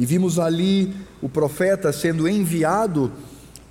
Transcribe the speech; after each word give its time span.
e 0.00 0.06
vimos 0.06 0.38
ali 0.38 0.94
o 1.20 1.28
profeta 1.28 1.92
sendo 1.92 2.26
enviado 2.26 3.12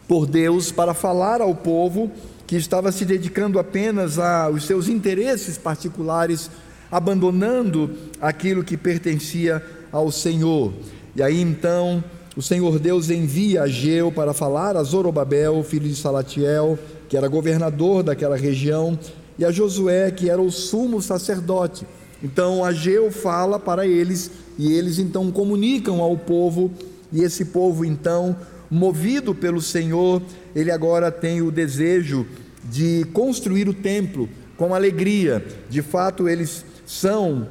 por 0.07 0.27
Deus 0.27 0.71
para 0.71 0.93
falar 0.93 1.41
ao 1.41 1.55
povo 1.55 2.11
que 2.45 2.55
estava 2.55 2.91
se 2.91 3.03
dedicando 3.03 3.57
apenas 3.57 4.19
aos 4.19 4.63
seus 4.65 4.87
interesses 4.87 5.57
particulares, 5.57 6.51
abandonando 6.91 7.89
aquilo 8.21 8.63
que 8.63 8.77
pertencia 8.77 9.63
ao 9.91 10.11
Senhor. 10.11 10.71
E 11.15 11.23
aí 11.23 11.41
então 11.41 12.03
o 12.37 12.43
Senhor 12.43 12.77
Deus 12.77 13.09
envia 13.09 13.63
Ageu 13.63 14.11
para 14.11 14.31
falar 14.31 14.77
a 14.77 14.83
Zorobabel, 14.83 15.63
filho 15.63 15.89
de 15.89 15.95
Salatiel, 15.95 16.77
que 17.09 17.17
era 17.17 17.27
governador 17.27 18.03
daquela 18.03 18.37
região, 18.37 18.97
e 19.35 19.43
a 19.43 19.51
Josué, 19.51 20.11
que 20.11 20.29
era 20.29 20.39
o 20.39 20.51
sumo 20.51 21.01
sacerdote. 21.01 21.87
Então 22.21 22.63
Ageu 22.63 23.11
fala 23.11 23.59
para 23.59 23.87
eles 23.87 24.31
e 24.57 24.73
eles 24.73 24.99
então 24.99 25.31
comunicam 25.31 26.01
ao 26.01 26.17
povo, 26.17 26.71
e 27.11 27.23
esse 27.23 27.45
povo 27.45 27.85
então 27.85 28.35
movido 28.69 29.33
pelo 29.33 29.61
Senhor, 29.61 30.21
ele 30.55 30.69
agora 30.69 31.11
tem 31.11 31.41
o 31.41 31.51
desejo 31.51 32.25
de 32.65 33.05
construir 33.13 33.67
o 33.67 33.73
templo 33.73 34.29
com 34.57 34.75
alegria. 34.75 35.43
De 35.69 35.81
fato, 35.81 36.27
eles 36.27 36.63
são 36.85 37.47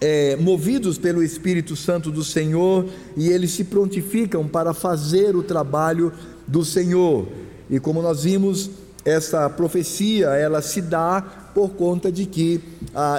é, 0.00 0.36
movidos 0.36 0.98
pelo 0.98 1.22
Espírito 1.22 1.74
Santo 1.74 2.10
do 2.10 2.22
Senhor 2.22 2.86
e 3.16 3.28
eles 3.28 3.50
se 3.50 3.64
prontificam 3.64 4.46
para 4.46 4.72
fazer 4.72 5.34
o 5.34 5.42
trabalho 5.42 6.12
do 6.46 6.64
Senhor. 6.64 7.26
E 7.68 7.80
como 7.80 8.00
nós 8.00 8.24
vimos, 8.24 8.70
essa 9.04 9.48
profecia 9.48 10.28
ela 10.28 10.62
se 10.62 10.80
dá 10.80 11.47
por 11.58 11.70
conta 11.70 12.12
de 12.12 12.24
que 12.24 12.60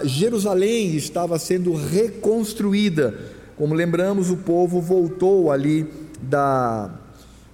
Jerusalém 0.05 0.95
estava 0.95 1.37
sendo 1.37 1.73
reconstruída. 1.73 3.13
Como 3.57 3.73
lembramos, 3.73 4.29
o 4.29 4.37
povo 4.37 4.79
voltou 4.79 5.51
ali 5.51 5.85
da 6.21 6.89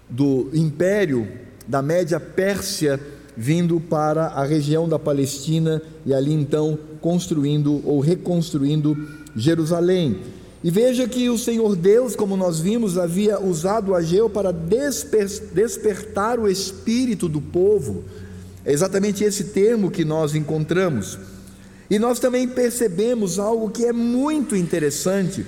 do 0.07 0.51
império 0.53 1.27
da 1.67 1.81
Média 1.81 2.19
Pérsia 2.19 2.99
vindo 3.35 3.79
para 3.79 4.27
a 4.27 4.45
região 4.45 4.87
da 4.87 4.99
Palestina 4.99 5.81
e 6.05 6.13
ali 6.13 6.31
então 6.31 6.77
construindo 7.01 7.81
ou 7.83 7.99
reconstruindo 7.99 8.95
Jerusalém. 9.35 10.19
E 10.63 10.69
veja 10.69 11.07
que 11.07 11.31
o 11.31 11.37
Senhor 11.39 11.75
Deus, 11.75 12.15
como 12.15 12.37
nós 12.37 12.59
vimos, 12.59 12.95
havia 12.95 13.41
usado 13.41 13.95
Ageu 13.95 14.29
para 14.29 14.53
desper 14.53 15.27
despertar 15.51 16.39
o 16.39 16.47
espírito 16.47 17.27
do 17.27 17.41
povo. 17.41 18.03
É 18.65 18.73
exatamente 18.73 19.23
esse 19.23 19.45
termo 19.45 19.91
que 19.91 20.03
nós 20.03 20.33
encontramos. 20.33 21.19
E 21.89 21.99
nós 21.99 22.19
também 22.19 22.47
percebemos 22.47 23.37
algo 23.37 23.69
que 23.69 23.85
é 23.85 23.93
muito 23.93 24.55
interessante, 24.55 25.45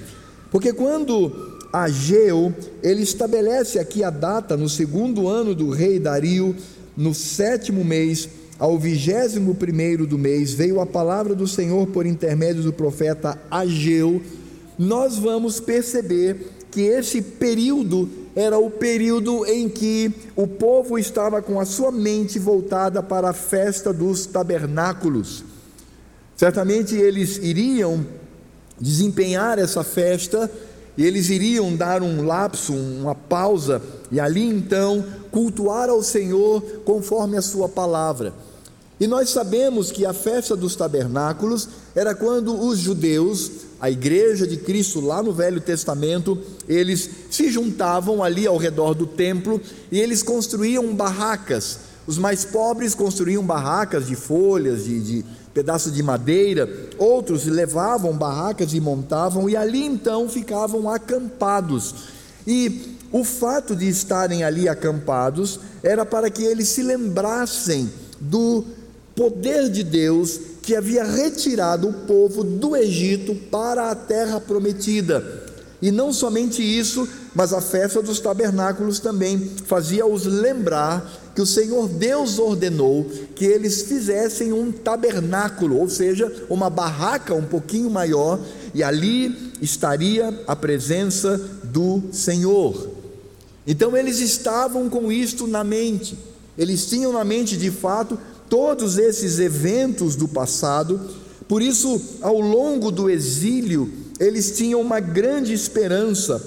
porque 0.51 0.71
quando 0.71 1.57
Ageu, 1.73 2.53
ele 2.83 3.01
estabelece 3.01 3.79
aqui 3.79 4.03
a 4.03 4.09
data 4.09 4.55
no 4.55 4.69
segundo 4.69 5.27
ano 5.27 5.55
do 5.55 5.71
rei 5.71 5.99
Dario, 5.99 6.55
no 6.95 7.13
sétimo 7.13 7.83
mês, 7.83 8.29
ao 8.59 8.77
vigésimo 8.77 9.55
primeiro 9.55 10.07
do 10.07 10.17
mês, 10.17 10.53
veio 10.53 10.79
a 10.79 10.85
palavra 10.85 11.35
do 11.35 11.47
Senhor 11.47 11.87
por 11.87 12.05
intermédio 12.05 12.63
do 12.63 12.73
profeta 12.73 13.39
Ageu, 13.49 14.21
nós 14.77 15.17
vamos 15.17 15.59
perceber 15.59 16.51
que 16.71 16.81
esse 16.81 17.21
período 17.21 18.09
era 18.37 18.59
o 18.59 18.69
período 18.69 19.47
em 19.47 19.67
que 19.67 20.13
o 20.35 20.45
povo 20.45 20.99
estava 20.99 21.41
com 21.41 21.59
a 21.59 21.65
sua 21.65 21.91
mente 21.91 22.37
voltada 22.37 23.01
para 23.01 23.31
a 23.31 23.33
festa 23.33 23.91
dos 23.91 24.27
tabernáculos. 24.27 25.43
Certamente 26.35 26.95
eles 26.95 27.37
iriam 27.37 28.05
desempenhar 28.79 29.57
essa 29.57 29.83
festa 29.83 30.51
e 30.95 31.03
eles 31.03 31.31
iriam 31.31 31.75
dar 31.75 32.03
um 32.03 32.27
lapso, 32.27 32.73
uma 32.73 33.15
pausa, 33.15 33.81
e 34.11 34.19
ali 34.19 34.43
então 34.43 35.03
cultuar 35.31 35.89
ao 35.89 36.03
Senhor 36.03 36.61
conforme 36.85 37.37
a 37.37 37.41
Sua 37.41 37.67
palavra. 37.67 38.35
E 38.99 39.07
nós 39.07 39.31
sabemos 39.31 39.91
que 39.91 40.05
a 40.05 40.13
festa 40.13 40.55
dos 40.55 40.75
tabernáculos 40.75 41.67
era 41.95 42.13
quando 42.13 42.55
os 42.55 42.77
judeus, 42.77 43.49
a 43.79 43.91
igreja 43.91 44.47
de 44.47 44.57
Cristo 44.57 44.99
lá 44.99 45.21
no 45.21 45.31
Velho 45.31 45.61
Testamento, 45.61 46.37
eles 46.67 47.09
se 47.29 47.49
juntavam 47.51 48.23
ali 48.23 48.47
ao 48.47 48.57
redor 48.57 48.93
do 48.93 49.05
templo 49.05 49.61
e 49.91 49.99
eles 49.99 50.23
construíam 50.23 50.95
barracas. 50.95 51.79
Os 52.07 52.17
mais 52.17 52.43
pobres 52.45 52.95
construíam 52.95 53.43
barracas 53.43 54.07
de 54.07 54.15
folhas, 54.15 54.85
de, 54.85 54.99
de 54.99 55.25
pedaço 55.53 55.91
de 55.91 56.01
madeira, 56.01 56.69
outros 56.97 57.45
levavam 57.45 58.17
barracas 58.17 58.73
e 58.73 58.79
montavam, 58.79 59.49
e 59.49 59.55
ali 59.55 59.83
então 59.83 60.29
ficavam 60.29 60.89
acampados. 60.89 61.93
E 62.45 62.95
o 63.11 63.23
fato 63.23 63.75
de 63.75 63.87
estarem 63.87 64.43
ali 64.43 64.69
acampados 64.69 65.59
era 65.83 66.05
para 66.05 66.29
que 66.29 66.43
eles 66.43 66.69
se 66.69 66.81
lembrassem 66.81 67.91
do 68.19 68.63
poder 69.15 69.69
de 69.69 69.83
Deus 69.83 70.39
que 70.67 70.75
havia 70.75 71.05
retirado 71.05 71.87
o 71.87 71.93
povo 71.93 72.43
do 72.43 72.75
Egito 72.75 73.33
para 73.33 73.89
a 73.89 73.95
terra 73.95 74.37
prometida. 74.37 75.45
E 75.81 75.91
não 75.91 76.11
somente 76.11 76.61
isso, 76.61 77.07
mas 77.33 77.53
a 77.53 77.61
festa 77.61 78.01
dos 78.01 78.19
tabernáculos 78.19 78.99
também 78.99 79.49
fazia-os 79.65 80.25
lembrar 80.25 81.09
que 81.33 81.41
o 81.41 81.45
Senhor 81.45 81.87
Deus 81.87 82.37
ordenou 82.37 83.09
que 83.33 83.45
eles 83.45 83.83
fizessem 83.83 84.51
um 84.51 84.69
tabernáculo, 84.69 85.77
ou 85.77 85.87
seja, 85.87 86.29
uma 86.49 86.69
barraca 86.69 87.33
um 87.33 87.45
pouquinho 87.45 87.89
maior, 87.89 88.37
e 88.73 88.83
ali 88.83 89.53
estaria 89.61 90.37
a 90.45 90.53
presença 90.53 91.37
do 91.63 92.03
Senhor. 92.11 92.89
Então 93.65 93.95
eles 93.95 94.19
estavam 94.19 94.89
com 94.89 95.09
isto 95.09 95.47
na 95.47 95.63
mente, 95.63 96.19
eles 96.57 96.87
tinham 96.87 97.13
na 97.13 97.23
mente 97.23 97.55
de 97.55 97.71
fato 97.71 98.19
todos 98.49 98.97
esses 98.97 99.39
eventos 99.39 100.15
do 100.15 100.27
passado, 100.27 100.99
por 101.47 101.61
isso, 101.61 102.01
ao 102.21 102.39
longo 102.39 102.91
do 102.91 103.09
exílio, 103.09 103.91
eles 104.19 104.51
tinham 104.57 104.81
uma 104.81 104.99
grande 104.99 105.53
esperança, 105.53 106.41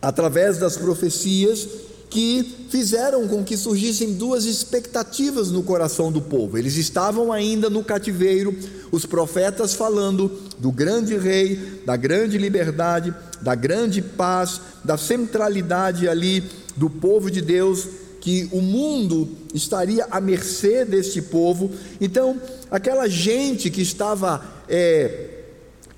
através 0.00 0.58
das 0.58 0.76
profecias, 0.76 1.66
que 2.08 2.68
fizeram 2.70 3.26
com 3.26 3.42
que 3.42 3.56
surgissem 3.56 4.14
duas 4.14 4.44
expectativas 4.44 5.50
no 5.50 5.64
coração 5.64 6.12
do 6.12 6.22
povo. 6.22 6.56
Eles 6.56 6.76
estavam 6.76 7.32
ainda 7.32 7.68
no 7.68 7.82
cativeiro, 7.82 8.56
os 8.92 9.04
profetas 9.04 9.74
falando 9.74 10.30
do 10.58 10.70
grande 10.70 11.18
rei, 11.18 11.82
da 11.84 11.96
grande 11.96 12.38
liberdade, 12.38 13.12
da 13.42 13.56
grande 13.56 14.00
paz, 14.00 14.60
da 14.84 14.96
centralidade 14.96 16.08
ali 16.08 16.44
do 16.76 16.88
povo 16.88 17.30
de 17.30 17.40
Deus, 17.40 17.86
que 18.24 18.48
o 18.52 18.62
mundo 18.62 19.28
estaria 19.52 20.06
à 20.10 20.18
mercê 20.18 20.82
deste 20.82 21.20
povo. 21.20 21.70
Então, 22.00 22.40
aquela 22.70 23.06
gente 23.06 23.68
que 23.68 23.82
estava 23.82 24.42
é, 24.66 25.42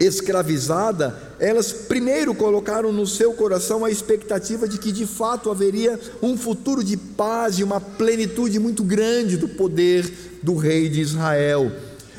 escravizada, 0.00 1.16
elas 1.38 1.72
primeiro 1.72 2.34
colocaram 2.34 2.92
no 2.92 3.06
seu 3.06 3.32
coração 3.34 3.84
a 3.84 3.92
expectativa 3.92 4.66
de 4.66 4.76
que 4.76 4.90
de 4.90 5.06
fato 5.06 5.52
haveria 5.52 6.00
um 6.20 6.36
futuro 6.36 6.82
de 6.82 6.96
paz 6.96 7.60
e 7.60 7.62
uma 7.62 7.80
plenitude 7.80 8.58
muito 8.58 8.82
grande 8.82 9.36
do 9.36 9.50
poder 9.50 10.12
do 10.42 10.56
rei 10.56 10.88
de 10.88 11.00
Israel. 11.00 11.70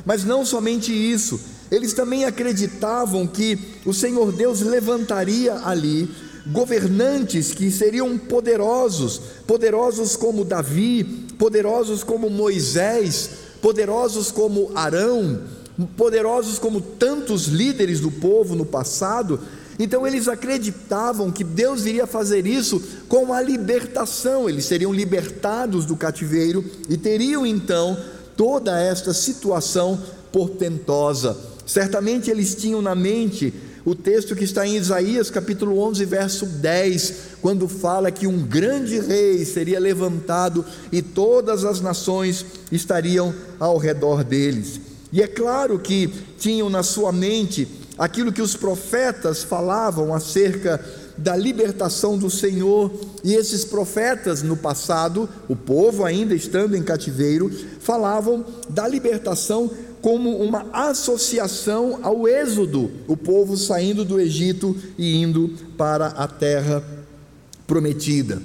Mas 0.06 0.24
não 0.24 0.46
somente 0.46 0.90
isso, 0.94 1.38
eles 1.70 1.92
também 1.92 2.24
acreditavam 2.24 3.28
que 3.28 3.60
o 3.86 3.94
Senhor 3.94 4.32
Deus 4.32 4.62
levantaria 4.62 5.56
ali 5.66 6.10
governantes 6.52 7.52
que 7.52 7.72
seriam 7.72 8.18
poderosos, 8.18 9.22
poderosos 9.46 10.16
como 10.16 10.46
Davi, 10.46 11.04
poderosos 11.38 12.04
como 12.04 12.30
Moisés, 12.30 13.30
poderosos 13.62 14.32
como 14.32 14.72
Arão, 14.76 15.42
poderosos 15.96 16.58
como 16.58 16.82
tantos 16.82 17.46
líderes 17.46 18.00
do 18.00 18.12
povo 18.12 18.56
no 18.56 18.66
passado, 18.66 19.40
então 19.80 20.08
eles 20.08 20.28
acreditavam 20.28 21.32
que 21.32 21.44
Deus 21.44 21.86
iria 21.86 22.08
fazer 22.08 22.48
isso 22.48 22.82
com 23.08 23.32
a 23.32 23.42
libertação, 23.42 24.50
eles 24.50 24.66
seriam 24.66 24.92
libertados 24.92 25.86
do 25.86 25.96
cativeiro 25.96 26.66
e 26.90 26.98
teriam 26.98 27.46
então 27.46 27.98
toda 28.36 28.80
esta 28.80 29.14
situação 29.14 30.02
portentosa. 30.32 31.38
Certamente 31.66 32.32
eles 32.32 32.56
tinham 32.56 32.82
na 32.82 32.96
mente 32.96 33.54
o 33.88 33.96
texto 33.96 34.36
que 34.36 34.44
está 34.44 34.68
em 34.68 34.76
Isaías 34.76 35.30
capítulo 35.30 35.80
11, 35.80 36.04
verso 36.04 36.46
10, 36.46 37.14
quando 37.42 37.70
fala 37.70 38.12
que 38.12 38.28
um 38.28 38.38
grande 38.38 39.00
rei 39.00 39.46
seria 39.46 39.80
levantado 39.80 40.66
e 40.92 41.02
todas 41.02 41.64
as 41.64 41.80
nações 41.80 42.46
estariam 42.70 43.34
ao 43.58 43.78
redor 43.78 44.26
deles. 44.26 44.82
E 45.10 45.22
é 45.22 45.28
claro 45.28 45.80
que 45.80 46.14
tinham 46.38 46.70
na 46.70 46.84
sua 46.84 47.14
mente 47.14 47.66
aquilo 47.98 48.34
que 48.34 48.42
os 48.42 48.58
profetas 48.58 49.42
falavam 49.42 50.14
acerca 50.14 50.84
da 51.18 51.36
libertação 51.36 52.18
do 52.18 52.30
Senhor, 52.30 52.92
e 53.24 53.34
esses 53.34 53.66
profetas 53.66 54.44
no 54.44 54.56
passado, 54.56 55.28
o 55.48 55.56
povo 55.56 56.06
ainda 56.06 56.36
estando 56.36 56.76
em 56.76 56.84
cativeiro, 56.84 57.50
falavam 57.80 58.46
da 58.70 58.88
libertação 58.88 59.72
como 60.08 60.38
uma 60.38 60.66
associação 60.72 62.00
ao 62.02 62.30
êxodo, 62.30 62.90
o 63.10 63.18
povo 63.18 63.58
saindo 63.58 64.06
do 64.06 64.18
Egito 64.18 64.74
e 64.98 65.18
indo 65.18 65.54
para 65.78 66.08
a 66.08 66.26
terra 66.26 66.82
prometida. 67.68 68.42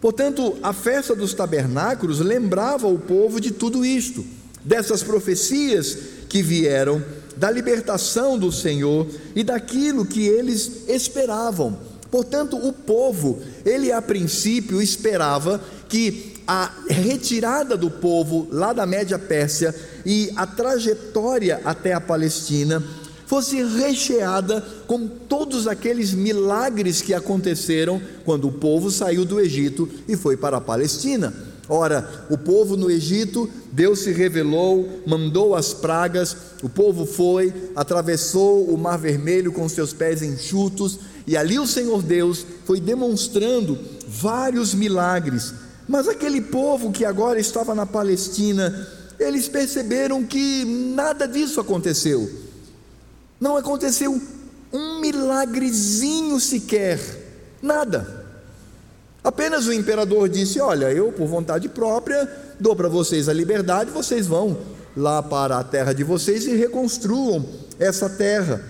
Portanto, 0.00 0.54
a 0.62 0.72
festa 0.72 1.12
dos 1.16 1.34
tabernáculos 1.34 2.20
lembrava 2.20 2.86
o 2.86 2.96
povo 2.96 3.40
de 3.40 3.50
tudo 3.50 3.84
isto, 3.84 4.24
dessas 4.64 5.02
profecias 5.02 5.98
que 6.28 6.44
vieram, 6.44 7.02
da 7.36 7.50
libertação 7.50 8.38
do 8.38 8.52
Senhor 8.52 9.08
e 9.34 9.42
daquilo 9.42 10.06
que 10.06 10.28
eles 10.28 10.84
esperavam. 10.86 11.76
Portanto, 12.08 12.56
o 12.56 12.72
povo, 12.72 13.40
ele 13.64 13.90
a 13.90 14.00
princípio 14.00 14.80
esperava 14.80 15.60
que 15.88 16.39
a 16.52 16.68
retirada 16.88 17.76
do 17.76 17.88
povo 17.88 18.48
lá 18.50 18.72
da 18.72 18.84
Média 18.84 19.16
Pérsia 19.16 19.72
e 20.04 20.32
a 20.34 20.44
trajetória 20.44 21.60
até 21.64 21.92
a 21.92 22.00
Palestina 22.00 22.82
fosse 23.24 23.62
recheada 23.62 24.60
com 24.88 25.06
todos 25.06 25.68
aqueles 25.68 26.12
milagres 26.12 27.00
que 27.00 27.14
aconteceram 27.14 28.02
quando 28.24 28.48
o 28.48 28.52
povo 28.52 28.90
saiu 28.90 29.24
do 29.24 29.38
Egito 29.38 29.88
e 30.08 30.16
foi 30.16 30.36
para 30.36 30.56
a 30.56 30.60
Palestina. 30.60 31.32
Ora, 31.68 32.26
o 32.28 32.36
povo 32.36 32.76
no 32.76 32.90
Egito, 32.90 33.48
Deus 33.70 34.00
se 34.00 34.10
revelou, 34.10 35.02
mandou 35.06 35.54
as 35.54 35.72
pragas, 35.72 36.36
o 36.64 36.68
povo 36.68 37.06
foi, 37.06 37.54
atravessou 37.76 38.64
o 38.64 38.76
Mar 38.76 38.98
Vermelho 38.98 39.52
com 39.52 39.68
seus 39.68 39.92
pés 39.92 40.20
enxutos, 40.20 40.98
e 41.28 41.36
ali 41.36 41.60
o 41.60 41.66
Senhor 41.68 42.02
Deus 42.02 42.44
foi 42.64 42.80
demonstrando 42.80 43.78
vários 44.08 44.74
milagres. 44.74 45.54
Mas 45.90 46.06
aquele 46.06 46.40
povo 46.40 46.92
que 46.92 47.04
agora 47.04 47.40
estava 47.40 47.74
na 47.74 47.84
Palestina, 47.84 48.86
eles 49.18 49.48
perceberam 49.48 50.22
que 50.22 50.64
nada 50.64 51.26
disso 51.26 51.58
aconteceu. 51.58 52.30
Não 53.40 53.56
aconteceu 53.56 54.22
um 54.72 55.00
milagrezinho 55.00 56.38
sequer, 56.38 57.00
nada. 57.60 58.24
Apenas 59.24 59.66
o 59.66 59.72
imperador 59.72 60.28
disse: 60.28 60.60
Olha, 60.60 60.92
eu, 60.92 61.10
por 61.10 61.26
vontade 61.26 61.68
própria, 61.68 62.30
dou 62.60 62.76
para 62.76 62.88
vocês 62.88 63.28
a 63.28 63.32
liberdade, 63.32 63.90
vocês 63.90 64.28
vão 64.28 64.58
lá 64.96 65.20
para 65.20 65.58
a 65.58 65.64
terra 65.64 65.92
de 65.92 66.04
vocês 66.04 66.46
e 66.46 66.54
reconstruam 66.54 67.44
essa 67.80 68.08
terra. 68.08 68.64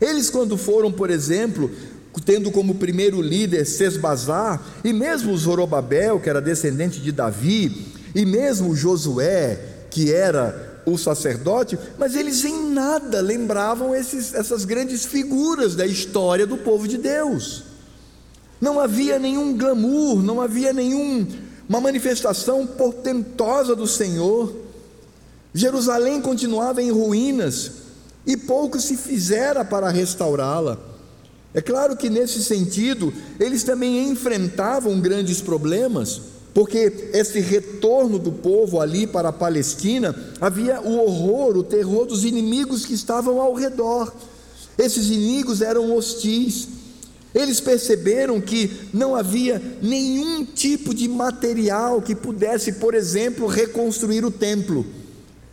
Eles, 0.00 0.30
quando 0.30 0.58
foram, 0.58 0.90
por 0.90 1.10
exemplo, 1.10 1.70
tendo 2.20 2.50
como 2.50 2.74
primeiro 2.74 3.20
líder 3.20 3.64
Sesbazar, 3.64 4.62
e 4.84 4.92
mesmo 4.92 5.36
Zorobabel, 5.36 6.20
que 6.20 6.28
era 6.28 6.40
descendente 6.40 7.00
de 7.00 7.12
Davi, 7.12 7.92
e 8.14 8.24
mesmo 8.24 8.74
Josué, 8.74 9.58
que 9.90 10.12
era 10.12 10.82
o 10.86 10.96
sacerdote, 10.96 11.78
mas 11.98 12.14
eles 12.14 12.44
em 12.44 12.70
nada 12.70 13.20
lembravam 13.20 13.94
esses, 13.94 14.34
essas 14.34 14.64
grandes 14.64 15.04
figuras 15.04 15.74
da 15.74 15.86
história 15.86 16.46
do 16.46 16.56
povo 16.56 16.88
de 16.88 16.98
Deus. 16.98 17.64
Não 18.60 18.80
havia 18.80 19.18
nenhum 19.18 19.56
glamour, 19.56 20.22
não 20.22 20.40
havia 20.40 20.72
nenhuma 20.72 21.80
manifestação 21.80 22.66
portentosa 22.66 23.76
do 23.76 23.86
Senhor. 23.86 24.54
Jerusalém 25.54 26.20
continuava 26.20 26.82
em 26.82 26.90
ruínas 26.90 27.72
e 28.26 28.36
pouco 28.36 28.80
se 28.80 28.96
fizera 28.96 29.64
para 29.64 29.90
restaurá-la. 29.90 30.78
É 31.54 31.60
claro 31.60 31.96
que 31.96 32.10
nesse 32.10 32.44
sentido, 32.44 33.12
eles 33.40 33.62
também 33.62 34.08
enfrentavam 34.08 35.00
grandes 35.00 35.40
problemas, 35.40 36.20
porque 36.52 37.10
esse 37.12 37.40
retorno 37.40 38.18
do 38.18 38.32
povo 38.32 38.80
ali 38.80 39.06
para 39.06 39.30
a 39.30 39.32
Palestina, 39.32 40.14
havia 40.40 40.80
o 40.80 40.98
horror, 40.98 41.56
o 41.56 41.62
terror 41.62 42.06
dos 42.06 42.24
inimigos 42.24 42.84
que 42.84 42.94
estavam 42.94 43.40
ao 43.40 43.54
redor. 43.54 44.12
Esses 44.76 45.06
inimigos 45.06 45.60
eram 45.60 45.94
hostis, 45.94 46.68
eles 47.34 47.60
perceberam 47.60 48.40
que 48.40 48.70
não 48.92 49.14
havia 49.14 49.60
nenhum 49.82 50.44
tipo 50.44 50.94
de 50.94 51.06
material 51.08 52.00
que 52.00 52.14
pudesse, 52.14 52.72
por 52.72 52.94
exemplo, 52.94 53.46
reconstruir 53.46 54.24
o 54.24 54.30
templo. 54.30 54.84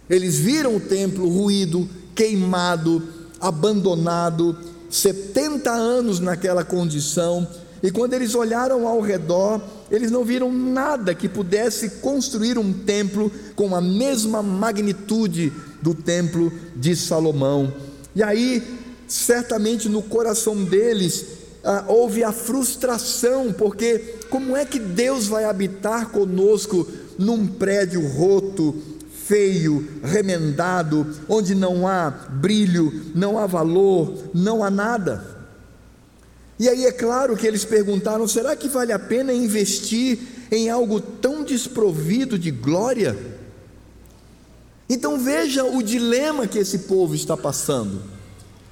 Eles 0.09 0.35
viram 0.35 0.75
o 0.75 0.79
templo 0.79 1.27
ruído, 1.27 1.89
queimado, 2.13 3.03
abandonado, 3.39 4.57
70 4.95 5.69
anos 5.71 6.19
naquela 6.19 6.63
condição, 6.63 7.45
e 7.83 7.91
quando 7.91 8.13
eles 8.13 8.33
olharam 8.33 8.87
ao 8.87 9.01
redor, 9.01 9.61
eles 9.91 10.09
não 10.09 10.23
viram 10.23 10.51
nada 10.51 11.13
que 11.13 11.27
pudesse 11.27 11.89
construir 12.01 12.57
um 12.57 12.71
templo 12.71 13.31
com 13.55 13.75
a 13.75 13.81
mesma 13.81 14.41
magnitude 14.41 15.51
do 15.81 15.93
templo 15.93 16.51
de 16.75 16.95
Salomão. 16.95 17.73
E 18.15 18.23
aí, 18.23 18.63
certamente 19.05 19.89
no 19.89 20.01
coração 20.01 20.63
deles, 20.63 21.25
ah, 21.63 21.83
houve 21.87 22.23
a 22.23 22.31
frustração, 22.31 23.51
porque 23.51 23.99
como 24.29 24.55
é 24.55 24.63
que 24.63 24.79
Deus 24.79 25.27
vai 25.27 25.43
habitar 25.43 26.09
conosco 26.09 26.87
num 27.17 27.45
prédio 27.45 28.07
roto, 28.07 28.73
feio, 29.27 29.87
remendado, 30.03 31.07
onde 31.27 31.55
não 31.55 31.87
há 31.87 32.09
brilho, 32.09 33.11
não 33.15 33.37
há 33.37 33.47
valor, 33.47 34.29
não 34.33 34.63
há 34.63 34.69
nada? 34.69 35.35
E 36.59 36.69
aí 36.69 36.85
é 36.85 36.91
claro 36.91 37.35
que 37.35 37.45
eles 37.45 37.65
perguntaram: 37.65 38.27
será 38.27 38.55
que 38.55 38.67
vale 38.67 38.93
a 38.93 38.99
pena 38.99 39.33
investir 39.33 40.19
em 40.51 40.69
algo 40.69 41.01
tão 41.01 41.43
desprovido 41.43 42.37
de 42.39 42.51
glória? 42.51 43.17
Então 44.87 45.19
veja 45.19 45.63
o 45.63 45.81
dilema 45.81 46.47
que 46.47 46.59
esse 46.59 46.79
povo 46.79 47.15
está 47.15 47.35
passando. 47.35 48.01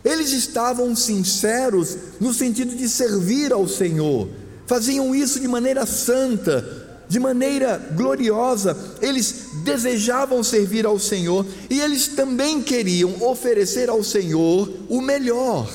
Eles 0.06 0.32
estavam 0.32 0.96
sinceros 0.96 1.98
no 2.20 2.34
sentido 2.34 2.76
de 2.76 2.88
servir 2.88 3.52
ao 3.52 3.68
Senhor, 3.68 4.30
faziam 4.68 5.16
isso 5.16 5.40
de 5.40 5.48
maneira 5.48 5.86
santa, 5.86 6.83
de 7.08 7.20
maneira 7.20 7.78
gloriosa, 7.96 8.78
eles 9.02 9.50
desejavam 9.64 10.44
servir 10.44 10.86
ao 10.86 10.98
Senhor 10.98 11.46
e 11.70 11.80
eles 11.80 12.08
também 12.08 12.62
queriam 12.62 13.22
oferecer 13.22 13.90
ao 13.90 14.04
Senhor 14.04 14.72
o 14.90 15.02
melhor. 15.02 15.70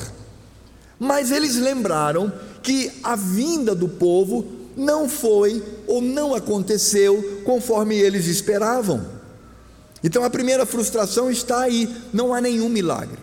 Mas 0.99 1.31
eles 1.31 1.55
lembraram 1.55 2.31
que 2.61 2.91
a 3.03 3.15
vinda 3.15 3.73
do 3.73 3.87
povo 3.87 4.45
não 4.75 5.07
foi 5.07 5.63
ou 5.87 6.01
não 6.01 6.33
aconteceu 6.33 7.41
conforme 7.45 7.95
eles 7.95 8.27
esperavam. 8.27 9.05
Então 10.03 10.23
a 10.23 10.29
primeira 10.29 10.65
frustração 10.65 11.29
está 11.29 11.61
aí, 11.61 11.93
não 12.13 12.33
há 12.33 12.41
nenhum 12.41 12.69
milagre. 12.69 13.19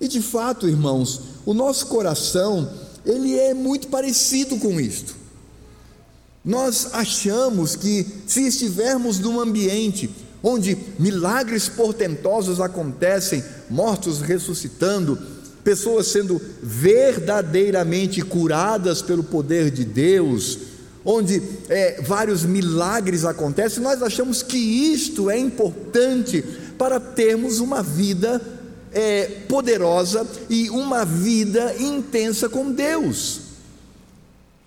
E 0.00 0.08
de 0.08 0.20
fato, 0.20 0.68
irmãos, 0.68 1.20
o 1.46 1.54
nosso 1.54 1.86
coração, 1.86 2.70
ele 3.04 3.38
é 3.38 3.54
muito 3.54 3.88
parecido 3.88 4.58
com 4.58 4.80
isto. 4.80 5.23
Nós 6.44 6.90
achamos 6.92 7.74
que 7.74 8.06
se 8.26 8.46
estivermos 8.46 9.18
num 9.18 9.40
ambiente 9.40 10.10
onde 10.42 10.76
milagres 10.98 11.70
portentosos 11.70 12.60
acontecem, 12.60 13.42
mortos 13.70 14.20
ressuscitando, 14.20 15.18
pessoas 15.64 16.08
sendo 16.08 16.38
verdadeiramente 16.62 18.20
curadas 18.20 19.00
pelo 19.00 19.24
poder 19.24 19.70
de 19.70 19.86
Deus, 19.86 20.58
onde 21.02 21.42
é, 21.70 22.02
vários 22.02 22.44
milagres 22.44 23.24
acontecem, 23.24 23.82
nós 23.82 24.02
achamos 24.02 24.42
que 24.42 24.58
isto 24.58 25.30
é 25.30 25.38
importante 25.38 26.44
para 26.76 27.00
termos 27.00 27.58
uma 27.58 27.82
vida 27.82 28.38
é, 28.92 29.24
poderosa 29.48 30.26
e 30.50 30.68
uma 30.68 31.06
vida 31.06 31.74
intensa 31.78 32.50
com 32.50 32.70
Deus. 32.70 33.43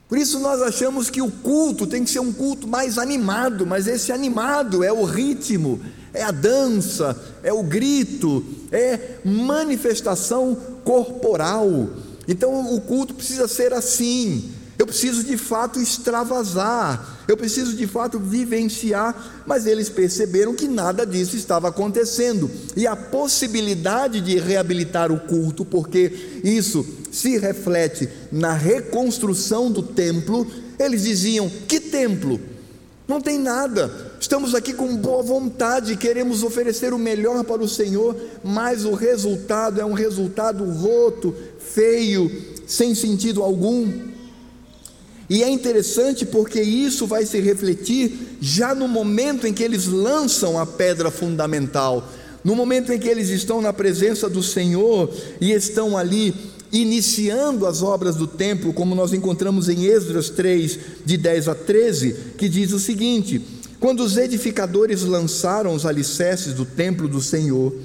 Por 0.08 0.18
isso 0.18 0.40
nós 0.40 0.62
achamos 0.62 1.10
que 1.10 1.22
o 1.22 1.30
culto 1.30 1.86
tem 1.86 2.04
que 2.04 2.10
ser 2.10 2.20
um 2.20 2.32
culto 2.32 2.68
mais 2.68 2.98
animado, 2.98 3.66
mas 3.66 3.88
esse 3.88 4.12
animado 4.12 4.84
é 4.84 4.92
o 4.92 5.04
ritmo, 5.04 5.82
é 6.14 6.24
a 6.24 6.32
dança, 6.32 7.20
é 7.44 7.52
o 7.52 7.62
grito, 7.62 8.46
é 8.72 9.18
manifestação 9.26 10.58
corporal. 10.86 11.90
Então 12.26 12.74
o 12.74 12.80
culto 12.80 13.14
precisa 13.14 13.48
ser 13.50 13.74
assim, 13.74 14.50
eu 14.80 14.86
preciso 14.86 15.24
de 15.24 15.36
fato 15.36 15.80
extravasar, 15.80 17.17
eu 17.28 17.36
preciso 17.36 17.76
de 17.76 17.86
fato 17.86 18.20
vivenciar, 18.20 19.44
mas 19.46 19.66
eles 19.66 19.90
perceberam 19.90 20.56
que 20.56 20.68
nada 20.68 21.06
disso 21.06 21.36
estava 21.36 21.68
acontecendo. 21.68 22.50
E 22.76 22.88
a 22.88 22.96
possibilidade 22.96 24.22
de 24.22 24.40
reabilitar 24.40 25.12
o 25.12 25.20
culto, 25.20 25.66
porque 25.66 26.40
isso 26.44 26.86
se 27.12 27.38
reflete 27.38 28.08
na 28.32 28.54
reconstrução 28.54 29.72
do 29.72 29.84
templo, 29.84 30.48
eles 30.80 31.04
diziam: 31.04 31.50
que 31.68 31.80
templo? 31.80 32.40
Não 33.08 33.22
tem 33.22 33.40
nada. 33.40 34.08
Estamos 34.20 34.54
aqui 34.54 34.74
com 34.74 34.98
boa 34.98 35.24
vontade, 35.24 35.96
queremos 35.96 36.44
oferecer 36.44 36.94
o 36.94 37.00
melhor 37.00 37.44
para 37.46 37.62
o 37.62 37.68
Senhor, 37.68 38.16
mas 38.44 38.84
o 38.84 38.94
resultado 38.94 39.80
é 39.80 39.86
um 39.86 39.94
resultado 39.94 40.66
roto, 40.66 41.34
feio, 41.60 42.30
sem 42.66 42.94
sentido 42.94 43.42
algum. 43.42 44.17
E 45.30 45.44
é 45.44 45.50
interessante 45.50 46.26
porque 46.26 46.62
isso 46.62 47.06
vai 47.06 47.26
se 47.26 47.40
refletir 47.40 48.38
já 48.40 48.74
no 48.74 48.88
momento 48.88 49.46
em 49.46 49.54
que 49.54 49.64
eles 49.64 49.86
lançam 49.86 50.58
a 50.58 50.66
pedra 50.66 51.12
fundamental. 51.12 52.08
no 52.44 52.56
momento 52.56 52.94
em 52.94 53.00
que 53.00 53.10
eles 53.10 53.28
estão 53.28 53.62
na 53.62 53.74
presença 53.74 54.30
do 54.30 54.42
Senhor 54.42 55.14
e 55.42 55.52
estão 55.52 55.98
ali 55.98 56.34
iniciando 56.72 57.66
as 57.66 57.82
obras 57.82 58.16
do 58.16 58.26
templo, 58.26 58.72
como 58.72 58.96
nós 58.96 59.12
encontramos 59.12 59.68
em 59.68 59.86
Esdras 59.86 60.30
3, 60.30 60.80
de 61.06 61.18
10 61.18 61.50
a 61.50 61.56
13, 61.56 62.16
que 62.38 62.48
diz 62.48 62.72
o 62.72 62.80
seguinte: 62.80 63.42
Quando 63.82 64.02
os 64.02 64.16
edificadores 64.16 65.04
lançaram 65.04 65.74
os 65.74 65.86
alicerces 65.86 66.54
do 66.54 66.64
templo 66.64 67.08
do 67.08 67.22
Senhor, 67.22 67.76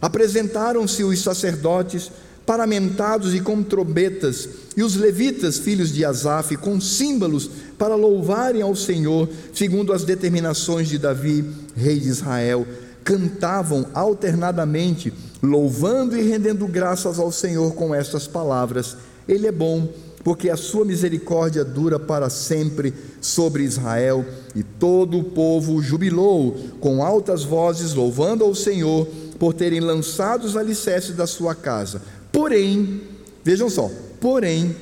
apresentaram-se 0.00 1.02
os 1.02 1.20
sacerdotes 1.20 2.10
paramentados 2.46 3.34
e 3.34 3.40
com 3.40 3.62
trombetas, 3.62 4.48
e 4.76 4.82
os 4.82 4.96
levitas, 4.96 5.58
filhos 5.58 5.92
de 5.92 6.04
Asaf, 6.04 6.56
com 6.56 6.80
símbolos 6.80 7.50
para 7.78 7.94
louvarem 7.94 8.62
ao 8.62 8.74
Senhor, 8.74 9.28
segundo 9.52 9.92
as 9.92 10.04
determinações 10.04 10.88
de 10.88 10.98
Davi, 10.98 11.44
rei 11.74 11.98
de 11.98 12.08
Israel, 12.08 12.66
cantavam 13.02 13.86
alternadamente, 13.94 15.12
louvando 15.42 16.16
e 16.16 16.22
rendendo 16.22 16.66
graças 16.66 17.18
ao 17.18 17.30
Senhor 17.30 17.74
com 17.74 17.94
estas 17.94 18.26
palavras: 18.26 18.96
Ele 19.28 19.46
é 19.46 19.52
bom, 19.52 19.88
porque 20.24 20.48
a 20.48 20.56
sua 20.56 20.84
misericórdia 20.84 21.62
dura 21.62 21.98
para 21.98 22.30
sempre 22.30 22.94
sobre 23.20 23.62
Israel. 23.62 24.24
E 24.54 24.62
todo 24.62 25.18
o 25.18 25.24
povo 25.24 25.82
jubilou 25.82 26.56
com 26.80 27.04
altas 27.04 27.44
vozes, 27.44 27.92
louvando 27.92 28.42
ao 28.42 28.54
Senhor 28.54 29.06
por 29.38 29.52
terem 29.52 29.80
lançado 29.80 30.44
os 30.44 30.56
alicerces 30.56 31.14
da 31.14 31.26
sua 31.26 31.54
casa. 31.54 32.00
Porém, 32.34 33.00
vejam 33.44 33.70
só, 33.70 33.88
porém, 34.20 34.74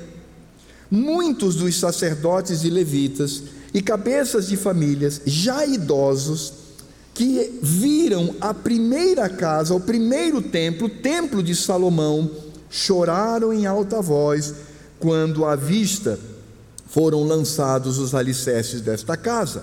muitos 0.90 1.56
dos 1.56 1.78
sacerdotes 1.78 2.64
e 2.64 2.70
levitas 2.70 3.42
e 3.74 3.82
cabeças 3.82 4.48
de 4.48 4.56
famílias 4.56 5.20
já 5.26 5.66
idosos 5.66 6.54
que 7.12 7.58
viram 7.62 8.34
a 8.40 8.54
primeira 8.54 9.28
casa, 9.28 9.74
o 9.74 9.80
primeiro 9.80 10.40
templo, 10.40 10.86
o 10.86 10.90
templo 10.90 11.42
de 11.42 11.54
Salomão, 11.54 12.30
choraram 12.70 13.52
em 13.52 13.66
alta 13.66 14.00
voz 14.00 14.54
quando 14.98 15.44
à 15.44 15.54
vista 15.54 16.18
foram 16.86 17.22
lançados 17.22 17.98
os 17.98 18.14
alicerces 18.14 18.80
desta 18.80 19.14
casa. 19.14 19.62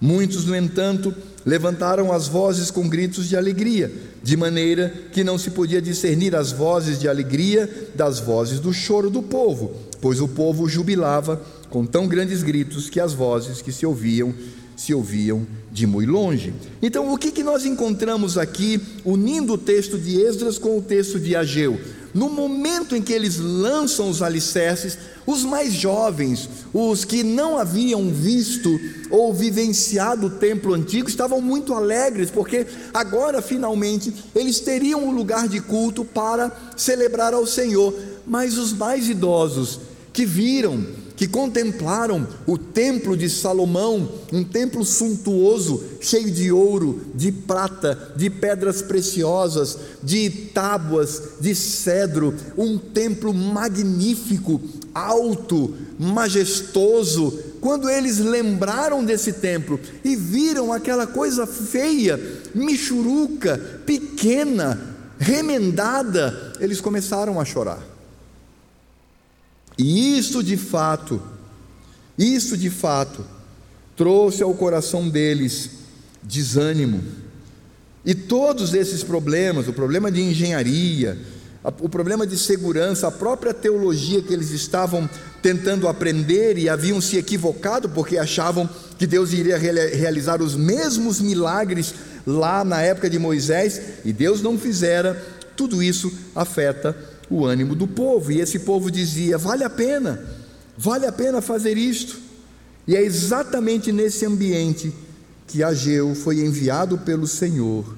Muitos, 0.00 0.44
no 0.44 0.54
entanto, 0.54 1.14
levantaram 1.46 2.12
as 2.12 2.26
vozes 2.26 2.70
com 2.70 2.88
gritos 2.88 3.28
de 3.28 3.36
alegria, 3.36 3.92
de 4.22 4.36
maneira 4.36 4.92
que 5.12 5.24
não 5.24 5.38
se 5.38 5.50
podia 5.50 5.80
discernir 5.80 6.34
as 6.34 6.52
vozes 6.52 6.98
de 6.98 7.08
alegria 7.08 7.90
das 7.94 8.18
vozes 8.18 8.60
do 8.60 8.72
choro 8.72 9.10
do 9.10 9.22
povo, 9.22 9.72
pois 10.00 10.20
o 10.20 10.28
povo 10.28 10.68
jubilava 10.68 11.40
com 11.70 11.84
tão 11.84 12.06
grandes 12.06 12.42
gritos 12.42 12.88
que 12.88 13.00
as 13.00 13.12
vozes 13.12 13.60
que 13.60 13.72
se 13.72 13.86
ouviam 13.86 14.34
se 14.76 14.92
ouviam 14.92 15.46
de 15.70 15.86
muito 15.86 16.10
longe. 16.10 16.52
Então, 16.82 17.12
o 17.12 17.18
que, 17.18 17.30
que 17.30 17.42
nós 17.42 17.64
encontramos 17.64 18.36
aqui, 18.36 18.80
unindo 19.04 19.54
o 19.54 19.58
texto 19.58 19.98
de 19.98 20.20
Esdras 20.20 20.58
com 20.58 20.78
o 20.78 20.82
texto 20.82 21.18
de 21.18 21.36
Ageu? 21.36 21.78
No 22.14 22.30
momento 22.30 22.94
em 22.94 23.02
que 23.02 23.12
eles 23.12 23.38
lançam 23.38 24.08
os 24.08 24.22
alicerces, 24.22 24.96
os 25.26 25.42
mais 25.42 25.72
jovens, 25.72 26.48
os 26.72 27.04
que 27.04 27.24
não 27.24 27.58
haviam 27.58 28.08
visto 28.08 28.78
ou 29.10 29.34
vivenciado 29.34 30.28
o 30.28 30.30
templo 30.30 30.74
antigo, 30.74 31.08
estavam 31.08 31.40
muito 31.40 31.74
alegres, 31.74 32.30
porque 32.30 32.66
agora 32.92 33.42
finalmente 33.42 34.14
eles 34.32 34.60
teriam 34.60 35.04
um 35.04 35.10
lugar 35.10 35.48
de 35.48 35.60
culto 35.60 36.04
para 36.04 36.56
celebrar 36.76 37.34
ao 37.34 37.46
Senhor. 37.46 37.92
Mas 38.24 38.56
os 38.56 38.72
mais 38.72 39.08
idosos, 39.08 39.80
que 40.12 40.24
viram 40.24 40.86
que 41.16 41.28
contemplaram 41.28 42.26
o 42.46 42.58
templo 42.58 43.16
de 43.16 43.30
Salomão, 43.30 44.08
um 44.32 44.42
templo 44.42 44.84
suntuoso, 44.84 45.82
cheio 46.00 46.30
de 46.30 46.50
ouro, 46.50 47.02
de 47.14 47.30
prata, 47.30 48.12
de 48.16 48.28
pedras 48.28 48.82
preciosas, 48.82 49.78
de 50.02 50.28
tábuas, 50.52 51.22
de 51.40 51.54
cedro, 51.54 52.34
um 52.56 52.76
templo 52.78 53.32
magnífico, 53.32 54.60
alto, 54.92 55.74
majestoso. 55.98 57.38
Quando 57.60 57.88
eles 57.88 58.18
lembraram 58.18 59.04
desse 59.04 59.34
templo 59.34 59.78
e 60.04 60.16
viram 60.16 60.72
aquela 60.72 61.06
coisa 61.06 61.46
feia, 61.46 62.20
michuruca, 62.54 63.58
pequena, 63.86 64.80
remendada, 65.18 66.52
eles 66.60 66.80
começaram 66.80 67.40
a 67.40 67.44
chorar. 67.44 67.93
E 69.76 70.18
isso 70.18 70.42
de 70.42 70.56
fato, 70.56 71.20
isso 72.16 72.56
de 72.56 72.70
fato, 72.70 73.24
trouxe 73.96 74.42
ao 74.42 74.54
coração 74.54 75.08
deles 75.08 75.70
desânimo. 76.22 77.02
E 78.04 78.14
todos 78.14 78.74
esses 78.74 79.02
problemas, 79.02 79.66
o 79.66 79.72
problema 79.72 80.10
de 80.12 80.20
engenharia, 80.20 81.18
o 81.80 81.88
problema 81.88 82.26
de 82.26 82.36
segurança, 82.36 83.08
a 83.08 83.10
própria 83.10 83.54
teologia 83.54 84.20
que 84.20 84.32
eles 84.32 84.50
estavam 84.50 85.08
tentando 85.40 85.88
aprender 85.88 86.58
e 86.58 86.68
haviam 86.68 87.00
se 87.00 87.16
equivocado 87.16 87.88
porque 87.88 88.18
achavam 88.18 88.68
que 88.98 89.06
Deus 89.06 89.32
iria 89.32 89.56
realizar 89.56 90.42
os 90.42 90.54
mesmos 90.54 91.20
milagres 91.20 91.94
lá 92.26 92.64
na 92.64 92.82
época 92.82 93.08
de 93.08 93.18
Moisés 93.18 93.80
e 94.04 94.12
Deus 94.12 94.42
não 94.42 94.58
fizera, 94.58 95.22
tudo 95.56 95.82
isso 95.82 96.12
afeta 96.34 97.13
o 97.34 97.44
ânimo 97.44 97.74
do 97.74 97.86
povo. 97.86 98.30
E 98.30 98.40
esse 98.40 98.60
povo 98.60 98.90
dizia: 98.90 99.36
vale 99.36 99.64
a 99.64 99.70
pena, 99.70 100.24
vale 100.78 101.06
a 101.06 101.12
pena 101.12 101.40
fazer 101.40 101.76
isto. 101.76 102.18
E 102.86 102.94
é 102.94 103.02
exatamente 103.02 103.90
nesse 103.90 104.24
ambiente 104.24 104.92
que 105.46 105.62
Ageu 105.62 106.14
foi 106.14 106.40
enviado 106.40 106.98
pelo 106.98 107.26
Senhor 107.26 107.96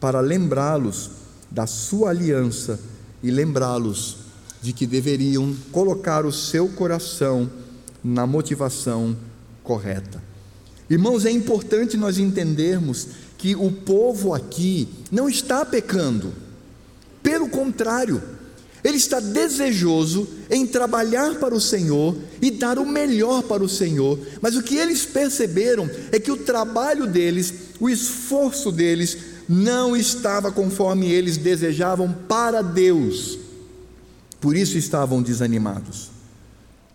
para 0.00 0.20
lembrá-los 0.20 1.10
da 1.50 1.66
sua 1.66 2.10
aliança 2.10 2.78
e 3.22 3.30
lembrá-los 3.30 4.18
de 4.62 4.72
que 4.72 4.86
deveriam 4.86 5.54
colocar 5.72 6.24
o 6.24 6.32
seu 6.32 6.68
coração 6.68 7.50
na 8.02 8.26
motivação 8.26 9.16
correta. 9.62 10.22
Irmãos, 10.88 11.24
é 11.24 11.30
importante 11.30 11.96
nós 11.96 12.18
entendermos 12.18 13.08
que 13.36 13.54
o 13.54 13.70
povo 13.70 14.34
aqui 14.34 14.88
não 15.10 15.28
está 15.28 15.64
pecando, 15.64 16.32
pelo 17.22 17.48
contrário, 17.48 18.22
ele 18.84 18.96
está 18.96 19.20
desejoso 19.20 20.28
em 20.50 20.66
trabalhar 20.66 21.36
para 21.36 21.54
o 21.54 21.60
Senhor 21.60 22.16
e 22.40 22.50
dar 22.50 22.78
o 22.78 22.86
melhor 22.86 23.42
para 23.42 23.62
o 23.62 23.68
Senhor, 23.68 24.18
mas 24.40 24.56
o 24.56 24.62
que 24.62 24.76
eles 24.76 25.04
perceberam 25.04 25.90
é 26.12 26.20
que 26.20 26.30
o 26.30 26.36
trabalho 26.36 27.06
deles, 27.06 27.52
o 27.80 27.88
esforço 27.88 28.70
deles, 28.70 29.16
não 29.48 29.96
estava 29.96 30.52
conforme 30.52 31.10
eles 31.10 31.36
desejavam 31.36 32.12
para 32.28 32.62
Deus, 32.62 33.38
por 34.40 34.56
isso 34.56 34.78
estavam 34.78 35.22
desanimados. 35.22 36.10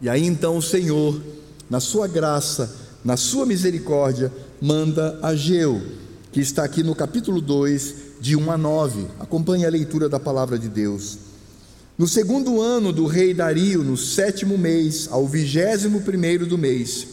E 0.01 0.07
aí 0.07 0.25
então 0.25 0.57
o 0.57 0.61
Senhor, 0.61 1.19
na 1.69 1.79
sua 1.79 2.07
graça, 2.07 2.73
na 3.03 3.17
sua 3.17 3.45
misericórdia, 3.45 4.31
manda 4.61 5.19
a 5.21 5.35
Geu, 5.35 5.81
que 6.31 6.39
está 6.39 6.63
aqui 6.63 6.83
no 6.83 6.95
capítulo 6.95 7.41
2, 7.41 7.95
de 8.21 8.35
1 8.35 8.51
a 8.51 8.57
9. 8.57 9.07
Acompanhe 9.19 9.65
a 9.65 9.69
leitura 9.69 10.07
da 10.07 10.19
palavra 10.19 10.57
de 10.57 10.69
Deus. 10.69 11.17
No 11.95 12.07
segundo 12.07 12.59
ano 12.59 12.91
do 12.91 13.05
rei 13.05 13.35
Dario, 13.35 13.83
no 13.83 13.95
sétimo 13.95 14.57
mês, 14.57 15.07
ao 15.11 15.27
vigésimo 15.27 16.01
primeiro 16.01 16.43
do 16.47 16.57
mês, 16.57 17.05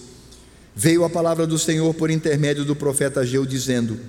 veio 0.74 1.04
a 1.04 1.10
palavra 1.10 1.46
do 1.46 1.58
Senhor 1.58 1.92
por 1.92 2.10
intermédio 2.10 2.64
do 2.64 2.74
profeta 2.74 3.20
Ageu, 3.20 3.44
dizendo: 3.44 4.00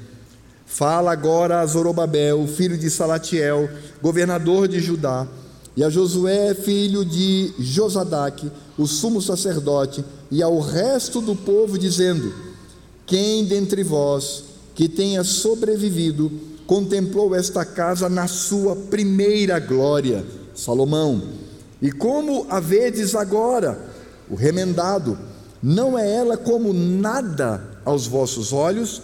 Fala 0.66 1.12
agora 1.12 1.60
a 1.60 1.66
Zorobabel, 1.66 2.48
filho 2.48 2.78
de 2.78 2.90
Salatiel, 2.90 3.70
governador 4.02 4.70
de 4.70 4.80
Judá, 4.80 5.28
e 5.76 5.84
a 5.84 5.90
Josué, 5.90 6.54
filho 6.54 7.04
de 7.04 7.54
Josadaque, 7.60 8.50
o 8.78 8.88
sumo 8.88 9.22
sacerdote, 9.22 10.06
e 10.32 10.42
ao 10.42 10.58
resto 10.62 11.20
do 11.20 11.36
povo, 11.36 11.78
dizendo: 11.78 12.34
Quem 13.06 13.44
dentre 13.44 13.84
vós 13.84 14.46
que 14.74 14.88
tenha 14.88 15.26
sobrevivido 15.26 16.32
contemplou 16.66 17.36
esta 17.36 17.66
casa 17.66 18.08
na 18.08 18.26
sua 18.30 18.74
primeira 18.74 19.60
glória? 19.60 20.24
Salomão. 20.56 21.22
E 21.82 21.92
como 21.92 22.46
a 22.50 22.60
vedes 22.60 23.16
agora, 23.16 23.80
o 24.30 24.36
remendado, 24.36 25.18
não 25.62 25.98
é 25.98 26.10
ela 26.16 26.38
como 26.38 26.74
nada 26.74 27.64
aos 27.84 28.08
vossos 28.08 28.54
olhos? 28.54 29.02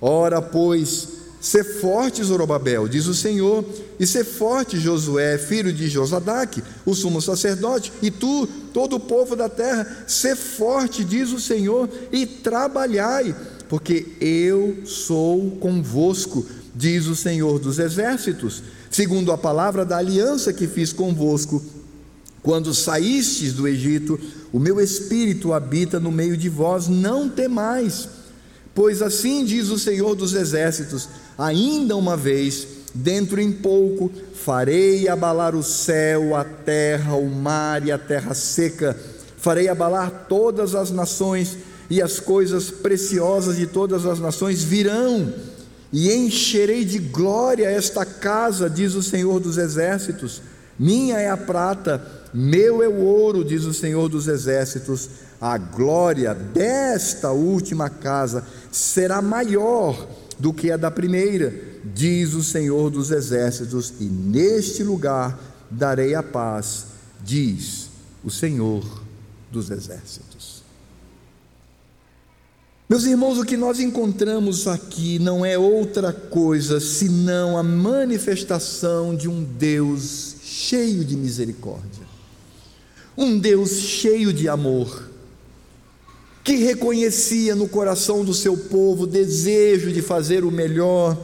Ora, 0.00 0.40
pois, 0.40 1.16
Sê 1.46 1.62
forte, 1.62 2.24
Zorobabel, 2.24 2.88
diz 2.88 3.06
o 3.06 3.14
Senhor, 3.14 3.64
e 4.00 4.06
sê 4.06 4.24
forte, 4.24 4.80
Josué, 4.80 5.38
filho 5.38 5.72
de 5.72 5.86
Josadaque, 5.86 6.60
o 6.84 6.92
sumo 6.92 7.22
sacerdote, 7.22 7.92
e 8.02 8.10
tu, 8.10 8.48
todo 8.72 8.96
o 8.96 9.00
povo 9.00 9.36
da 9.36 9.48
terra, 9.48 10.04
sê 10.08 10.34
forte, 10.34 11.04
diz 11.04 11.30
o 11.30 11.38
Senhor, 11.38 11.88
e 12.10 12.26
trabalhai, 12.26 13.32
porque 13.68 14.08
eu 14.20 14.78
sou 14.86 15.52
convosco, 15.60 16.44
diz 16.74 17.06
o 17.06 17.14
Senhor 17.14 17.60
dos 17.60 17.78
exércitos 17.78 18.62
segundo 18.90 19.32
a 19.32 19.38
palavra 19.38 19.84
da 19.84 19.96
aliança 19.96 20.52
que 20.52 20.66
fiz 20.66 20.92
convosco, 20.92 21.62
quando 22.42 22.72
saístes 22.72 23.52
do 23.52 23.66
Egito, 23.66 24.18
o 24.52 24.58
meu 24.58 24.80
espírito 24.80 25.52
habita 25.52 25.98
no 25.98 26.12
meio 26.12 26.36
de 26.36 26.48
vós, 26.48 26.86
não 26.86 27.28
temais, 27.28 28.08
Pois 28.76 29.00
assim 29.00 29.42
diz 29.42 29.70
o 29.70 29.78
Senhor 29.78 30.14
dos 30.14 30.34
Exércitos: 30.34 31.08
ainda 31.38 31.96
uma 31.96 32.14
vez, 32.14 32.68
dentro 32.94 33.40
em 33.40 33.50
pouco, 33.50 34.12
farei 34.34 35.08
abalar 35.08 35.56
o 35.56 35.62
céu, 35.62 36.36
a 36.36 36.44
terra, 36.44 37.14
o 37.14 37.26
mar 37.26 37.86
e 37.86 37.90
a 37.90 37.96
terra 37.96 38.34
seca, 38.34 38.94
farei 39.38 39.66
abalar 39.66 40.26
todas 40.28 40.74
as 40.74 40.90
nações, 40.90 41.56
e 41.88 42.02
as 42.02 42.20
coisas 42.20 42.70
preciosas 42.70 43.56
de 43.56 43.66
todas 43.66 44.04
as 44.04 44.20
nações 44.20 44.62
virão, 44.62 45.32
e 45.98 46.12
encherei 46.12 46.84
de 46.84 46.98
glória 46.98 47.70
esta 47.70 48.04
casa, 48.04 48.68
diz 48.68 48.94
o 48.94 49.02
Senhor 49.02 49.40
dos 49.40 49.56
Exércitos. 49.56 50.42
Minha 50.78 51.18
é 51.18 51.30
a 51.30 51.38
prata, 51.38 52.06
meu 52.34 52.82
é 52.82 52.86
o 52.86 53.00
ouro, 53.00 53.42
diz 53.42 53.64
o 53.64 53.72
Senhor 53.72 54.06
dos 54.06 54.28
Exércitos. 54.28 55.08
A 55.40 55.56
glória 55.56 56.34
desta 56.34 57.32
última 57.32 57.88
casa 57.88 58.44
será 58.70 59.22
maior 59.22 60.06
do 60.38 60.52
que 60.52 60.70
a 60.70 60.76
da 60.76 60.90
primeira, 60.90 61.54
diz 61.82 62.34
o 62.34 62.44
Senhor 62.44 62.90
dos 62.90 63.10
Exércitos, 63.10 63.94
e 63.98 64.04
neste 64.04 64.82
lugar 64.82 65.40
darei 65.70 66.14
a 66.14 66.22
paz, 66.22 66.88
diz 67.24 67.88
o 68.22 68.30
Senhor 68.30 68.84
dos 69.50 69.70
Exércitos. 69.70 70.35
Meus 72.88 73.04
irmãos, 73.04 73.36
o 73.38 73.44
que 73.44 73.56
nós 73.56 73.80
encontramos 73.80 74.68
aqui 74.68 75.18
não 75.18 75.44
é 75.44 75.58
outra 75.58 76.12
coisa 76.12 76.78
senão 76.78 77.58
a 77.58 77.62
manifestação 77.62 79.16
de 79.16 79.28
um 79.28 79.42
Deus 79.42 80.36
cheio 80.44 81.04
de 81.04 81.16
misericórdia, 81.16 82.06
um 83.16 83.38
Deus 83.38 83.72
cheio 83.72 84.32
de 84.32 84.48
amor 84.48 85.10
que 86.46 86.54
reconhecia 86.54 87.56
no 87.56 87.68
coração 87.68 88.24
do 88.24 88.32
seu 88.32 88.56
povo 88.56 89.02
o 89.02 89.06
desejo 89.06 89.90
de 89.90 90.00
fazer 90.00 90.44
o 90.44 90.50
melhor 90.52 91.18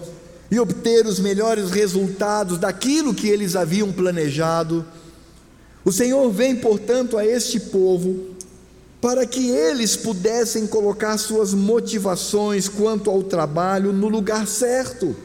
e 0.51 0.59
obter 0.59 1.07
os 1.07 1.21
melhores 1.21 1.71
resultados 1.71 2.59
daquilo 2.59 3.15
que 3.15 3.29
eles 3.29 3.55
haviam 3.55 3.93
planejado. 3.93 4.85
O 5.85 5.93
Senhor 5.93 6.29
vem, 6.33 6.57
portanto, 6.57 7.17
a 7.17 7.25
este 7.25 7.61
povo 7.61 8.32
para 9.03 9.27
que 9.27 9.51
eles 9.51 9.97
pudessem 9.97 10.65
colocar 10.65 11.19
suas 11.19 11.53
motivações 11.53 12.69
quanto 12.69 13.11
ao 13.11 13.21
trabalho 13.25 13.93
no 13.93 14.09
lugar 14.09 14.47
certo. 14.47 15.17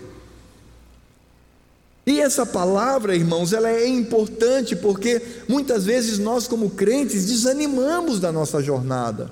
E 2.03 2.19
essa 2.19 2.43
palavra, 2.43 3.15
irmãos, 3.15 3.53
ela 3.53 3.69
é 3.69 3.87
importante 3.87 4.75
porque 4.75 5.21
muitas 5.47 5.85
vezes 5.85 6.17
nós, 6.17 6.47
como 6.47 6.71
crentes, 6.71 7.27
desanimamos 7.27 8.19
da 8.19 8.31
nossa 8.31 8.63
jornada. 8.63 9.29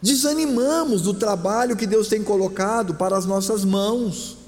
Desanimamos 0.00 1.02
do 1.02 1.12
trabalho 1.12 1.76
que 1.76 1.88
Deus 1.88 2.06
tem 2.06 2.22
colocado 2.22 2.94
para 2.94 3.18
as 3.18 3.26
nossas 3.26 3.64
mãos, 3.64 4.38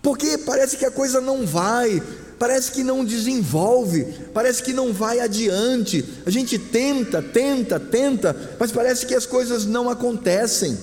porque 0.00 0.38
parece 0.38 0.78
que 0.78 0.86
a 0.86 0.90
coisa 0.90 1.20
não 1.20 1.44
vai, 1.44 2.02
parece 2.38 2.72
que 2.72 2.82
não 2.82 3.04
desenvolve, 3.04 4.06
parece 4.32 4.62
que 4.62 4.72
não 4.72 4.92
vai 4.92 5.20
adiante. 5.20 6.04
A 6.26 6.30
gente 6.30 6.58
tenta, 6.58 7.22
tenta, 7.22 7.78
tenta, 7.78 8.56
mas 8.58 8.72
parece 8.72 9.06
que 9.06 9.14
as 9.14 9.26
coisas 9.26 9.64
não 9.66 9.88
acontecem. 9.88 10.76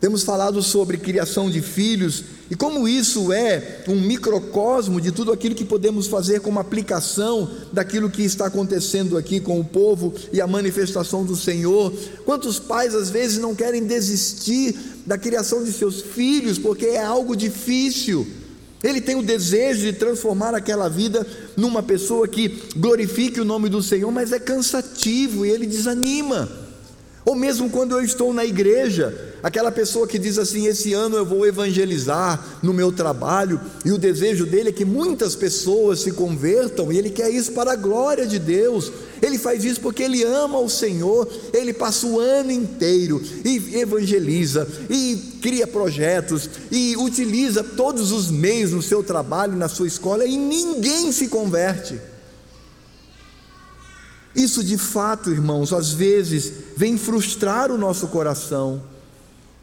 Temos 0.00 0.22
falado 0.22 0.62
sobre 0.62 0.96
criação 0.96 1.50
de 1.50 1.60
filhos 1.60 2.22
e 2.48 2.54
como 2.54 2.86
isso 2.86 3.32
é 3.32 3.82
um 3.88 4.00
microcosmo 4.00 5.00
de 5.00 5.10
tudo 5.10 5.32
aquilo 5.32 5.56
que 5.56 5.64
podemos 5.64 6.06
fazer 6.06 6.40
como 6.40 6.60
aplicação 6.60 7.50
daquilo 7.72 8.08
que 8.08 8.22
está 8.22 8.46
acontecendo 8.46 9.18
aqui 9.18 9.40
com 9.40 9.58
o 9.58 9.64
povo 9.64 10.14
e 10.32 10.40
a 10.40 10.46
manifestação 10.46 11.24
do 11.24 11.34
Senhor. 11.34 11.92
Quantos 12.24 12.60
pais 12.60 12.94
às 12.94 13.10
vezes 13.10 13.38
não 13.38 13.56
querem 13.56 13.84
desistir 13.84 14.76
da 15.04 15.18
criação 15.18 15.64
de 15.64 15.72
seus 15.72 16.00
filhos 16.00 16.58
porque 16.58 16.86
é 16.86 17.02
algo 17.02 17.34
difícil. 17.34 18.24
Ele 18.82 19.00
tem 19.00 19.16
o 19.16 19.22
desejo 19.22 19.80
de 19.80 19.92
transformar 19.92 20.54
aquela 20.54 20.88
vida 20.88 21.26
numa 21.56 21.82
pessoa 21.82 22.28
que 22.28 22.62
glorifique 22.76 23.40
o 23.40 23.44
nome 23.44 23.68
do 23.68 23.82
Senhor, 23.82 24.10
mas 24.12 24.32
é 24.32 24.38
cansativo 24.38 25.44
e 25.44 25.50
ele 25.50 25.66
desanima. 25.66 26.48
Ou 27.24 27.34
mesmo 27.34 27.68
quando 27.68 27.92
eu 27.92 28.02
estou 28.02 28.32
na 28.32 28.44
igreja, 28.44 29.34
aquela 29.42 29.70
pessoa 29.70 30.06
que 30.06 30.18
diz 30.18 30.38
assim: 30.38 30.66
esse 30.66 30.94
ano 30.94 31.16
eu 31.16 31.26
vou 31.26 31.44
evangelizar 31.44 32.42
no 32.62 32.72
meu 32.72 32.90
trabalho, 32.90 33.60
e 33.84 33.92
o 33.92 33.98
desejo 33.98 34.46
dele 34.46 34.70
é 34.70 34.72
que 34.72 34.84
muitas 34.84 35.36
pessoas 35.36 36.00
se 36.00 36.12
convertam, 36.12 36.92
e 36.92 36.96
ele 36.96 37.10
quer 37.10 37.28
isso 37.28 37.52
para 37.52 37.72
a 37.72 37.76
glória 37.76 38.26
de 38.26 38.38
Deus. 38.38 38.90
Ele 39.20 39.38
faz 39.38 39.64
isso 39.64 39.80
porque 39.80 40.02
ele 40.02 40.22
ama 40.22 40.58
o 40.58 40.68
Senhor, 40.68 41.28
ele 41.52 41.72
passa 41.72 42.06
o 42.06 42.20
ano 42.20 42.50
inteiro 42.50 43.22
e 43.44 43.76
evangeliza, 43.76 44.68
e 44.88 45.38
cria 45.40 45.66
projetos, 45.66 46.48
e 46.70 46.96
utiliza 46.96 47.62
todos 47.62 48.12
os 48.12 48.30
meios 48.30 48.72
no 48.72 48.82
seu 48.82 49.02
trabalho, 49.02 49.56
na 49.56 49.68
sua 49.68 49.86
escola, 49.86 50.24
e 50.24 50.36
ninguém 50.36 51.12
se 51.12 51.28
converte. 51.28 52.00
Isso 54.34 54.62
de 54.62 54.78
fato, 54.78 55.30
irmãos, 55.30 55.72
às 55.72 55.92
vezes 55.92 56.52
vem 56.76 56.96
frustrar 56.96 57.72
o 57.72 57.78
nosso 57.78 58.06
coração 58.08 58.82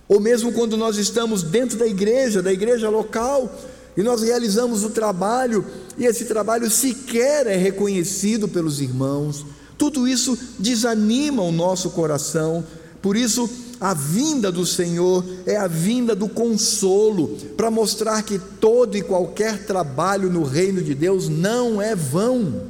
ou 0.08 0.20
mesmo 0.20 0.52
quando 0.52 0.78
nós 0.78 0.98
estamos 0.98 1.42
dentro 1.42 1.78
da 1.78 1.88
igreja, 1.88 2.42
da 2.42 2.54
igreja 2.54 2.90
local, 2.90 3.54
e 3.98 4.04
nós 4.04 4.22
realizamos 4.22 4.84
o 4.84 4.90
trabalho, 4.90 5.66
e 5.98 6.06
esse 6.06 6.26
trabalho 6.26 6.70
sequer 6.70 7.48
é 7.48 7.56
reconhecido 7.56 8.48
pelos 8.48 8.82
irmãos, 8.82 9.46
tudo 9.78 10.08
isso 10.08 10.38
desanima 10.58 11.42
o 11.42 11.52
nosso 11.52 11.90
coração, 11.92 12.64
por 13.02 13.16
isso 13.16 13.50
a 13.80 13.94
vinda 13.94 14.52
do 14.52 14.66
Senhor 14.66 15.24
é 15.46 15.58
a 15.58 15.68
vinda 15.68 16.16
do 16.16 16.30
consolo, 16.30 17.38
para 17.58 17.70
mostrar 17.70 18.24
que 18.24 18.40
todo 18.40 18.98
e 18.98 19.02
qualquer 19.02 19.66
trabalho 19.66 20.30
no 20.30 20.44
reino 20.44 20.82
de 20.82 20.96
Deus 20.96 21.28
não 21.30 21.82
é 21.82 21.96
vão, 21.96 22.68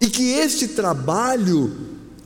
e 0.00 0.08
que 0.08 0.32
este 0.32 0.68
trabalho 0.68 1.76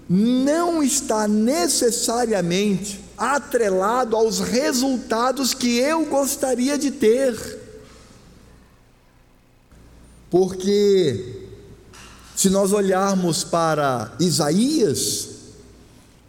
não 0.09 0.83
está 0.83 1.27
necessariamente 1.27 3.01
atrelado 3.17 4.17
aos 4.17 4.41
resultados 4.41 5.55
que 5.55 5.79
eu 5.79 6.05
gostaria 6.07 6.77
de 6.77 6.91
ter. 6.91 7.62
Porque, 10.33 11.43
se 12.35 12.49
nós 12.49 12.73
olharmos 12.73 13.45
para 13.45 14.17
Isaías, 14.19 15.29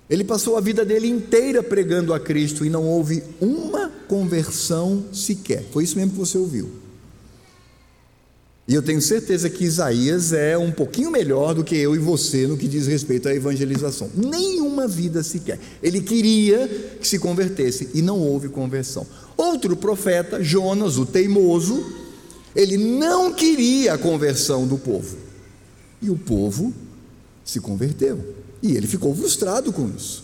ele 0.10 0.26
passou 0.26 0.58
a 0.58 0.60
vida 0.60 0.84
dele 0.84 1.08
inteira 1.08 1.64
pregando 1.64 2.14
a 2.14 2.20
Cristo 2.20 2.66
e 2.66 2.70
não 2.70 2.84
houve 2.86 3.24
uma 3.40 3.90
conversão 4.10 5.06
sequer. 5.14 5.64
Foi 5.72 5.86
isso 5.86 5.96
mesmo 5.96 6.12
que 6.12 6.18
você 6.18 6.38
ouviu. 6.38 6.70
E 8.68 8.76
eu 8.76 8.82
tenho 8.82 9.02
certeza 9.02 9.50
que 9.50 9.64
Isaías 9.64 10.34
é 10.34 10.58
um 10.58 10.70
pouquinho 10.70 11.10
melhor 11.10 11.54
do 11.54 11.64
que 11.64 11.78
eu 11.78 11.96
e 11.96 11.98
você 11.98 12.46
no 12.46 12.58
que 12.58 12.68
diz 12.68 12.88
respeito 12.88 13.30
à 13.30 13.34
evangelização. 13.34 14.12
Nenhuma 14.14 14.86
vida 14.86 15.24
sequer. 15.24 15.62
Ele 15.82 16.02
queria 16.02 16.68
que 17.00 17.08
se 17.08 17.20
convertesse 17.20 17.90
e 17.94 18.02
não 18.02 18.20
houve 18.20 18.50
conversão. 18.50 19.08
Outro 19.38 19.78
profeta, 19.78 20.44
Jonas, 20.44 20.98
o 20.98 21.06
teimoso, 21.06 22.03
ele 22.56 22.78
não 22.78 23.34
queria 23.34 23.94
a 23.94 23.98
conversão 23.98 24.68
do 24.68 24.78
povo. 24.78 25.18
E 26.02 26.10
o 26.10 26.18
povo 26.18 26.74
se 27.44 27.60
converteu. 27.60 28.36
E 28.62 28.76
ele 28.76 28.88
ficou 28.88 29.16
frustrado 29.16 29.72
com 29.74 29.90
isso. 29.90 30.24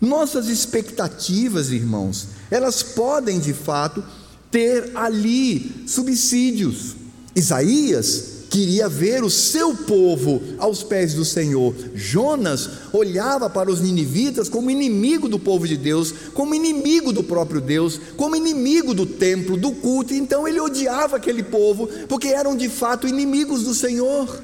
Nossas 0.00 0.48
expectativas, 0.48 1.70
irmãos, 1.70 2.28
elas 2.50 2.82
podem 2.82 3.40
de 3.40 3.54
fato 3.54 4.04
ter 4.50 4.92
ali 4.94 5.84
subsídios. 5.86 6.94
Isaías 7.34 8.35
queria 8.56 8.88
ver 8.88 9.22
o 9.22 9.28
seu 9.28 9.76
povo 9.76 10.40
aos 10.56 10.82
pés 10.82 11.12
do 11.12 11.26
Senhor. 11.26 11.74
Jonas 11.94 12.70
olhava 12.90 13.50
para 13.50 13.70
os 13.70 13.82
ninivitas 13.82 14.48
como 14.48 14.70
inimigo 14.70 15.28
do 15.28 15.38
povo 15.38 15.68
de 15.68 15.76
Deus, 15.76 16.10
como 16.32 16.54
inimigo 16.54 17.12
do 17.12 17.22
próprio 17.22 17.60
Deus, 17.60 18.00
como 18.16 18.34
inimigo 18.34 18.94
do 18.94 19.04
templo, 19.04 19.58
do 19.58 19.72
culto. 19.72 20.14
Então 20.14 20.48
ele 20.48 20.58
odiava 20.58 21.16
aquele 21.16 21.42
povo, 21.42 21.86
porque 22.08 22.28
eram 22.28 22.56
de 22.56 22.70
fato 22.70 23.06
inimigos 23.06 23.64
do 23.64 23.74
Senhor. 23.74 24.42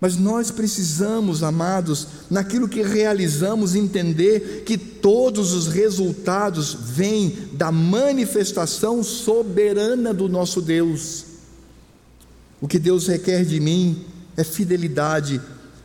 Mas 0.00 0.16
nós 0.16 0.50
precisamos, 0.50 1.42
amados, 1.42 2.06
naquilo 2.30 2.66
que 2.66 2.82
realizamos, 2.82 3.74
entender 3.74 4.62
que 4.64 4.78
todos 4.78 5.52
os 5.52 5.66
resultados 5.66 6.74
vêm 6.80 7.36
da 7.52 7.70
manifestação 7.70 9.02
soberana 9.02 10.14
do 10.14 10.30
nosso 10.30 10.62
Deus. 10.62 11.33
O 12.64 12.66
que 12.66 12.78
Deus 12.78 13.08
requer 13.08 13.44
de 13.44 13.60
mim 13.60 14.06
é 14.38 14.42
fidelidade 14.42 15.38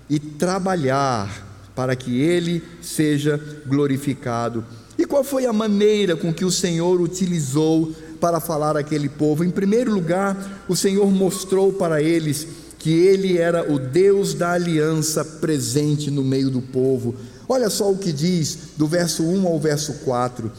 e 0.09 0.17
trabalhar 0.17 1.69
para 1.75 1.93
que 1.93 2.21
Ele 2.21 2.63
seja 2.81 3.37
glorificado. 3.67 4.63
E 4.97 5.05
qual 5.05 5.21
foi 5.21 5.45
a 5.45 5.51
maneira 5.51 6.15
com 6.15 6.33
que 6.33 6.45
o 6.45 6.49
Senhor 6.49 7.01
utilizou 7.01 7.93
para 8.21 8.39
falar 8.39 8.77
àquele 8.77 9.09
povo? 9.09 9.43
Em 9.43 9.49
primeiro 9.49 9.93
lugar, 9.93 10.63
o 10.69 10.75
Senhor 10.75 11.11
mostrou 11.11 11.73
para 11.73 12.01
eles 12.01 12.47
que 12.77 12.91
ele 12.91 13.37
era 13.37 13.69
o 13.69 13.77
Deus 13.77 14.33
da 14.33 14.53
aliança 14.53 15.25
presente 15.25 16.09
no 16.09 16.23
meio 16.23 16.49
do 16.49 16.61
povo, 16.61 17.13
Olha 17.49 17.69
só 17.69 17.91
o 17.91 17.97
que 17.97 18.13
diz 18.13 18.57
do 18.77 18.87
verso 18.87 19.23
1 19.23 19.47
ao 19.47 19.59
verso 19.59 19.95
4. 20.05 20.49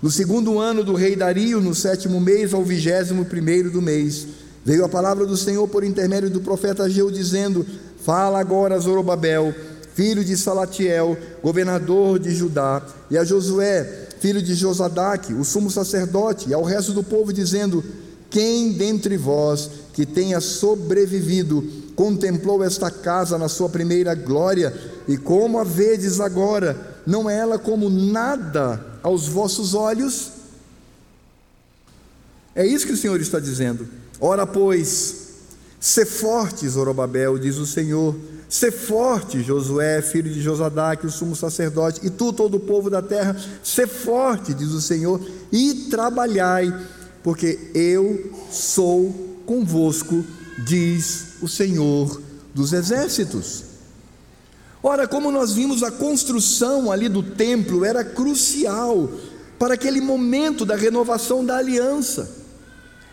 No 0.00 0.10
segundo 0.10 0.58
ano 0.58 0.84
do 0.84 0.94
rei 0.94 1.16
Dario, 1.16 1.60
no 1.60 1.74
sétimo 1.74 2.20
mês, 2.20 2.54
ao 2.54 2.64
vigésimo 2.64 3.24
primeiro 3.24 3.70
do 3.70 3.82
mês, 3.82 4.26
veio 4.66 4.84
a 4.84 4.88
palavra 4.88 5.24
do 5.24 5.36
Senhor 5.36 5.68
por 5.68 5.84
intermédio 5.84 6.28
do 6.28 6.40
profeta 6.40 6.82
Ageu, 6.82 7.08
dizendo: 7.08 7.64
Fala 8.04 8.40
agora 8.40 8.74
a 8.74 8.78
Zorobabel, 8.80 9.54
filho 9.94 10.24
de 10.24 10.36
Salatiel, 10.36 11.16
governador 11.40 12.18
de 12.18 12.34
Judá, 12.34 12.84
e 13.08 13.16
a 13.16 13.22
Josué, 13.22 14.08
filho 14.18 14.42
de 14.42 14.56
Josadaque, 14.56 15.32
o 15.32 15.44
sumo 15.44 15.70
sacerdote, 15.70 16.48
e 16.48 16.54
ao 16.54 16.64
resto 16.64 16.92
do 16.92 17.04
povo, 17.04 17.32
dizendo: 17.32 17.84
Quem 18.28 18.72
dentre 18.72 19.16
vós 19.16 19.70
que 19.94 20.04
tenha 20.04 20.40
sobrevivido 20.40 21.62
contemplou 21.94 22.64
esta 22.64 22.90
casa 22.90 23.38
na 23.38 23.48
sua 23.48 23.68
primeira 23.68 24.16
glória, 24.16 24.74
e 25.06 25.16
como 25.16 25.60
a 25.60 25.64
vedes 25.64 26.18
agora, 26.18 26.98
não 27.06 27.30
é 27.30 27.38
ela 27.38 27.56
como 27.56 27.88
nada 27.88 28.84
aos 29.00 29.28
vossos 29.28 29.74
olhos? 29.74 30.32
É 32.52 32.66
isso 32.66 32.84
que 32.84 32.94
o 32.94 32.96
Senhor 32.96 33.20
está 33.20 33.38
dizendo. 33.38 33.86
Ora, 34.20 34.46
pois, 34.46 35.26
se 35.78 36.04
forte, 36.04 36.68
Zorobabel, 36.68 37.38
diz 37.38 37.58
o 37.58 37.66
Senhor, 37.66 38.14
se 38.48 38.70
forte, 38.70 39.42
Josué, 39.42 40.00
filho 40.00 40.32
de 40.32 40.40
Josadaque, 40.40 41.06
o 41.06 41.10
sumo 41.10 41.36
sacerdote, 41.36 42.00
e 42.04 42.10
tu, 42.10 42.32
todo 42.32 42.56
o 42.56 42.60
povo 42.60 42.88
da 42.88 43.02
terra, 43.02 43.36
se 43.62 43.86
forte, 43.86 44.54
diz 44.54 44.70
o 44.70 44.80
Senhor, 44.80 45.20
e 45.52 45.88
trabalhai, 45.90 46.72
porque 47.22 47.70
eu 47.74 48.32
sou 48.50 49.42
convosco, 49.44 50.24
diz 50.64 51.34
o 51.42 51.48
Senhor 51.48 52.22
dos 52.54 52.72
exércitos. 52.72 53.64
Ora, 54.82 55.08
como 55.08 55.32
nós 55.32 55.52
vimos, 55.52 55.82
a 55.82 55.90
construção 55.90 56.90
ali 56.90 57.08
do 57.08 57.22
templo 57.22 57.84
era 57.84 58.04
crucial 58.04 59.10
para 59.58 59.74
aquele 59.74 60.00
momento 60.00 60.64
da 60.64 60.76
renovação 60.76 61.44
da 61.44 61.56
aliança. 61.56 62.45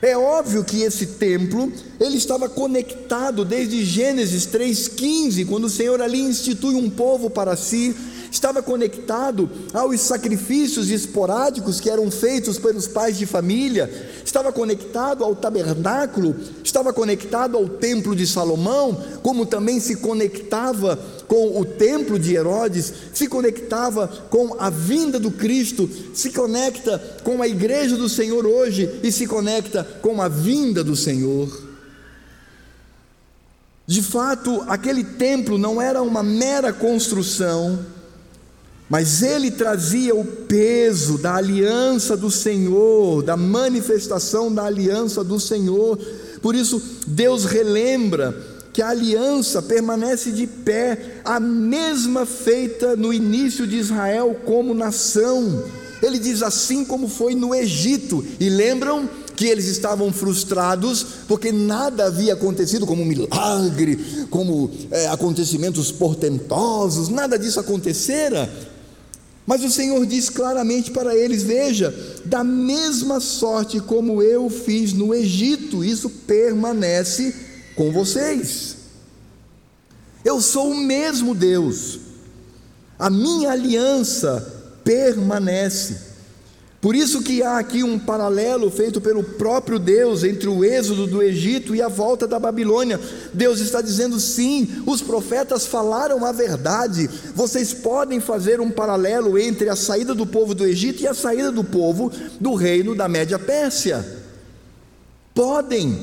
É 0.04 0.18
óbvio 0.18 0.66
que 0.66 0.82
esse 0.82 1.06
templo, 1.06 1.72
ele 1.98 2.18
estava 2.18 2.50
conectado 2.50 3.46
desde 3.46 3.86
Gênesis 3.86 4.46
3:15, 4.46 5.46
quando 5.46 5.64
o 5.64 5.70
Senhor 5.70 6.02
ali 6.02 6.20
institui 6.20 6.76
um 6.76 6.90
povo 6.90 7.30
para 7.30 7.56
si, 7.56 7.96
estava 8.34 8.64
conectado 8.64 9.48
aos 9.72 10.02
sacrifícios 10.02 10.90
esporádicos 10.90 11.80
que 11.80 11.88
eram 11.90 12.10
feitos 12.10 12.58
pelos 12.58 12.88
pais 12.88 13.16
de 13.16 13.28
família, 13.28 13.88
estava 14.26 14.52
conectado 14.52 15.24
ao 15.24 15.36
tabernáculo, 15.36 16.36
estava 16.64 16.92
conectado 16.92 17.56
ao 17.56 17.70
templo 17.70 18.16
de 18.16 18.26
Salomão, 18.26 19.00
como 19.22 19.46
também 19.46 19.80
se 19.80 19.98
conectava 19.98 20.98
com 21.28 21.60
o 21.60 21.64
templo 21.64 22.18
de 22.18 22.34
Herodes, 22.34 22.92
se 23.14 23.28
conectava 23.28 24.08
com 24.32 24.56
a 24.60 24.72
vinda 24.72 25.20
do 25.20 25.30
Cristo, 25.30 25.88
se 26.16 26.32
conecta 26.32 26.98
com 27.24 27.40
a 27.40 27.48
igreja 27.48 27.96
do 27.96 28.10
Senhor 28.10 28.48
hoje 28.48 29.00
e 29.04 29.12
se 29.12 29.28
conecta 29.28 29.84
com 30.02 30.20
a 30.20 30.28
vinda 30.28 30.84
do 30.84 30.96
Senhor. 30.96 31.72
De 33.86 34.02
fato, 34.02 34.64
aquele 34.68 35.04
templo 35.04 35.56
não 35.58 35.80
era 35.80 36.02
uma 36.02 36.24
mera 36.24 36.74
construção, 36.74 37.86
mas 38.90 39.22
ele 39.22 39.50
trazia 39.50 40.14
o 40.14 40.26
peso 40.26 41.18
da 41.18 41.36
aliança 41.36 42.16
do 42.16 42.30
Senhor, 42.30 43.24
da 43.24 43.36
manifestação 43.36 44.54
da 44.54 44.66
aliança 44.66 45.24
do 45.24 45.40
Senhor. 45.40 45.98
Por 46.42 46.54
isso, 46.54 46.82
Deus 47.08 47.46
relembra 47.46 48.36
que 48.74 48.82
a 48.82 48.90
aliança 48.90 49.62
permanece 49.62 50.32
de 50.32 50.48
pé, 50.48 51.22
a 51.24 51.40
mesma 51.40 52.26
feita 52.26 52.96
no 52.96 53.14
início 53.14 53.68
de 53.68 53.78
Israel 53.78 54.36
como 54.46 54.74
nação. 54.74 55.64
Ele 56.02 56.20
diz 56.20 56.42
assim 56.42 56.84
como 56.84 57.08
foi 57.08 57.34
no 57.34 57.56
Egito, 57.56 58.26
e 58.40 58.50
lembram 58.50 59.08
que 59.36 59.46
eles 59.46 59.68
estavam 59.68 60.12
frustrados 60.12 61.06
porque 61.28 61.52
nada 61.52 62.06
havia 62.06 62.34
acontecido 62.34 62.86
como 62.86 63.02
um 63.02 63.06
milagre, 63.06 64.26
como 64.30 64.70
é, 64.92 65.08
acontecimentos 65.08 65.92
portentosos, 65.92 67.10
nada 67.10 67.40
disso 67.40 67.60
acontecera. 67.60 68.52
Mas 69.46 69.64
o 69.64 69.70
Senhor 69.70 70.06
diz 70.06 70.30
claramente 70.30 70.92
para 70.92 71.16
eles: 71.16 71.44
Veja, 71.44 71.94
da 72.26 72.44
mesma 72.44 73.20
sorte 73.20 73.80
como 73.80 74.22
eu 74.22 74.50
fiz 74.50 74.94
no 74.94 75.14
Egito, 75.14 75.84
isso 75.84 76.10
permanece 76.10 77.36
com 77.76 77.92
vocês. 77.92 78.78
Eu 80.24 80.40
sou 80.40 80.72
o 80.72 80.78
mesmo 80.78 81.36
Deus, 81.36 82.00
a 82.98 83.10
minha 83.10 83.52
aliança 83.52 84.80
permanece. 84.84 86.13
Por 86.84 86.98
isso 86.98 87.22
que 87.22 87.42
há 87.42 87.60
aqui 87.60 87.82
um 87.82 87.98
paralelo 87.98 88.70
feito 88.70 89.00
pelo 89.00 89.24
próprio 89.24 89.80
Deus 89.80 90.22
entre 90.22 90.50
o 90.50 90.66
êxodo 90.66 91.08
do 91.08 91.24
Egito 91.24 91.74
e 91.74 91.82
a 91.82 91.88
volta 91.88 92.28
da 92.28 92.38
Babilônia. 92.38 93.00
Deus 93.34 93.62
está 93.62 93.82
dizendo 93.82 94.20
sim, 94.20 94.84
os 94.86 95.02
profetas 95.02 95.66
falaram 95.66 96.26
a 96.26 96.34
verdade. 96.34 97.10
Vocês 97.34 97.74
podem 97.74 98.20
fazer 98.20 98.60
um 98.60 98.70
paralelo 98.70 99.40
entre 99.40 99.70
a 99.70 99.78
saída 99.78 100.14
do 100.14 100.28
povo 100.28 100.54
do 100.54 100.66
Egito 100.66 101.02
e 101.02 101.08
a 101.08 101.14
saída 101.14 101.54
do 101.54 101.64
povo 101.64 102.12
do 102.38 102.54
reino 102.54 102.94
da 102.94 103.08
Média 103.08 103.40
Pérsia. 103.40 104.06
Podem, 105.34 105.98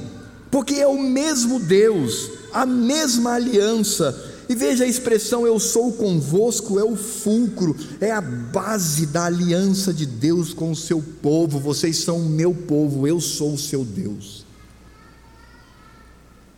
porque 0.50 0.76
é 0.76 0.86
o 0.86 0.98
mesmo 0.98 1.60
Deus, 1.60 2.30
a 2.54 2.64
mesma 2.64 3.34
aliança 3.34 4.29
e 4.50 4.54
veja 4.56 4.82
a 4.82 4.88
expressão 4.88 5.46
eu 5.46 5.60
sou 5.60 5.92
convosco, 5.92 6.76
é 6.76 6.82
o 6.82 6.96
fulcro, 6.96 7.76
é 8.00 8.10
a 8.10 8.20
base 8.20 9.06
da 9.06 9.26
aliança 9.26 9.94
de 9.94 10.04
Deus 10.04 10.52
com 10.52 10.72
o 10.72 10.76
seu 10.76 11.00
povo. 11.00 11.60
Vocês 11.60 11.98
são 11.98 12.18
o 12.18 12.28
meu 12.28 12.52
povo, 12.52 13.06
eu 13.06 13.20
sou 13.20 13.54
o 13.54 13.58
seu 13.58 13.84
Deus. 13.84 14.44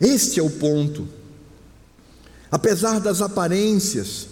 Este 0.01 0.39
é 0.39 0.43
o 0.43 0.49
ponto. 0.49 1.07
Apesar 2.49 2.99
das 2.99 3.21
aparências 3.21 4.25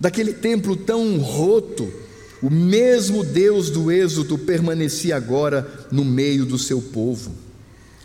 daquele 0.00 0.32
templo 0.32 0.74
tão 0.74 1.18
roto, 1.18 1.92
o 2.42 2.48
mesmo 2.48 3.22
Deus 3.22 3.68
do 3.68 3.92
Êxodo 3.92 4.38
permanecia 4.38 5.16
agora 5.16 5.86
no 5.92 6.02
meio 6.02 6.46
do 6.46 6.58
seu 6.58 6.80
povo. 6.80 7.30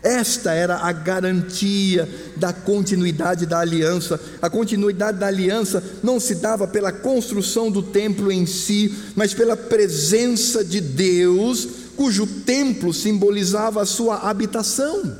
Esta 0.02 0.52
era 0.52 0.78
a 0.78 0.90
garantia 0.90 2.08
da 2.36 2.52
continuidade 2.52 3.46
da 3.46 3.60
aliança. 3.60 4.20
A 4.40 4.50
continuidade 4.50 5.18
da 5.18 5.28
aliança 5.28 5.82
não 6.02 6.18
se 6.18 6.34
dava 6.34 6.66
pela 6.66 6.90
construção 6.90 7.70
do 7.70 7.82
templo 7.82 8.32
em 8.32 8.44
si, 8.44 8.92
mas 9.14 9.32
pela 9.32 9.56
presença 9.56 10.64
de 10.64 10.80
Deus, 10.80 11.68
cujo 11.94 12.26
templo 12.26 12.92
simbolizava 12.92 13.80
a 13.80 13.86
sua 13.86 14.28
habitação. 14.28 15.16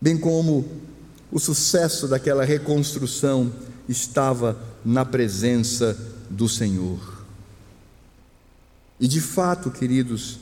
Bem 0.00 0.18
como 0.18 0.68
o 1.30 1.38
sucesso 1.38 2.08
daquela 2.08 2.44
reconstrução 2.44 3.52
estava 3.88 4.58
na 4.84 5.04
presença 5.04 5.96
do 6.28 6.48
Senhor. 6.48 7.24
E 8.98 9.06
de 9.06 9.20
fato, 9.20 9.70
queridos, 9.70 10.38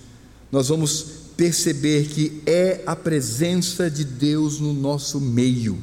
nós 0.50 0.68
vamos 0.68 1.21
perceber 1.36 2.08
que 2.08 2.42
é 2.46 2.82
a 2.86 2.94
presença 2.94 3.90
de 3.90 4.04
Deus 4.04 4.60
no 4.60 4.72
nosso 4.72 5.20
meio. 5.20 5.78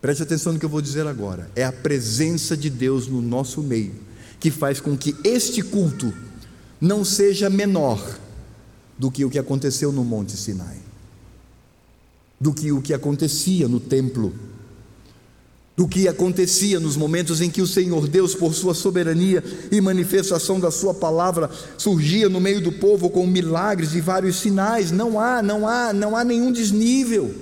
Preste 0.00 0.22
atenção 0.22 0.52
no 0.52 0.58
que 0.58 0.64
eu 0.64 0.70
vou 0.70 0.80
dizer 0.80 1.06
agora. 1.06 1.50
É 1.56 1.64
a 1.64 1.72
presença 1.72 2.56
de 2.56 2.70
Deus 2.70 3.08
no 3.08 3.20
nosso 3.20 3.62
meio 3.62 4.08
que 4.40 4.50
faz 4.50 4.80
com 4.80 4.96
que 4.96 5.16
este 5.24 5.62
culto 5.62 6.12
não 6.80 7.04
seja 7.04 7.50
menor 7.50 8.18
do 8.96 9.10
que 9.10 9.24
o 9.24 9.30
que 9.30 9.38
aconteceu 9.38 9.92
no 9.92 10.04
Monte 10.04 10.36
Sinai, 10.36 10.78
do 12.40 12.52
que 12.52 12.70
o 12.72 12.80
que 12.80 12.94
acontecia 12.94 13.68
no 13.68 13.80
templo 13.80 14.32
do 15.78 15.86
que 15.86 16.08
acontecia 16.08 16.80
nos 16.80 16.96
momentos 16.96 17.40
em 17.40 17.48
que 17.48 17.62
o 17.62 17.66
Senhor 17.66 18.08
Deus, 18.08 18.34
por 18.34 18.52
sua 18.52 18.74
soberania 18.74 19.44
e 19.70 19.80
manifestação 19.80 20.58
da 20.58 20.72
sua 20.72 20.92
palavra, 20.92 21.48
surgia 21.76 22.28
no 22.28 22.40
meio 22.40 22.60
do 22.60 22.72
povo 22.72 23.08
com 23.08 23.24
milagres 23.24 23.94
e 23.94 24.00
vários 24.00 24.40
sinais. 24.40 24.90
Não 24.90 25.20
há, 25.20 25.40
não 25.40 25.68
há, 25.68 25.92
não 25.92 26.16
há 26.16 26.24
nenhum 26.24 26.50
desnível. 26.50 27.32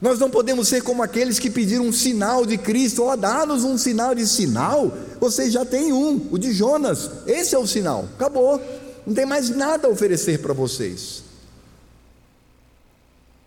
Nós 0.00 0.20
não 0.20 0.30
podemos 0.30 0.68
ser 0.68 0.82
como 0.82 1.02
aqueles 1.02 1.40
que 1.40 1.50
pediram 1.50 1.84
um 1.84 1.92
sinal 1.92 2.46
de 2.46 2.56
Cristo. 2.56 3.02
Ó, 3.02 3.12
oh, 3.12 3.16
dá-nos 3.16 3.64
um 3.64 3.76
sinal 3.76 4.14
de 4.14 4.24
sinal. 4.24 4.96
Vocês 5.18 5.52
já 5.52 5.64
têm 5.64 5.92
um, 5.92 6.28
o 6.30 6.38
de 6.38 6.52
Jonas. 6.52 7.10
Esse 7.26 7.56
é 7.56 7.58
o 7.58 7.66
sinal. 7.66 8.08
Acabou. 8.14 8.62
Não 9.04 9.12
tem 9.12 9.26
mais 9.26 9.50
nada 9.50 9.88
a 9.88 9.90
oferecer 9.90 10.38
para 10.38 10.52
vocês. 10.52 11.24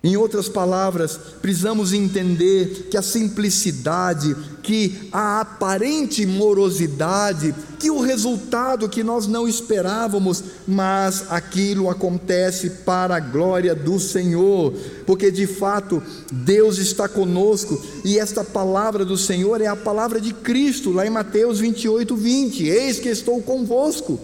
Em 0.05 0.15
outras 0.15 0.47
palavras, 0.47 1.19
precisamos 1.41 1.91
entender 1.91 2.89
que 2.91 2.95
a 2.95 3.01
simplicidade, 3.01 4.35
que 4.61 5.09
a 5.11 5.41
aparente 5.41 6.27
morosidade, 6.27 7.55
que 7.79 7.89
o 7.89 7.99
resultado 8.01 8.87
que 8.87 9.01
nós 9.01 9.25
não 9.25 9.47
esperávamos, 9.47 10.43
mas 10.67 11.25
aquilo 11.31 11.89
acontece 11.89 12.69
para 12.85 13.15
a 13.15 13.19
glória 13.19 13.73
do 13.73 13.99
Senhor, 13.99 14.73
porque 15.07 15.31
de 15.31 15.47
fato 15.47 16.03
Deus 16.31 16.77
está 16.77 17.09
conosco 17.09 17.83
e 18.03 18.19
esta 18.19 18.43
palavra 18.43 19.03
do 19.03 19.17
Senhor 19.17 19.59
é 19.59 19.65
a 19.65 19.75
palavra 19.75 20.21
de 20.21 20.35
Cristo, 20.35 20.91
lá 20.91 21.07
em 21.07 21.09
Mateus 21.09 21.59
28, 21.59 22.15
20: 22.15 22.63
Eis 22.67 22.99
que 22.99 23.09
estou 23.09 23.41
convosco 23.41 24.19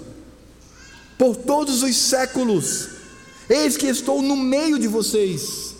por 1.17 1.35
todos 1.37 1.81
os 1.81 1.95
séculos, 1.95 2.87
eis 3.49 3.75
que 3.77 3.87
estou 3.87 4.21
no 4.21 4.37
meio 4.37 4.77
de 4.77 4.87
vocês 4.87 5.70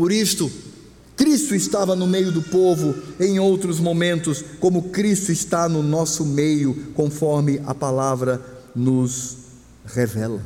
por 0.00 0.10
isto, 0.10 0.50
Cristo 1.14 1.54
estava 1.54 1.94
no 1.94 2.06
meio 2.06 2.32
do 2.32 2.40
povo 2.40 2.94
em 3.20 3.38
outros 3.38 3.78
momentos, 3.78 4.42
como 4.58 4.84
Cristo 4.84 5.30
está 5.30 5.68
no 5.68 5.82
nosso 5.82 6.24
meio, 6.24 6.74
conforme 6.94 7.60
a 7.66 7.74
palavra 7.74 8.40
nos 8.74 9.36
revela. 9.84 10.40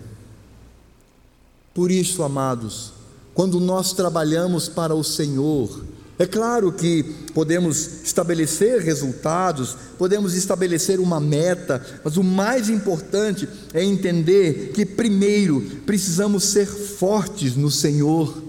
Por 1.72 1.92
isso, 1.92 2.24
amados, 2.24 2.94
quando 3.32 3.60
nós 3.60 3.92
trabalhamos 3.92 4.68
para 4.68 4.92
o 4.92 5.04
Senhor, 5.04 5.84
é 6.18 6.26
claro 6.26 6.72
que 6.72 7.04
podemos 7.32 8.02
estabelecer 8.02 8.80
resultados, 8.80 9.76
podemos 9.96 10.34
estabelecer 10.34 10.98
uma 10.98 11.20
meta, 11.20 11.80
mas 12.02 12.16
o 12.16 12.24
mais 12.24 12.68
importante 12.68 13.48
é 13.72 13.84
entender 13.84 14.72
que, 14.74 14.84
primeiro, 14.84 15.60
precisamos 15.86 16.42
ser 16.42 16.66
fortes 16.66 17.54
no 17.54 17.70
Senhor. 17.70 18.43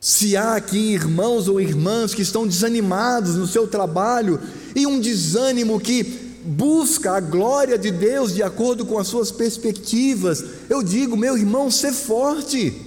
Se 0.00 0.36
há 0.36 0.54
aqui 0.54 0.78
irmãos 0.78 1.48
ou 1.48 1.60
irmãs 1.60 2.14
que 2.14 2.22
estão 2.22 2.46
desanimados 2.46 3.34
no 3.34 3.46
seu 3.46 3.66
trabalho 3.66 4.40
e 4.74 4.86
um 4.86 5.00
desânimo 5.00 5.80
que 5.80 6.04
busca 6.44 7.12
a 7.12 7.20
glória 7.20 7.76
de 7.76 7.90
Deus 7.90 8.32
de 8.32 8.42
acordo 8.42 8.86
com 8.86 8.98
as 8.98 9.08
suas 9.08 9.30
perspectivas, 9.30 10.44
eu 10.68 10.82
digo, 10.82 11.16
meu 11.16 11.36
irmão, 11.36 11.70
ser 11.70 11.92
forte. 11.92 12.80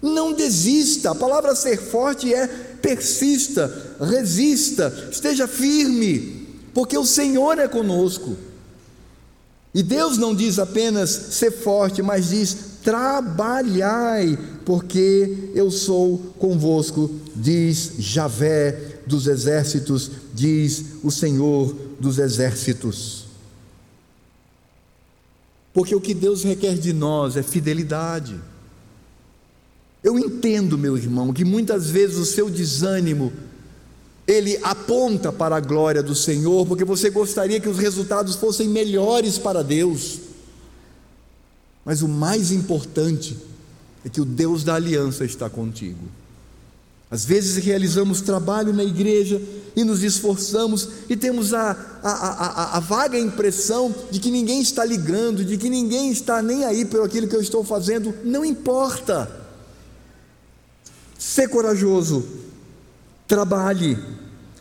Não 0.00 0.32
desista. 0.32 1.12
A 1.12 1.14
palavra 1.14 1.54
ser 1.54 1.78
forte 1.78 2.32
é 2.34 2.46
persista, 2.46 3.96
resista, 4.00 5.08
esteja 5.10 5.46
firme, 5.46 6.46
porque 6.74 6.98
o 6.98 7.06
Senhor 7.06 7.58
é 7.58 7.68
conosco. 7.68 8.36
E 9.74 9.82
Deus 9.82 10.18
não 10.18 10.34
diz 10.34 10.58
apenas 10.58 11.08
ser 11.10 11.50
forte, 11.50 12.02
mas 12.02 12.28
diz 12.28 12.71
trabalhai, 12.82 14.38
porque 14.64 15.50
eu 15.54 15.70
sou 15.70 16.18
convosco, 16.38 17.10
diz 17.34 17.94
Javé 17.98 19.00
dos 19.06 19.26
exércitos, 19.26 20.10
diz 20.34 20.84
o 21.02 21.10
Senhor 21.10 21.74
dos 21.98 22.18
exércitos. 22.18 23.26
Porque 25.72 25.94
o 25.94 26.00
que 26.00 26.12
Deus 26.12 26.42
requer 26.42 26.74
de 26.74 26.92
nós 26.92 27.36
é 27.36 27.42
fidelidade. 27.42 28.38
Eu 30.02 30.18
entendo, 30.18 30.76
meu 30.76 30.96
irmão, 30.96 31.32
que 31.32 31.44
muitas 31.44 31.88
vezes 31.88 32.16
o 32.16 32.26
seu 32.26 32.50
desânimo 32.50 33.32
ele 34.26 34.58
aponta 34.62 35.32
para 35.32 35.56
a 35.56 35.60
glória 35.60 36.02
do 36.02 36.14
Senhor, 36.14 36.66
porque 36.66 36.84
você 36.84 37.10
gostaria 37.10 37.60
que 37.60 37.68
os 37.68 37.78
resultados 37.78 38.36
fossem 38.36 38.68
melhores 38.68 39.38
para 39.38 39.62
Deus. 39.62 40.20
Mas 41.84 42.02
o 42.02 42.08
mais 42.08 42.50
importante 42.50 43.36
é 44.04 44.08
que 44.08 44.20
o 44.20 44.24
Deus 44.24 44.64
da 44.64 44.74
aliança 44.74 45.24
está 45.24 45.48
contigo. 45.48 46.08
Às 47.10 47.26
vezes 47.26 47.62
realizamos 47.62 48.22
trabalho 48.22 48.72
na 48.72 48.82
igreja 48.82 49.40
e 49.76 49.84
nos 49.84 50.02
esforçamos 50.02 50.88
e 51.10 51.16
temos 51.16 51.52
a, 51.52 51.72
a, 52.02 52.10
a, 52.10 52.76
a, 52.78 52.80
vaga 52.80 53.18
impressão 53.18 53.94
de 54.10 54.18
que 54.18 54.30
ninguém 54.30 54.62
está 54.62 54.82
ligando, 54.82 55.44
de 55.44 55.58
que 55.58 55.68
ninguém 55.68 56.10
está 56.10 56.40
nem 56.40 56.64
aí 56.64 56.86
pelo 56.86 57.04
aquilo 57.04 57.28
que 57.28 57.36
eu 57.36 57.42
estou 57.42 57.62
fazendo. 57.62 58.14
Não 58.24 58.42
importa. 58.44 59.30
Ser 61.18 61.48
corajoso, 61.48 62.26
trabalhe, 63.28 63.98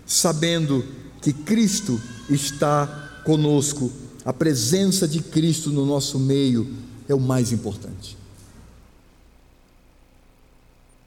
sabendo 0.05 0.85
que 1.21 1.31
Cristo 1.31 2.01
está 2.29 3.21
conosco, 3.23 3.89
a 4.25 4.33
presença 4.33 5.07
de 5.07 5.21
Cristo 5.21 5.69
no 5.69 5.85
nosso 5.85 6.19
meio 6.19 6.69
é 7.11 7.15
o 7.15 7.19
mais 7.19 7.51
importante. 7.51 8.17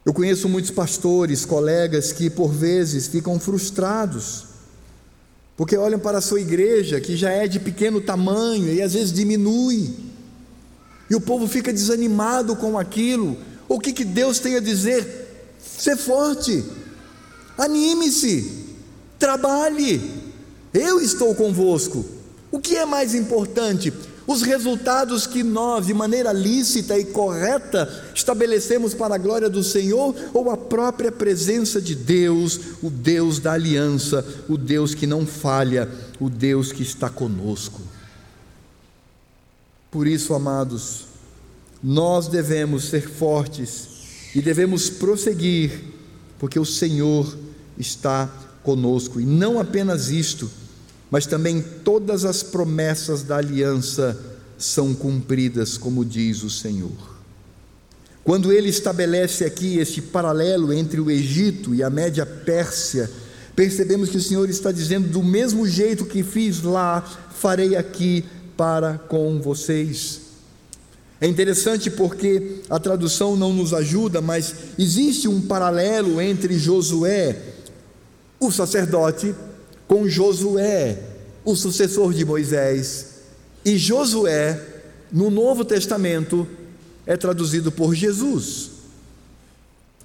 Eu 0.04 0.12
conheço 0.12 0.48
muitos 0.48 0.70
pastores, 0.70 1.44
colegas 1.44 2.12
que 2.12 2.28
por 2.28 2.52
vezes 2.52 3.06
ficam 3.06 3.40
frustrados, 3.40 4.44
porque 5.56 5.76
olham 5.76 5.98
para 5.98 6.18
a 6.18 6.20
sua 6.20 6.40
igreja, 6.40 7.00
que 7.00 7.16
já 7.16 7.30
é 7.30 7.48
de 7.48 7.58
pequeno 7.58 8.00
tamanho 8.00 8.72
e 8.72 8.82
às 8.82 8.92
vezes 8.92 9.12
diminui, 9.12 9.94
e 11.08 11.14
o 11.14 11.20
povo 11.20 11.46
fica 11.46 11.72
desanimado 11.72 12.54
com 12.56 12.78
aquilo. 12.78 13.36
O 13.68 13.78
que, 13.78 13.92
que 13.92 14.04
Deus 14.04 14.38
tem 14.38 14.56
a 14.56 14.60
dizer? 14.60 15.56
Ser 15.58 15.96
forte, 15.96 16.64
anime-se, 17.56 18.66
trabalhe, 19.18 20.00
eu 20.72 21.00
estou 21.00 21.34
convosco. 21.34 22.04
O 22.50 22.58
que 22.60 22.76
é 22.76 22.84
mais 22.84 23.14
importante? 23.14 23.92
Os 24.26 24.40
resultados 24.42 25.26
que 25.26 25.42
nós, 25.42 25.86
de 25.86 25.92
maneira 25.92 26.32
lícita 26.32 26.98
e 26.98 27.04
correta, 27.04 28.10
estabelecemos 28.14 28.94
para 28.94 29.16
a 29.16 29.18
glória 29.18 29.50
do 29.50 29.62
Senhor, 29.62 30.14
ou 30.32 30.50
a 30.50 30.56
própria 30.56 31.12
presença 31.12 31.80
de 31.80 31.94
Deus, 31.94 32.58
o 32.82 32.88
Deus 32.88 33.38
da 33.38 33.52
aliança, 33.52 34.24
o 34.48 34.56
Deus 34.56 34.94
que 34.94 35.06
não 35.06 35.26
falha, 35.26 35.90
o 36.18 36.30
Deus 36.30 36.72
que 36.72 36.82
está 36.82 37.10
conosco. 37.10 37.82
Por 39.90 40.06
isso, 40.06 40.32
amados, 40.32 41.04
nós 41.82 42.26
devemos 42.26 42.84
ser 42.84 43.08
fortes 43.08 43.88
e 44.34 44.40
devemos 44.40 44.88
prosseguir, 44.88 45.70
porque 46.38 46.58
o 46.58 46.64
Senhor 46.64 47.36
está 47.78 48.26
conosco, 48.62 49.20
e 49.20 49.26
não 49.26 49.60
apenas 49.60 50.08
isto 50.08 50.50
mas 51.14 51.26
também 51.26 51.64
todas 51.84 52.24
as 52.24 52.42
promessas 52.42 53.22
da 53.22 53.36
aliança 53.36 54.18
são 54.58 54.92
cumpridas, 54.92 55.78
como 55.78 56.04
diz 56.04 56.42
o 56.42 56.50
Senhor. 56.50 56.90
Quando 58.24 58.52
ele 58.52 58.68
estabelece 58.68 59.44
aqui 59.44 59.78
este 59.78 60.02
paralelo 60.02 60.72
entre 60.72 61.00
o 61.00 61.08
Egito 61.08 61.72
e 61.72 61.84
a 61.84 61.88
Média 61.88 62.26
Pérsia, 62.26 63.08
percebemos 63.54 64.08
que 64.08 64.16
o 64.16 64.20
Senhor 64.20 64.50
está 64.50 64.72
dizendo: 64.72 65.06
do 65.06 65.22
mesmo 65.22 65.68
jeito 65.68 66.04
que 66.04 66.24
fiz 66.24 66.62
lá, 66.62 67.00
farei 67.32 67.76
aqui 67.76 68.24
para 68.56 68.98
com 68.98 69.40
vocês. 69.40 70.20
É 71.20 71.28
interessante 71.28 71.92
porque 71.92 72.56
a 72.68 72.80
tradução 72.80 73.36
não 73.36 73.52
nos 73.52 73.72
ajuda, 73.72 74.20
mas 74.20 74.52
existe 74.76 75.28
um 75.28 75.40
paralelo 75.40 76.20
entre 76.20 76.58
Josué, 76.58 77.40
o 78.40 78.50
sacerdote, 78.50 79.32
com 79.86 80.08
Josué, 80.08 80.98
o 81.44 81.54
sucessor 81.54 82.12
de 82.12 82.24
Moisés. 82.24 83.06
E 83.64 83.76
Josué, 83.78 84.60
no 85.10 85.30
Novo 85.30 85.64
Testamento, 85.64 86.46
é 87.06 87.16
traduzido 87.16 87.70
por 87.70 87.94
Jesus. 87.94 88.70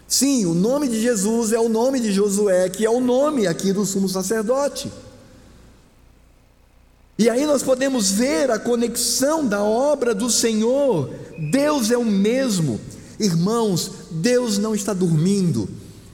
Sim, 0.08 0.46
o 0.46 0.54
nome 0.54 0.88
de 0.88 1.00
Jesus 1.02 1.54
é 1.54 1.60
o 1.60 1.70
nome 1.70 2.00
de 2.00 2.12
Josué, 2.12 2.68
que 2.70 2.86
é 2.86 2.90
o 2.90 3.00
nome 3.00 3.46
aqui 3.46 3.72
do 3.72 3.86
sumo 3.86 4.10
sacerdote. 4.10 4.92
E 7.18 7.30
aí 7.30 7.46
nós 7.46 7.62
podemos 7.62 8.12
ver 8.12 8.50
a 8.50 8.58
conexão 8.58 9.46
da 9.46 9.62
obra 9.62 10.16
do 10.16 10.30
Senhor. 10.30 11.14
Deus 11.38 11.92
é 11.92 11.98
o 11.98 12.06
mesmo. 12.06 12.80
Irmãos, 13.20 13.92
Deus 14.10 14.58
não 14.58 14.74
está 14.74 14.94
dormindo. 14.94 15.68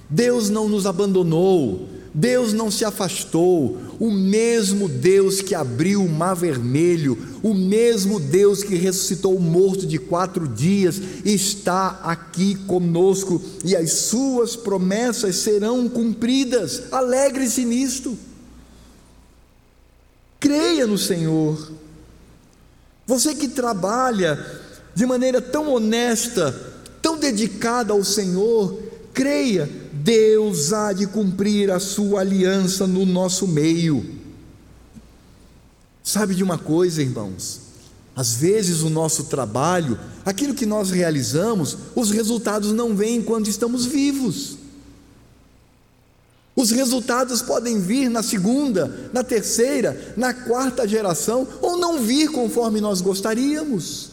Deus 0.09 0.49
não 0.49 0.67
nos 0.67 0.85
abandonou. 0.87 1.87
Deus 2.17 2.53
não 2.53 2.71
se 2.71 2.85
afastou, 2.85 3.77
o 3.99 4.09
mesmo 4.09 4.87
Deus 4.87 5.41
que 5.41 5.53
abriu 5.53 6.01
o 6.01 6.07
mar 6.07 6.33
vermelho, 6.33 7.17
o 7.43 7.53
mesmo 7.53 8.21
Deus 8.21 8.63
que 8.63 8.73
ressuscitou 8.75 9.35
o 9.35 9.41
morto 9.41 9.85
de 9.85 9.97
quatro 9.97 10.47
dias, 10.47 10.95
está 11.25 11.99
aqui 12.03 12.55
conosco 12.67 13.41
e 13.65 13.75
as 13.75 13.91
suas 13.91 14.55
promessas 14.55 15.35
serão 15.35 15.89
cumpridas. 15.89 16.83
Alegre-se 16.89 17.65
nisto. 17.65 18.17
Creia 20.39 20.87
no 20.87 20.97
Senhor. 20.97 21.69
Você 23.05 23.35
que 23.35 23.49
trabalha 23.49 24.39
de 24.95 25.05
maneira 25.05 25.41
tão 25.41 25.69
honesta, 25.69 26.53
tão 27.01 27.17
dedicada 27.17 27.91
ao 27.91 28.05
Senhor, 28.05 28.81
creia 29.13 29.69
Deus 30.05 30.71
há 30.71 30.93
de 30.93 31.07
cumprir 31.07 31.71
a 31.71 31.79
sua 31.79 32.19
aliança 32.19 32.85
no 32.85 33.07
nosso 33.07 33.47
meio. 33.47 34.05
Sabe 36.03 36.35
de 36.35 36.43
uma 36.43 36.59
coisa, 36.59 37.01
irmãos? 37.01 37.61
Às 38.15 38.35
vezes, 38.35 38.83
o 38.83 38.89
nosso 38.91 39.23
trabalho, 39.23 39.99
aquilo 40.23 40.53
que 40.53 40.65
nós 40.65 40.91
realizamos, 40.91 41.75
os 41.95 42.11
resultados 42.11 42.71
não 42.71 42.95
vêm 42.95 43.19
quando 43.19 43.47
estamos 43.47 43.87
vivos. 43.87 44.57
Os 46.55 46.69
resultados 46.69 47.41
podem 47.41 47.81
vir 47.81 48.07
na 48.07 48.21
segunda, 48.21 49.09
na 49.11 49.23
terceira, 49.23 50.13
na 50.15 50.35
quarta 50.35 50.87
geração, 50.87 51.47
ou 51.63 51.77
não 51.77 51.99
vir 51.99 52.29
conforme 52.29 52.79
nós 52.79 53.01
gostaríamos. 53.01 54.11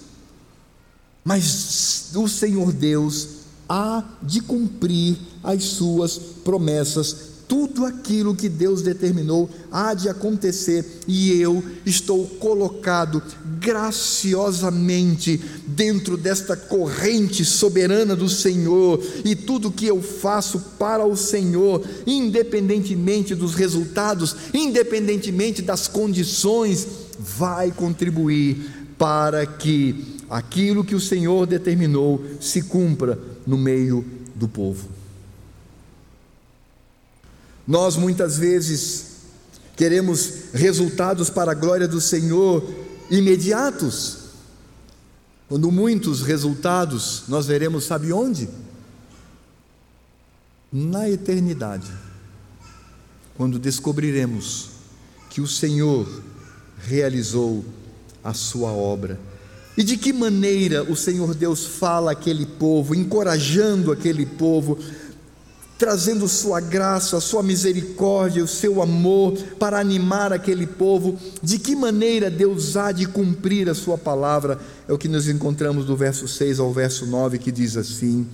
Mas 1.23 2.13
o 2.15 2.27
Senhor 2.27 2.73
Deus 2.73 3.29
há 3.69 4.03
de 4.23 4.41
cumprir 4.41 5.19
as 5.43 5.65
suas 5.65 6.19
promessas 6.45 7.33
tudo 7.53 7.85
aquilo 7.85 8.35
que 8.35 8.49
Deus 8.49 8.81
determinou 8.81 9.51
há 9.71 9.93
de 9.93 10.09
acontecer 10.09 11.03
e 11.07 11.39
eu 11.39 11.63
estou 11.85 12.27
colocado 12.27 13.23
graciosamente 13.61 15.39
dentro 15.67 16.17
desta 16.17 16.57
corrente 16.57 17.45
soberana 17.45 18.17
do 18.17 18.27
Senhor 18.27 19.05
e 19.23 19.37
tudo 19.37 19.71
que 19.71 19.87
eu 19.87 20.01
faço 20.01 20.59
para 20.79 21.05
o 21.05 21.15
Senhor, 21.15 21.85
independentemente 22.07 23.35
dos 23.35 23.55
resultados, 23.55 24.35
independentemente 24.55 25.61
das 25.61 25.87
condições, 25.87 26.87
vai 27.19 27.71
contribuir 27.71 28.87
para 28.97 29.45
que 29.45 30.17
aquilo 30.31 30.83
que 30.83 30.95
o 30.95 31.01
Senhor 31.01 31.47
determinou 31.47 32.25
se 32.41 32.63
cumpra 32.63 33.19
no 33.47 33.59
meio 33.59 34.03
do 34.35 34.49
povo. 34.49 35.02
Nós 37.73 37.97
muitas 37.97 38.37
vezes 38.37 39.05
queremos 39.75 40.53
resultados 40.53 41.31
para 41.31 41.53
a 41.53 41.55
glória 41.55 41.89
do 41.89 42.03
Senhor 42.03 42.63
imediatos, 43.11 44.19
quando 45.49 45.73
muitos 45.73 46.21
resultados 46.21 47.23
nós 47.29 47.47
veremos, 47.47 47.85
sabe 47.85 48.13
onde? 48.13 48.47
Na 50.71 51.09
eternidade, 51.09 51.91
quando 53.39 53.59
descobriremos 53.59 54.69
que 55.31 55.41
o 55.41 55.47
Senhor 55.47 56.07
realizou 56.77 57.65
a 58.23 58.35
sua 58.35 58.71
obra. 58.71 59.19
E 59.79 59.83
de 59.83 59.97
que 59.97 60.13
maneira 60.13 60.83
o 60.83 60.95
Senhor 60.95 61.35
Deus 61.35 61.65
fala 61.65 62.13
aquele 62.13 62.45
povo, 62.45 62.95
encorajando 62.95 63.91
aquele 63.91 64.27
povo 64.27 64.77
trazendo 65.83 66.29
sua 66.29 66.61
graça, 66.61 67.19
sua 67.19 67.43
misericórdia, 67.43 68.45
o 68.45 68.47
seu 68.47 68.81
amor 68.81 69.37
para 69.59 69.81
animar 69.81 70.33
aquele 70.33 70.65
povo. 70.65 71.19
De 71.43 71.59
que 71.59 71.75
maneira 71.75 72.31
Deus 72.31 72.77
há 72.77 72.93
de 72.93 73.05
cumprir 73.05 73.69
a 73.69 73.75
sua 73.75 73.99
palavra? 73.99 74.61
É 74.87 74.93
o 74.93 74.99
que 74.99 75.09
nós 75.09 75.27
encontramos 75.27 75.85
do 75.85 75.97
verso 75.97 76.29
6 76.29 76.61
ao 76.61 76.73
verso 76.73 77.05
9 77.05 77.37
que 77.37 77.51
diz 77.51 77.77
assim: 77.77 78.29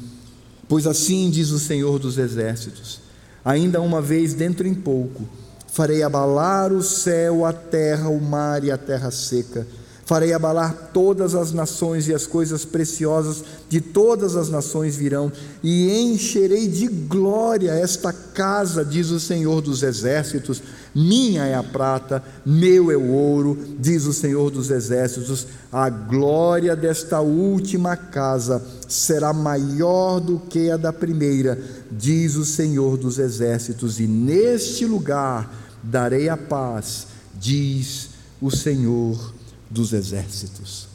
Pois 0.69 0.87
assim 0.87 1.31
diz 1.31 1.49
o 1.49 1.59
Senhor 1.59 1.99
dos 1.99 2.19
exércitos: 2.19 3.01
Ainda 3.43 3.81
uma 3.81 4.03
vez 4.03 4.35
dentro 4.35 4.69
em 4.69 4.75
pouco 4.75 5.27
farei 5.69 6.03
abalar 6.03 6.71
o 6.71 6.83
céu, 6.83 7.47
a 7.47 7.53
terra, 7.55 8.11
o 8.11 8.21
mar 8.21 8.63
e 8.63 8.71
a 8.71 8.77
terra 8.77 9.11
seca 9.11 9.67
Farei 10.09 10.33
abalar 10.33 10.89
todas 10.95 11.35
as 11.35 11.53
nações 11.53 12.09
e 12.09 12.15
as 12.15 12.27
coisas 12.27 12.65
preciosas 12.65 13.45
de 13.69 13.81
todas 13.81 14.35
as 14.35 14.49
nações 14.49 14.97
virão, 14.97 15.31
e 15.63 15.91
encherei 16.01 16.67
de 16.67 16.89
glória 16.89 17.71
esta 17.73 18.13
casa, 18.13 18.85
diz 18.85 19.11
o 19.11 19.21
Senhor 19.21 19.61
dos 19.61 19.83
exércitos. 19.83 20.63
Minha 20.95 21.45
é 21.45 21.55
a 21.55 21.63
prata, 21.63 22.23
meu 22.45 22.91
é 22.91 22.97
o 22.97 23.13
ouro, 23.13 23.59
diz 23.79 24.07
o 24.07 24.13
Senhor 24.13 24.51
dos 24.51 24.71
exércitos. 24.71 25.47
A 25.71 25.91
glória 25.91 26.75
desta 26.75 27.21
última 27.21 27.95
casa 27.95 28.65
será 28.89 29.33
maior 29.35 30.19
do 30.19 30.39
que 30.39 30.71
a 30.71 30.77
da 30.79 30.93
primeira, 30.93 31.61
diz 31.91 32.37
o 32.37 32.45
Senhor 32.45 32.97
dos 32.97 33.19
exércitos, 33.19 34.01
e 34.01 34.07
neste 34.07 34.87
lugar 34.87 35.53
darei 35.83 36.29
a 36.29 36.37
paz, 36.37 37.07
diz 37.39 38.11
o 38.41 38.51
Senhor 38.51 39.35
dos 39.71 39.93
exércitos. 39.93 40.88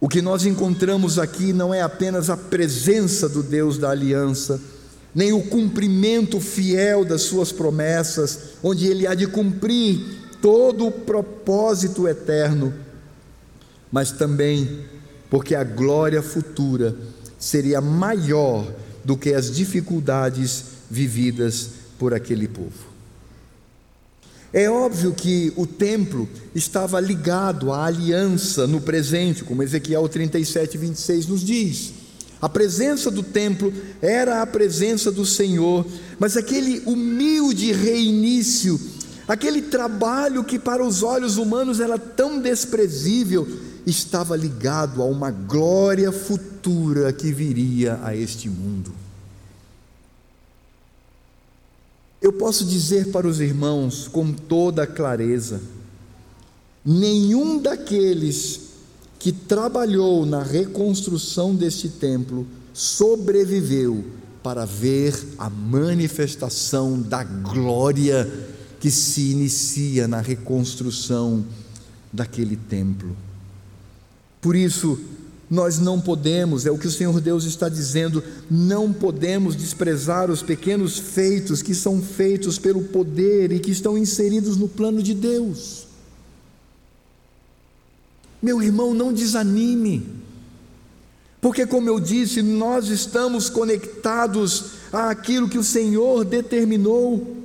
O 0.00 0.08
que 0.08 0.22
nós 0.22 0.46
encontramos 0.46 1.18
aqui 1.18 1.52
não 1.52 1.74
é 1.74 1.82
apenas 1.82 2.30
a 2.30 2.36
presença 2.36 3.28
do 3.28 3.42
Deus 3.42 3.76
da 3.76 3.90
aliança, 3.90 4.58
nem 5.14 5.32
o 5.32 5.42
cumprimento 5.42 6.40
fiel 6.40 7.04
das 7.04 7.22
suas 7.22 7.52
promessas, 7.52 8.38
onde 8.62 8.86
ele 8.86 9.06
há 9.06 9.14
de 9.14 9.26
cumprir 9.26 10.00
todo 10.40 10.86
o 10.86 10.92
propósito 10.92 12.08
eterno, 12.08 12.72
mas 13.92 14.10
também 14.10 14.84
porque 15.28 15.54
a 15.54 15.62
glória 15.62 16.22
futura 16.22 16.96
seria 17.38 17.80
maior 17.80 18.66
do 19.04 19.16
que 19.16 19.34
as 19.34 19.50
dificuldades 19.50 20.64
vividas 20.90 21.70
por 21.98 22.14
aquele 22.14 22.48
povo. 22.48 22.89
É 24.52 24.68
óbvio 24.68 25.12
que 25.12 25.52
o 25.56 25.64
templo 25.64 26.28
estava 26.54 26.98
ligado 26.98 27.72
à 27.72 27.84
aliança 27.84 28.66
no 28.66 28.80
presente, 28.80 29.44
como 29.44 29.62
Ezequiel 29.62 30.08
37, 30.08 30.76
26 30.76 31.26
nos 31.26 31.44
diz. 31.44 31.92
A 32.42 32.48
presença 32.48 33.10
do 33.10 33.22
templo 33.22 33.72
era 34.00 34.42
a 34.42 34.46
presença 34.46 35.12
do 35.12 35.24
Senhor, 35.24 35.86
mas 36.18 36.36
aquele 36.36 36.82
humilde 36.84 37.70
reinício, 37.70 38.80
aquele 39.28 39.62
trabalho 39.62 40.42
que 40.42 40.58
para 40.58 40.84
os 40.84 41.02
olhos 41.04 41.36
humanos 41.36 41.78
era 41.78 41.98
tão 41.98 42.40
desprezível, 42.40 43.46
estava 43.86 44.36
ligado 44.36 45.00
a 45.00 45.04
uma 45.04 45.30
glória 45.30 46.10
futura 46.10 47.12
que 47.12 47.32
viria 47.32 48.00
a 48.02 48.16
este 48.16 48.48
mundo. 48.48 48.92
Eu 52.20 52.32
posso 52.32 52.64
dizer 52.64 53.10
para 53.10 53.26
os 53.26 53.40
irmãos 53.40 54.06
com 54.08 54.32
toda 54.32 54.86
clareza: 54.86 55.60
nenhum 56.84 57.60
daqueles 57.60 58.60
que 59.18 59.32
trabalhou 59.32 60.26
na 60.26 60.42
reconstrução 60.42 61.54
deste 61.54 61.88
templo 61.88 62.46
sobreviveu 62.72 64.04
para 64.42 64.64
ver 64.64 65.14
a 65.38 65.50
manifestação 65.50 67.00
da 67.00 67.22
glória 67.22 68.30
que 68.80 68.90
se 68.90 69.30
inicia 69.30 70.08
na 70.08 70.20
reconstrução 70.20 71.44
daquele 72.10 72.56
templo. 72.56 73.14
Por 74.40 74.56
isso, 74.56 74.98
nós 75.50 75.80
não 75.80 76.00
podemos, 76.00 76.64
é 76.64 76.70
o 76.70 76.78
que 76.78 76.86
o 76.86 76.90
Senhor 76.90 77.20
Deus 77.20 77.44
está 77.44 77.68
dizendo, 77.68 78.22
não 78.48 78.92
podemos 78.92 79.56
desprezar 79.56 80.30
os 80.30 80.42
pequenos 80.42 80.96
feitos 80.96 81.60
que 81.60 81.74
são 81.74 82.00
feitos 82.00 82.56
pelo 82.56 82.84
poder 82.84 83.50
e 83.50 83.58
que 83.58 83.72
estão 83.72 83.98
inseridos 83.98 84.56
no 84.56 84.68
plano 84.68 85.02
de 85.02 85.12
Deus. 85.12 85.88
Meu 88.40 88.62
irmão, 88.62 88.94
não 88.94 89.12
desanime, 89.12 90.06
porque, 91.40 91.66
como 91.66 91.88
eu 91.88 91.98
disse, 91.98 92.42
nós 92.42 92.86
estamos 92.88 93.50
conectados 93.50 94.66
àquilo 94.92 95.48
que 95.48 95.58
o 95.58 95.64
Senhor 95.64 96.24
determinou. 96.24 97.38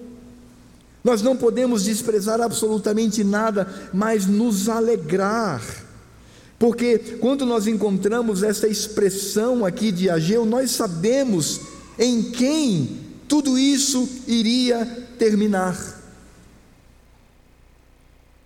Nós 1.03 1.23
não 1.23 1.35
podemos 1.35 1.83
desprezar 1.83 2.39
absolutamente 2.39 3.23
nada, 3.23 3.89
mas 3.91 4.27
nos 4.27 4.69
alegrar 4.69 5.84
porque 6.65 6.97
quando 7.19 7.45
nós 7.45 7.67
encontramos 7.67 8.41
essa 8.41 8.67
expressão 8.67 9.63
aqui 9.63 9.91
de 9.91 10.09
Ageu, 10.09 10.47
nós 10.47 10.71
sabemos 10.71 11.61
em 11.99 12.23
quem 12.23 13.01
tudo 13.27 13.55
isso 13.55 14.09
iria 14.27 14.83
terminar. 15.19 15.77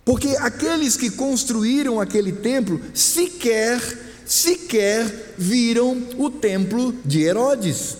Porque 0.03 0.36
aqueles 0.36 0.97
que 0.97 1.10
construíram 1.10 1.97
aquele 1.97 2.34
templo 2.34 2.82
sequer, 2.93 3.82
sequer 4.25 5.36
viram 5.38 6.03
o 6.17 6.29
templo 6.29 6.93
de 7.05 7.21
Herodes. 7.21 7.95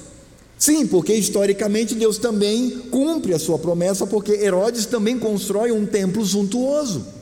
Sim, 0.58 0.86
porque 0.86 1.14
historicamente 1.14 1.96
Deus 1.96 2.18
também 2.18 2.72
cumpre 2.92 3.34
a 3.34 3.40
sua 3.40 3.58
promessa, 3.58 4.06
porque 4.06 4.34
Herodes 4.34 4.86
também 4.86 5.18
constrói 5.18 5.72
um 5.72 5.86
templo 5.86 6.26
suntuoso. 6.26 7.19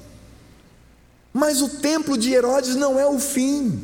Mas 1.37 1.61
o 1.61 1.69
templo 1.69 2.17
de 2.17 2.33
Herodes 2.33 2.75
não 2.75 2.99
é 2.99 3.05
o 3.05 3.19
fim. 3.19 3.79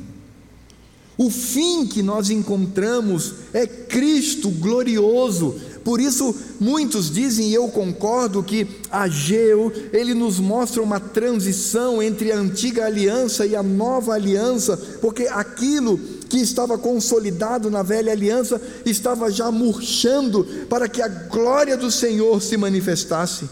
O 1.15 1.29
fim 1.29 1.85
que 1.85 2.01
nós 2.01 2.31
encontramos 2.31 3.35
é 3.53 3.67
Cristo 3.67 4.49
glorioso. 4.49 5.61
Por 5.83 6.01
isso, 6.01 6.35
muitos 6.59 7.11
dizem, 7.11 7.49
e 7.49 7.53
eu 7.53 7.67
concordo, 7.67 8.41
que 8.41 8.65
Ageu, 8.89 9.71
ele 9.91 10.15
nos 10.15 10.39
mostra 10.39 10.81
uma 10.81 10.99
transição 10.99 12.01
entre 12.01 12.31
a 12.31 12.37
antiga 12.37 12.87
aliança 12.87 13.45
e 13.45 13.55
a 13.55 13.61
nova 13.61 14.15
aliança, 14.15 14.75
porque 14.99 15.27
aquilo 15.27 15.99
que 16.27 16.37
estava 16.37 16.75
consolidado 16.75 17.69
na 17.69 17.83
velha 17.83 18.11
aliança 18.11 18.59
estava 18.83 19.29
já 19.29 19.51
murchando 19.51 20.43
para 20.67 20.89
que 20.89 21.03
a 21.03 21.07
glória 21.07 21.77
do 21.77 21.91
Senhor 21.91 22.41
se 22.41 22.57
manifestasse. 22.57 23.47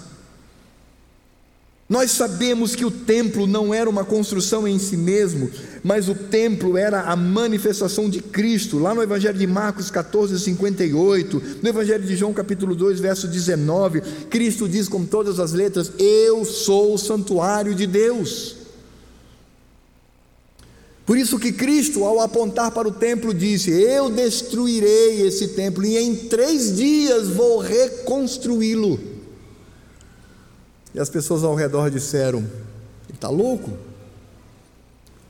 Nós 1.91 2.11
sabemos 2.11 2.73
que 2.73 2.85
o 2.85 2.89
templo 2.89 3.45
não 3.45 3.73
era 3.73 3.89
uma 3.89 4.05
construção 4.05 4.65
em 4.65 4.79
si 4.79 4.95
mesmo, 4.95 5.51
mas 5.83 6.07
o 6.07 6.15
templo 6.15 6.77
era 6.77 7.01
a 7.01 7.17
manifestação 7.17 8.09
de 8.09 8.21
Cristo. 8.21 8.79
Lá 8.79 8.95
no 8.95 9.03
Evangelho 9.03 9.37
de 9.37 9.45
Marcos 9.45 9.91
14, 9.91 10.39
58, 10.39 11.43
no 11.61 11.67
Evangelho 11.67 12.05
de 12.05 12.15
João, 12.15 12.31
capítulo 12.31 12.75
2, 12.75 13.01
verso 13.01 13.27
19, 13.27 13.99
Cristo 14.29 14.69
diz 14.69 14.87
com 14.87 15.03
todas 15.03 15.37
as 15.37 15.51
letras: 15.51 15.91
Eu 15.99 16.45
sou 16.45 16.93
o 16.93 16.97
santuário 16.97 17.75
de 17.75 17.85
Deus. 17.85 18.55
Por 21.05 21.17
isso 21.17 21.37
que 21.37 21.51
Cristo, 21.51 22.05
ao 22.05 22.21
apontar 22.21 22.71
para 22.71 22.87
o 22.87 22.93
templo, 22.93 23.33
disse: 23.33 23.69
Eu 23.69 24.09
destruirei 24.09 25.27
esse 25.27 25.49
templo 25.49 25.83
e 25.83 25.97
em 25.97 26.15
três 26.15 26.73
dias 26.73 27.27
vou 27.27 27.59
reconstruí-lo. 27.59 29.10
E 30.93 30.99
as 30.99 31.09
pessoas 31.09 31.43
ao 31.43 31.55
redor 31.55 31.89
disseram: 31.89 32.39
Ele 32.39 33.13
está 33.13 33.29
louco? 33.29 33.71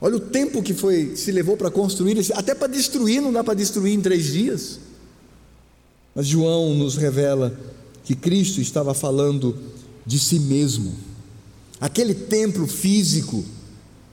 Olha 0.00 0.16
o 0.16 0.20
tempo 0.20 0.62
que 0.62 0.74
foi 0.74 1.14
se 1.14 1.30
levou 1.30 1.56
para 1.56 1.70
construir, 1.70 2.18
até 2.34 2.54
para 2.54 2.66
destruir, 2.66 3.22
não 3.22 3.32
dá 3.32 3.44
para 3.44 3.54
destruir 3.54 3.94
em 3.94 4.00
três 4.00 4.24
dias. 4.24 4.80
Mas 6.14 6.26
João 6.26 6.74
nos 6.74 6.96
revela 6.96 7.56
que 8.04 8.14
Cristo 8.14 8.60
estava 8.60 8.94
falando 8.94 9.56
de 10.04 10.18
si 10.18 10.40
mesmo. 10.40 10.94
Aquele 11.80 12.14
templo 12.14 12.66
físico, 12.66 13.44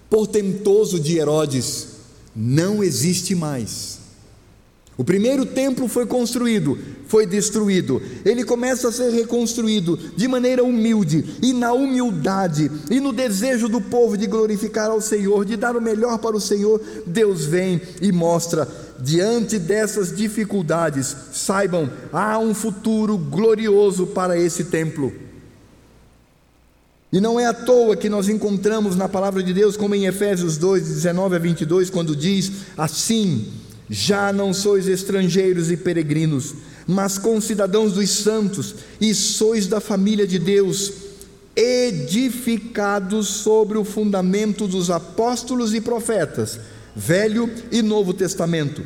portentoso 0.10 1.00
de 1.00 1.18
Herodes, 1.18 1.88
não 2.36 2.84
existe 2.84 3.36
mais. 3.36 3.99
O 5.00 5.04
primeiro 5.06 5.46
templo 5.46 5.88
foi 5.88 6.06
construído, 6.06 6.78
foi 7.08 7.26
destruído. 7.26 8.02
Ele 8.26 8.44
começa 8.44 8.90
a 8.90 8.92
ser 8.92 9.12
reconstruído 9.12 9.96
de 9.96 10.28
maneira 10.28 10.62
humilde 10.62 11.38
e 11.42 11.54
na 11.54 11.72
humildade 11.72 12.70
e 12.92 13.00
no 13.00 13.14
desejo 13.14 13.70
do 13.70 13.80
povo 13.80 14.18
de 14.18 14.28
glorificar 14.28 14.90
ao 14.90 15.00
Senhor, 15.00 15.46
de 15.46 15.56
dar 15.56 15.78
o 15.78 15.82
melhor 15.82 16.18
para 16.18 16.36
o 16.36 16.42
Senhor. 16.42 16.82
Deus 17.08 17.46
vem 17.46 17.80
e 18.02 18.12
mostra 18.12 18.68
diante 19.00 19.58
dessas 19.58 20.14
dificuldades, 20.14 21.16
saibam, 21.32 21.90
há 22.12 22.38
um 22.38 22.54
futuro 22.54 23.18
glorioso 23.18 24.08
para 24.08 24.38
esse 24.38 24.66
templo. 24.66 25.14
E 27.10 27.22
não 27.22 27.40
é 27.40 27.46
à 27.46 27.54
toa 27.54 27.96
que 27.96 28.10
nós 28.10 28.28
encontramos 28.28 28.98
na 28.98 29.08
palavra 29.08 29.42
de 29.42 29.54
Deus, 29.54 29.78
como 29.78 29.96
em 29.96 30.08
Efésios 30.08 30.58
2, 30.58 30.86
19 30.86 31.38
a 31.38 31.40
22, 31.40 31.90
quando 31.90 32.14
diz 32.18 32.52
assim: 32.78 33.48
já 33.90 34.32
não 34.32 34.54
sois 34.54 34.88
estrangeiros 34.88 35.72
e 35.72 35.78
peregrinos, 35.78 36.54
mas 36.86 37.18
concidadãos 37.18 37.94
dos 37.94 38.10
santos, 38.10 38.76
e 39.02 39.14
sois 39.16 39.68
da 39.68 39.80
família 39.80 40.28
de 40.28 40.38
Deus, 40.38 40.92
edificados 41.56 43.28
sobre 43.28 43.78
o 43.78 43.84
fundamento 43.84 44.68
dos 44.68 44.90
apóstolos 44.90 45.74
e 45.74 45.82
profetas, 45.82 46.60
Velho 46.96 47.50
e 47.72 47.82
Novo 47.82 48.14
Testamento, 48.14 48.84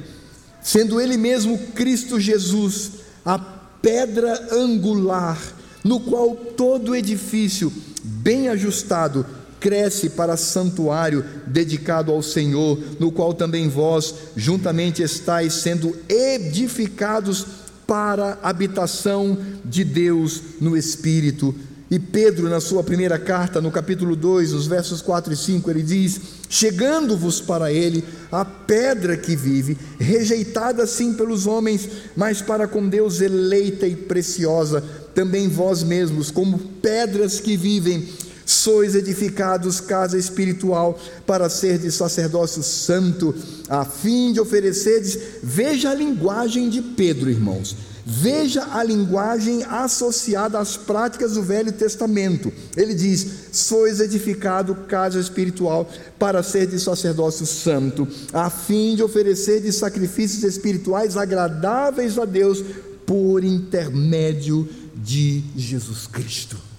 sendo 0.62 1.00
Ele 1.00 1.18
mesmo 1.18 1.58
Cristo 1.76 2.20
Jesus, 2.20 2.92
a 3.26 3.38
pedra 3.38 4.50
angular, 4.52 5.40
no 5.84 6.00
qual 6.00 6.36
todo 6.36 6.96
edifício, 6.96 7.72
bem 8.04 8.48
ajustado, 8.48 9.26
cresce 9.64 10.10
para 10.10 10.36
santuário 10.36 11.24
dedicado 11.48 12.12
ao 12.12 12.22
Senhor, 12.22 12.78
no 13.00 13.14
qual 13.14 13.34
também 13.34 13.70
vós 13.70 14.14
juntamente 14.36 15.02
estáis 15.02 15.54
sendo 15.54 15.96
edificados 16.10 17.46
para 17.88 18.38
a 18.44 18.50
habitação 18.50 19.38
de 19.64 19.86
Deus 19.86 20.42
no 20.60 20.76
Espírito. 20.76 21.56
E 21.90 21.98
Pedro, 21.98 22.50
na 22.50 22.60
sua 22.60 22.84
primeira 22.84 23.18
carta, 23.18 23.62
no 23.62 23.72
capítulo 23.72 24.18
2, 24.18 24.52
os 24.52 24.68
versos 24.68 25.02
4 25.02 25.32
e 25.32 25.38
5, 25.38 25.70
ele 25.70 25.84
diz: 25.84 26.20
Chegando-vos 26.50 27.40
para 27.40 27.72
ele 27.72 28.04
a 28.32 28.44
pedra 28.44 29.16
que 29.16 29.34
vive, 29.34 29.78
rejeitada 29.98 30.86
sim 30.86 31.14
pelos 31.14 31.46
homens, 31.46 31.88
mas 32.18 32.42
para 32.42 32.68
com 32.68 32.90
Deus 32.90 33.22
eleita 33.22 33.88
e 33.88 33.96
preciosa, 33.96 34.84
também 35.14 35.48
vós 35.48 35.84
mesmos, 35.84 36.32
como 36.32 36.58
pedras 36.58 37.40
que 37.40 37.56
vivem, 37.56 38.10
sois 38.46 38.96
edificados 38.96 39.80
casa 39.80 40.18
espiritual 40.18 41.00
para 41.26 41.50
ser 41.50 41.78
de 41.78 41.92
sacerdócio 41.92 42.64
santo, 42.64 43.34
a 43.70 43.86
fim 43.86 44.34
de 44.34 44.40
ofereceres, 44.40 45.18
veja 45.42 45.92
a 45.92 45.94
linguagem 45.94 46.70
de 46.70 46.82
Pedro, 46.82 47.30
irmãos. 47.30 47.76
Veja 48.06 48.68
a 48.74 48.84
linguagem 48.84 49.64
associada 49.64 50.60
às 50.60 50.76
práticas 50.76 51.36
do 51.36 51.42
Velho 51.42 51.72
Testamento. 51.72 52.52
Ele 52.76 52.94
diz: 52.94 53.26
sois 53.54 54.02
edificado 54.02 54.76
casa 54.90 55.18
espiritual 55.18 55.90
para 56.20 56.44
ser 56.44 56.68
de 56.68 56.80
sacerdócio 56.82 57.46
santo, 57.46 58.06
a 58.34 58.50
fim 58.50 58.98
de 58.98 59.04
oferecer 59.04 59.62
de 59.62 59.72
sacrifícios 59.72 60.44
espirituais 60.44 61.16
agradáveis 61.16 62.20
a 62.20 62.26
Deus 62.26 62.62
por 63.06 63.42
intermédio 63.42 64.68
de 64.96 65.42
Jesus 65.56 66.06
Cristo. 66.06 66.73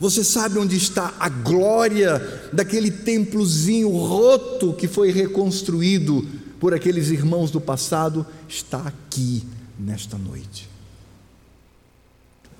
Você 0.00 0.22
sabe 0.22 0.58
onde 0.58 0.76
está 0.76 1.12
a 1.18 1.28
glória 1.28 2.20
daquele 2.52 2.90
templozinho 2.90 3.88
roto 3.88 4.72
que 4.72 4.86
foi 4.86 5.10
reconstruído 5.10 6.24
por 6.60 6.72
aqueles 6.72 7.08
irmãos 7.08 7.50
do 7.50 7.60
passado? 7.60 8.24
Está 8.48 8.78
aqui 8.78 9.42
nesta 9.78 10.16
noite. 10.16 10.68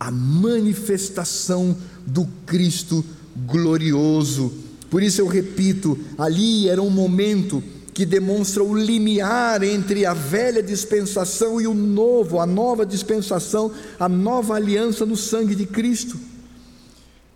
A 0.01 0.11
manifestação 0.11 1.77
do 2.05 2.27
Cristo 2.45 3.05
glorioso. 3.47 4.53
Por 4.91 5.01
isso 5.03 5.21
eu 5.21 5.29
repito, 5.29 5.97
ali 6.17 6.69
era 6.69 6.83
um 6.83 6.91
momento 6.91 7.63
que 7.95 8.05
demonstra 8.05 8.65
o 8.65 8.77
limiar 8.77 9.63
entre 9.63 10.07
a 10.07 10.15
velha 10.15 10.63
dispensação 10.63 11.61
e 11.61 11.67
o 11.67 11.75
novo, 11.75 12.41
a 12.41 12.47
nova 12.47 12.87
dispensação, 12.87 13.73
a 13.99 14.09
nova 14.09 14.55
aliança 14.55 15.05
no 15.05 15.17
sangue 15.17 15.55
de 15.55 15.67
Cristo. 15.67 16.28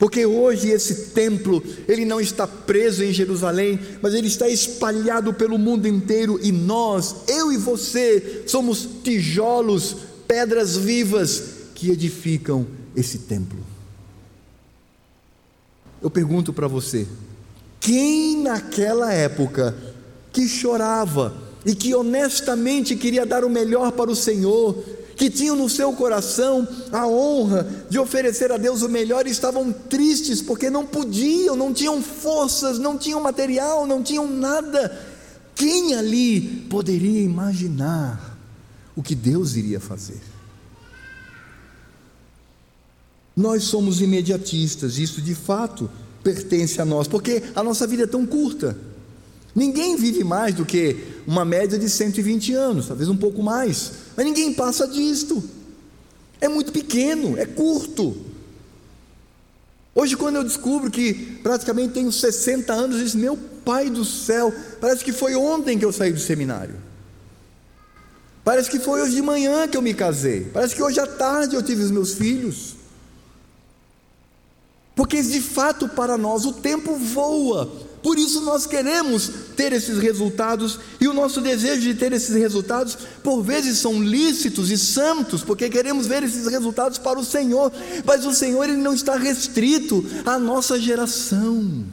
Porque 0.02 0.26
hoje 0.26 0.68
esse 0.68 1.10
templo, 1.10 1.62
ele 1.86 2.04
não 2.04 2.20
está 2.20 2.44
preso 2.44 3.04
em 3.04 3.12
Jerusalém, 3.12 3.78
mas 4.02 4.14
ele 4.14 4.26
está 4.26 4.48
espalhado 4.48 5.32
pelo 5.32 5.56
mundo 5.56 5.86
inteiro 5.86 6.40
e 6.42 6.50
nós, 6.50 7.14
eu 7.28 7.52
e 7.52 7.56
você, 7.56 8.42
somos 8.48 8.88
tijolos, 9.04 9.98
pedras 10.26 10.76
vivas 10.76 11.44
que 11.72 11.88
edificam 11.88 12.66
esse 12.96 13.16
templo. 13.16 13.60
Eu 16.02 16.10
pergunto 16.10 16.52
para 16.52 16.66
você, 16.66 17.06
quem 17.78 18.42
naquela 18.42 19.12
época 19.12 19.72
que 20.32 20.48
chorava 20.48 21.32
e 21.64 21.76
que 21.76 21.94
honestamente 21.94 22.96
queria 22.96 23.24
dar 23.24 23.44
o 23.44 23.48
melhor 23.48 23.92
para 23.92 24.10
o 24.10 24.16
Senhor, 24.16 24.82
que 25.16 25.30
tinham 25.30 25.56
no 25.56 25.68
seu 25.68 25.92
coração 25.92 26.66
a 26.90 27.06
honra 27.06 27.68
de 27.88 27.98
oferecer 27.98 28.50
a 28.50 28.56
Deus 28.56 28.82
o 28.82 28.88
melhor 28.88 29.26
estavam 29.26 29.72
tristes 29.72 30.40
porque 30.40 30.70
não 30.70 30.86
podiam, 30.86 31.54
não 31.56 31.72
tinham 31.72 32.02
forças, 32.02 32.78
não 32.78 32.96
tinham 32.96 33.20
material, 33.20 33.86
não 33.86 34.02
tinham 34.02 34.26
nada. 34.26 34.98
Quem 35.54 35.94
ali 35.94 36.40
poderia 36.68 37.20
imaginar 37.20 38.38
o 38.96 39.02
que 39.02 39.14
Deus 39.14 39.54
iria 39.56 39.80
fazer? 39.80 40.20
Nós 43.36 43.64
somos 43.64 44.00
imediatistas, 44.00 44.98
isso 44.98 45.22
de 45.22 45.34
fato 45.34 45.90
pertence 46.22 46.80
a 46.80 46.84
nós, 46.84 47.08
porque 47.08 47.42
a 47.54 47.62
nossa 47.62 47.86
vida 47.86 48.04
é 48.04 48.06
tão 48.06 48.26
curta. 48.26 48.76
Ninguém 49.54 49.96
vive 49.96 50.24
mais 50.24 50.54
do 50.54 50.64
que 50.64 50.96
uma 51.26 51.44
média 51.44 51.78
de 51.78 51.88
120 51.88 52.54
anos, 52.54 52.86
talvez 52.88 53.08
um 53.08 53.16
pouco 53.16 53.42
mais, 53.42 53.92
mas 54.16 54.24
ninguém 54.24 54.52
passa 54.52 54.86
disto. 54.86 55.42
É 56.40 56.48
muito 56.48 56.72
pequeno, 56.72 57.38
é 57.38 57.46
curto. 57.46 58.16
Hoje, 59.94 60.16
quando 60.16 60.36
eu 60.36 60.44
descubro 60.44 60.90
que 60.90 61.12
praticamente 61.42 61.94
tenho 61.94 62.10
60 62.10 62.72
anos, 62.72 62.96
eu 62.96 63.04
disse: 63.04 63.16
Meu 63.16 63.36
pai 63.36 63.90
do 63.90 64.04
céu, 64.04 64.52
parece 64.80 65.04
que 65.04 65.12
foi 65.12 65.34
ontem 65.34 65.78
que 65.78 65.84
eu 65.84 65.92
saí 65.92 66.12
do 66.12 66.20
seminário. 66.20 66.74
Parece 68.44 68.68
que 68.68 68.78
foi 68.78 69.00
hoje 69.02 69.14
de 69.14 69.22
manhã 69.22 69.68
que 69.68 69.76
eu 69.76 69.82
me 69.82 69.94
casei. 69.94 70.46
Parece 70.52 70.74
que 70.74 70.82
hoje 70.82 70.98
à 70.98 71.06
tarde 71.06 71.54
eu 71.54 71.62
tive 71.62 71.82
os 71.82 71.90
meus 71.90 72.14
filhos. 72.14 72.74
Porque 74.96 75.22
de 75.22 75.40
fato 75.40 75.88
para 75.88 76.18
nós 76.18 76.44
o 76.44 76.52
tempo 76.52 76.96
voa. 76.96 77.70
Por 78.02 78.18
isso 78.18 78.40
nós 78.40 78.66
queremos 78.66 79.30
ter 79.56 79.72
esses 79.72 79.98
resultados 79.98 80.78
e 81.00 81.06
o 81.06 81.14
nosso 81.14 81.40
desejo 81.40 81.82
de 81.82 81.94
ter 81.94 82.12
esses 82.12 82.34
resultados, 82.34 82.98
por 83.22 83.42
vezes 83.42 83.78
são 83.78 84.02
lícitos 84.02 84.70
e 84.70 84.76
santos, 84.76 85.42
porque 85.42 85.70
queremos 85.70 86.06
ver 86.06 86.24
esses 86.24 86.46
resultados 86.48 86.98
para 86.98 87.18
o 87.18 87.24
Senhor, 87.24 87.72
mas 88.04 88.26
o 88.26 88.34
Senhor 88.34 88.64
ele 88.64 88.76
não 88.76 88.92
está 88.92 89.16
restrito 89.16 90.04
à 90.26 90.38
nossa 90.38 90.80
geração. 90.80 91.84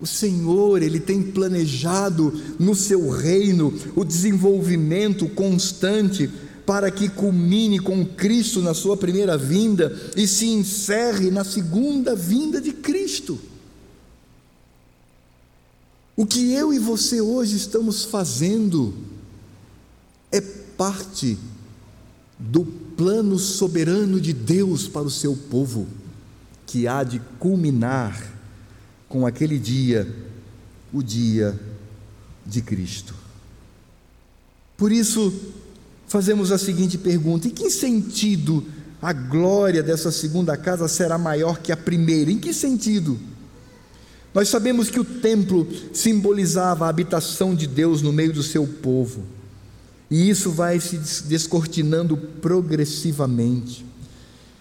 O 0.00 0.06
Senhor, 0.06 0.82
ele 0.82 1.00
tem 1.00 1.22
planejado 1.22 2.32
no 2.58 2.74
seu 2.74 3.08
reino 3.08 3.72
o 3.96 4.04
desenvolvimento 4.04 5.28
constante 5.28 6.30
para 6.66 6.90
que 6.90 7.08
culmine 7.08 7.78
com 7.78 8.04
Cristo 8.04 8.60
na 8.60 8.74
sua 8.74 8.96
primeira 8.96 9.36
vinda 9.36 9.94
e 10.16 10.26
se 10.26 10.46
encerre 10.46 11.30
na 11.30 11.42
segunda 11.42 12.14
vinda 12.14 12.60
de 12.60 12.72
Cristo. 12.72 13.38
O 16.16 16.24
que 16.24 16.52
eu 16.52 16.72
e 16.72 16.78
você 16.78 17.20
hoje 17.20 17.56
estamos 17.56 18.04
fazendo 18.04 18.94
é 20.30 20.40
parte 20.40 21.36
do 22.38 22.64
plano 22.64 23.38
soberano 23.38 24.20
de 24.20 24.32
Deus 24.32 24.86
para 24.86 25.02
o 25.02 25.10
seu 25.10 25.34
povo, 25.34 25.88
que 26.66 26.86
há 26.86 27.02
de 27.02 27.20
culminar 27.38 28.32
com 29.08 29.26
aquele 29.26 29.58
dia, 29.58 30.08
o 30.92 31.02
dia 31.02 31.58
de 32.46 32.62
Cristo. 32.62 33.14
Por 34.76 34.92
isso, 34.92 35.32
fazemos 36.06 36.52
a 36.52 36.58
seguinte 36.58 36.96
pergunta: 36.96 37.48
em 37.48 37.50
que 37.50 37.70
sentido 37.70 38.64
a 39.02 39.12
glória 39.12 39.82
dessa 39.82 40.12
segunda 40.12 40.56
casa 40.56 40.86
será 40.86 41.18
maior 41.18 41.58
que 41.58 41.72
a 41.72 41.76
primeira? 41.76 42.30
Em 42.30 42.38
que 42.38 42.54
sentido? 42.54 43.18
Nós 44.34 44.48
sabemos 44.48 44.90
que 44.90 44.98
o 44.98 45.04
templo 45.04 45.66
simbolizava 45.92 46.86
a 46.86 46.88
habitação 46.88 47.54
de 47.54 47.68
Deus 47.68 48.02
no 48.02 48.12
meio 48.12 48.32
do 48.32 48.42
seu 48.42 48.66
povo. 48.66 49.22
E 50.10 50.28
isso 50.28 50.50
vai 50.50 50.80
se 50.80 50.98
descortinando 51.24 52.16
progressivamente. 52.16 53.86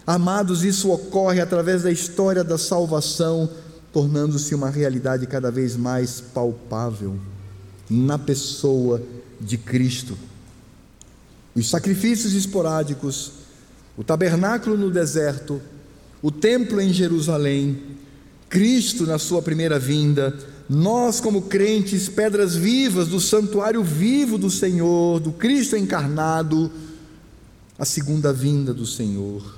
Amados, 0.05 0.63
isso 0.63 0.91
ocorre 0.91 1.41
através 1.41 1.84
da 1.84 1.91
história 1.91 2.43
da 2.43 2.57
salvação, 2.57 3.49
tornando-se 3.91 4.53
uma 4.53 4.69
realidade 4.69 5.26
cada 5.26 5.49
vez 5.49 5.76
mais 5.76 6.21
palpável 6.21 7.17
na 7.89 8.19
pessoa 8.19 9.01
de 9.41 9.57
Cristo. 9.57 10.17
Os 11.55 11.69
sacrifícios 11.69 12.34
esporádicos, 12.34 13.32
o 13.97 14.03
tabernáculo 14.03 14.78
no 14.78 14.91
deserto, 14.91 15.61
o 16.21 16.32
templo 16.32 16.82
em 16.82 16.91
Jerusalém, 16.91 17.82
Cristo 18.54 19.08
na 19.08 19.18
sua 19.18 19.41
primeira 19.41 19.80
vinda, 19.80 20.38
nós, 20.70 21.20
como 21.20 21.41
crentes, 21.41 22.08
pedras 22.08 22.56
vivas 22.56 23.08
do 23.08 23.20
santuário 23.20 23.84
vivo 23.84 24.38
do 24.38 24.47
Senhor, 24.47 25.20
do 25.20 25.32
Cristo 25.32 25.76
encarnado, 25.76 26.70
a 27.80 27.84
segunda 27.84 28.32
vinda 28.32 28.72
do 28.72 28.86
Senhor. 28.86 29.58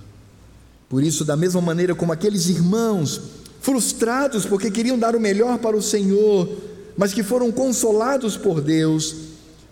Por 0.88 1.04
isso, 1.04 1.26
da 1.26 1.36
mesma 1.36 1.60
maneira 1.60 1.94
como 1.94 2.14
aqueles 2.14 2.48
irmãos, 2.48 3.20
frustrados 3.60 4.46
porque 4.46 4.72
queriam 4.72 4.98
dar 4.98 5.14
o 5.14 5.20
melhor 5.20 5.58
para 5.58 5.76
o 5.76 5.82
Senhor, 5.82 6.50
mas 6.96 7.14
que 7.14 7.22
foram 7.22 7.52
consolados 7.52 8.38
por 8.38 8.62
Deus, 8.62 9.14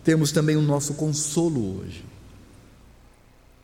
temos 0.04 0.34
também 0.34 0.58
o 0.58 0.62
nosso 0.62 0.96
consolo 0.96 1.80
hoje. 1.80 2.04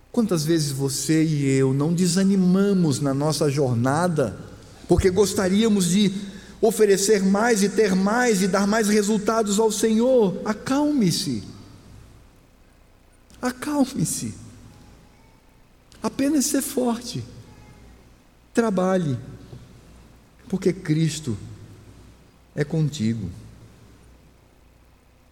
Quantas 0.09 0.45
vezes 0.45 0.71
você 0.71 1.21
e 1.21 1.49
eu 1.49 1.73
não 1.73 1.93
desanimamos 1.93 3.01
na 3.01 3.13
nossa 3.13 3.51
jornada, 3.51 4.47
porque 4.89 5.11
gostaríamos 5.11 5.89
de 5.89 6.11
oferecer 6.59 7.23
mais 7.23 7.61
e 7.61 7.69
ter 7.69 7.93
mais 7.93 8.41
e 8.41 8.47
dar 8.47 8.65
mais 8.65 8.89
resultados 8.89 9.59
ao 9.59 9.71
Senhor. 9.71 10.41
Acalme-se. 10.43 11.43
Acalme-se. 13.39 14.33
Apenas 16.01 16.47
ser 16.47 16.63
forte. 16.63 17.23
Trabalhe. 18.51 19.15
Porque 20.49 20.73
Cristo 20.73 21.37
é 22.55 22.63
contigo. 22.63 23.29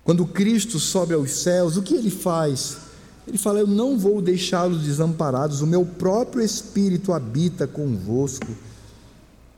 Quando 0.04 0.24
Cristo 0.28 0.80
sobe 0.80 1.16
aos 1.16 1.32
céus, 1.32 1.78
o 1.78 1.82
que 1.82 1.96
ele 1.96 2.12
faz? 2.12 2.78
Ele 3.28 3.40
fala: 3.40 3.60
Eu 3.60 3.68
não 3.68 3.98
vou 3.98 4.22
deixá-los 4.22 4.84
desamparados, 4.84 5.62
o 5.62 5.68
meu 5.68 5.84
próprio 5.84 6.44
Espírito 6.44 7.12
habita 7.12 7.66
convosco. 7.66 8.56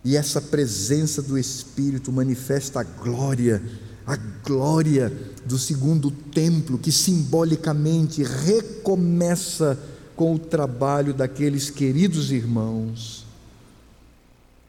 E 0.03 0.15
essa 0.15 0.41
presença 0.41 1.21
do 1.21 1.37
Espírito 1.37 2.11
manifesta 2.11 2.79
a 2.79 2.83
glória, 2.83 3.61
a 4.05 4.15
glória 4.15 5.11
do 5.45 5.57
segundo 5.57 6.09
templo, 6.09 6.77
que 6.77 6.91
simbolicamente 6.91 8.23
recomeça 8.23 9.77
com 10.15 10.35
o 10.35 10.39
trabalho 10.39 11.13
daqueles 11.13 11.69
queridos 11.69 12.31
irmãos. 12.31 13.25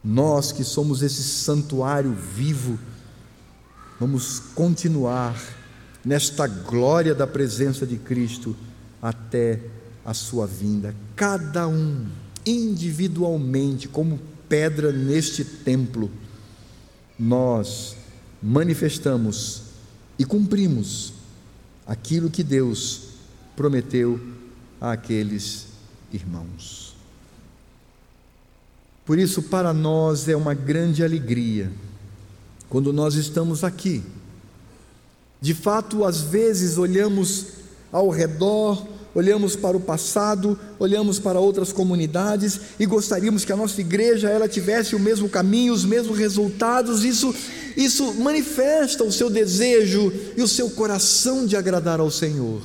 Nós 0.03 0.51
que 0.51 0.65
somos 0.65 1.03
esse 1.03 1.23
santuário 1.23 2.13
vivo, 2.13 2.79
vamos 3.99 4.41
continuar 4.55 5.37
nesta 6.05 6.47
glória 6.47 7.15
da 7.15 7.27
presença 7.27 7.87
de 7.87 7.99
Cristo 7.99 8.57
até 9.03 9.61
a 10.05 10.15
sua 10.15 10.47
vinda, 10.47 10.95
cada 11.15 11.69
um 11.69 12.07
individualmente, 12.47 13.87
como 13.87 14.19
pedra 14.51 14.91
neste 14.91 15.45
templo, 15.45 16.11
nós 17.17 17.97
manifestamos 18.43 19.63
e 20.19 20.25
cumprimos 20.25 21.15
aquilo 21.87 22.29
que 22.29 22.43
Deus 22.43 23.03
prometeu 23.55 24.21
àqueles 24.81 25.67
irmãos. 26.13 26.97
Por 29.07 29.19
isso, 29.19 29.45
para 29.45 29.73
nós 29.73 30.29
é 30.29 30.37
uma 30.37 30.53
grande 30.53 31.05
alegria 31.05 31.71
quando 32.69 32.93
nós 32.93 33.15
estamos 33.15 33.63
aqui. 33.63 34.03
De 35.41 35.55
fato, 35.55 36.05
às 36.05 36.21
vezes 36.21 36.77
olhamos 36.77 37.47
ao 37.93 38.11
redor, 38.11 38.87
olhamos 39.15 39.57
para 39.57 39.77
o 39.77 39.81
passado, 39.81 40.59
olhamos 40.79 41.19
para 41.19 41.41
outras 41.41 41.73
comunidades 41.73 42.61
e 42.79 42.87
gostaríamos 42.87 43.45
que 43.45 43.53
a 43.53 43.57
nossa 43.57 43.81
igreja 43.81 44.29
ela 44.29 44.49
tivesse 44.49 44.95
o 44.95 45.01
mesmo 45.01 45.29
caminho, 45.29 45.73
os 45.73 45.85
mesmos 45.85 46.19
resultados. 46.19 47.05
Isso 47.05 47.35
isso 47.77 48.15
manifesta 48.15 49.05
o 49.05 49.13
seu 49.13 49.31
desejo 49.31 50.13
e 50.37 50.43
o 50.43 50.49
seu 50.49 50.71
coração 50.71 51.47
de 51.47 51.57
agradar 51.57 52.01
ao 52.01 52.11
Senhor. 52.11 52.61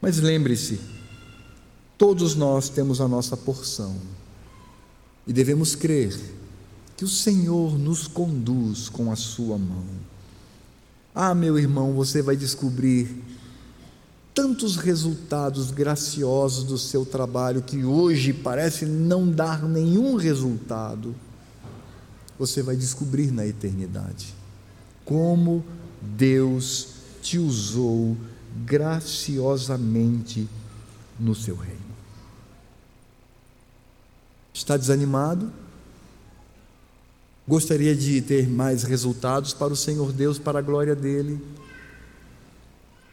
Mas 0.00 0.18
lembre-se, 0.18 0.80
todos 1.96 2.34
nós 2.34 2.68
temos 2.68 3.00
a 3.00 3.08
nossa 3.08 3.36
porção 3.36 3.96
e 5.26 5.32
devemos 5.32 5.74
crer 5.74 6.18
que 6.96 7.04
o 7.04 7.08
Senhor 7.08 7.78
nos 7.78 8.06
conduz 8.06 8.88
com 8.88 9.10
a 9.10 9.16
sua 9.16 9.58
mão. 9.58 9.84
Ah, 11.14 11.34
meu 11.34 11.58
irmão, 11.58 11.92
você 11.94 12.22
vai 12.22 12.36
descobrir 12.36 13.22
tantos 14.38 14.76
resultados 14.76 15.72
graciosos 15.72 16.62
do 16.62 16.78
seu 16.78 17.04
trabalho 17.04 17.60
que 17.60 17.84
hoje 17.84 18.32
parece 18.32 18.86
não 18.86 19.28
dar 19.28 19.64
nenhum 19.64 20.14
resultado, 20.14 21.12
você 22.38 22.62
vai 22.62 22.76
descobrir 22.76 23.32
na 23.32 23.44
eternidade 23.44 24.32
como 25.04 25.64
Deus 26.00 26.90
te 27.20 27.36
usou 27.36 28.16
graciosamente 28.64 30.48
no 31.18 31.34
seu 31.34 31.56
reino. 31.56 31.80
Está 34.54 34.76
desanimado? 34.76 35.52
Gostaria 37.46 37.96
de 37.96 38.22
ter 38.22 38.48
mais 38.48 38.84
resultados 38.84 39.52
para 39.52 39.72
o 39.72 39.76
Senhor 39.76 40.12
Deus, 40.12 40.38
para 40.38 40.60
a 40.60 40.62
glória 40.62 40.94
dele? 40.94 41.44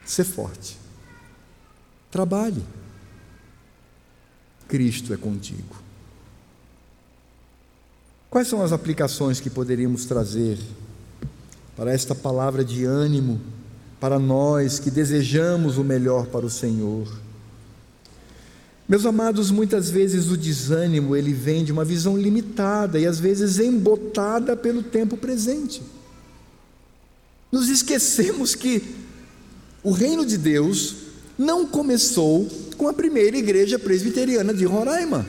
Ser 0.06 0.24
forte 0.24 0.85
Trabalhe. 2.16 2.63
Cristo 4.70 5.13
é 5.13 5.18
contigo. 5.18 5.76
Quais 8.30 8.47
são 8.47 8.61
as 8.61 8.72
aplicações 8.72 9.41
que 9.41 9.49
poderíamos 9.49 10.05
trazer 10.05 10.57
para 11.76 11.91
esta 11.91 12.16
palavra 12.16 12.63
de 12.63 12.86
ânimo 12.86 13.41
para 13.99 14.18
nós 14.18 14.80
que 14.80 14.89
desejamos 14.89 15.78
o 15.78 15.84
melhor 15.84 16.28
para 16.28 16.45
o 16.45 16.49
Senhor? 16.49 17.05
Meus 18.88 19.05
amados, 19.05 19.51
muitas 19.51 19.89
vezes 19.89 20.30
o 20.32 20.38
desânimo 20.38 21.18
ele 21.18 21.34
vem 21.34 21.66
de 21.66 21.74
uma 21.74 21.84
visão 21.84 22.18
limitada 22.18 22.97
e 22.97 23.05
às 23.05 23.20
vezes 23.20 23.59
embotada 23.59 24.55
pelo 24.55 24.82
tempo 24.82 25.18
presente. 25.18 25.84
Nos 27.51 27.68
esquecemos 27.68 28.55
que 28.55 28.95
o 29.84 29.91
reino 29.91 30.26
de 30.26 30.38
Deus 30.38 31.03
não 31.38 31.66
começou 31.66 32.48
com 32.78 32.88
a 32.88 32.94
primeira 32.94 33.38
igreja 33.38 33.78
presbiteriana 33.78 34.54
de 34.54 34.66
Roraima. 34.66 35.26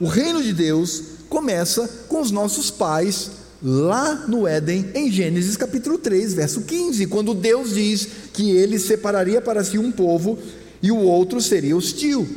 O 0.00 0.06
reino 0.06 0.42
de 0.42 0.52
Deus 0.52 1.02
começa 1.28 1.88
com 2.08 2.20
os 2.20 2.30
nossos 2.30 2.70
pais 2.70 3.30
lá 3.62 4.26
no 4.26 4.46
Éden, 4.46 4.90
em 4.94 5.10
Gênesis 5.10 5.56
capítulo 5.56 5.96
3, 5.96 6.34
verso 6.34 6.62
15, 6.62 7.06
quando 7.06 7.32
Deus 7.32 7.74
diz 7.74 8.08
que 8.32 8.50
ele 8.50 8.78
separaria 8.78 9.40
para 9.40 9.62
si 9.62 9.78
um 9.78 9.92
povo 9.92 10.38
e 10.82 10.90
o 10.90 10.98
outro 10.98 11.40
seria 11.40 11.76
hostil, 11.76 12.28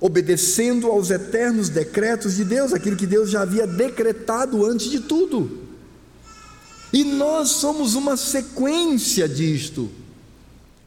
obedecendo 0.00 0.88
aos 0.88 1.10
eternos 1.10 1.68
decretos 1.68 2.34
de 2.34 2.44
Deus, 2.44 2.72
aquilo 2.72 2.96
que 2.96 3.06
Deus 3.06 3.30
já 3.30 3.42
havia 3.42 3.66
decretado 3.66 4.66
antes 4.66 4.90
de 4.90 5.00
tudo. 5.00 5.60
E 6.92 7.04
nós 7.04 7.50
somos 7.50 7.94
uma 7.94 8.16
sequência 8.16 9.28
disto. 9.28 9.88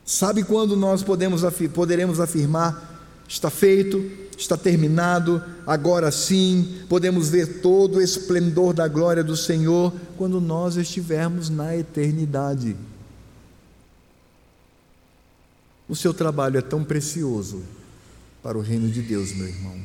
Sabe 0.10 0.41
quando 0.41 0.76
nós 0.76 1.03
podemos, 1.03 1.43
poderemos 1.72 2.20
afirmar: 2.20 2.99
está 3.28 3.51
feito, 3.51 4.03
está 4.36 4.57
terminado, 4.57 5.39
agora 5.68 6.10
sim 6.12 6.80
podemos 6.89 7.30
ver 7.30 7.62
todo 7.62 7.97
o 7.97 8.01
esplendor 8.01 8.74
da 8.74 8.88
glória 8.88 9.24
do 9.24 9.38
Senhor 9.38 9.93
quando 10.18 10.41
nós 10.41 10.78
estivermos 10.78 11.51
na 11.51 11.78
eternidade. 11.78 12.76
O 15.88 15.95
seu 15.95 16.12
trabalho 16.12 16.57
é 16.57 16.62
tão 16.62 16.84
precioso 16.84 17.62
para 18.41 18.57
o 18.57 18.62
reino 18.62 18.89
de 18.89 19.03
Deus, 19.03 19.32
meu 19.32 19.47
irmão. 19.47 19.80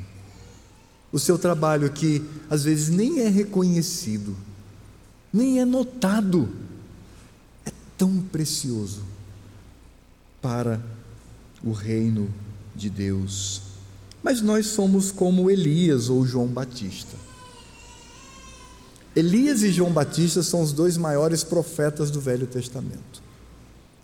O 1.12 1.18
seu 1.18 1.36
trabalho 1.38 1.92
que 1.92 2.24
às 2.48 2.64
vezes 2.64 2.88
nem 2.88 3.20
é 3.20 3.28
reconhecido, 3.28 4.34
nem 5.30 5.60
é 5.60 5.66
notado, 5.66 6.48
é 7.66 7.72
tão 7.98 8.22
precioso 8.32 9.12
para 10.44 10.78
o 11.64 11.72
reino 11.72 12.28
de 12.76 12.90
Deus. 12.90 13.62
Mas 14.22 14.42
nós 14.42 14.66
somos 14.66 15.10
como 15.10 15.50
Elias 15.50 16.10
ou 16.10 16.26
João 16.26 16.48
Batista. 16.48 17.16
Elias 19.16 19.62
e 19.62 19.72
João 19.72 19.90
Batista 19.90 20.42
são 20.42 20.60
os 20.60 20.70
dois 20.70 20.98
maiores 20.98 21.42
profetas 21.42 22.10
do 22.10 22.20
Velho 22.20 22.46
Testamento. 22.46 23.22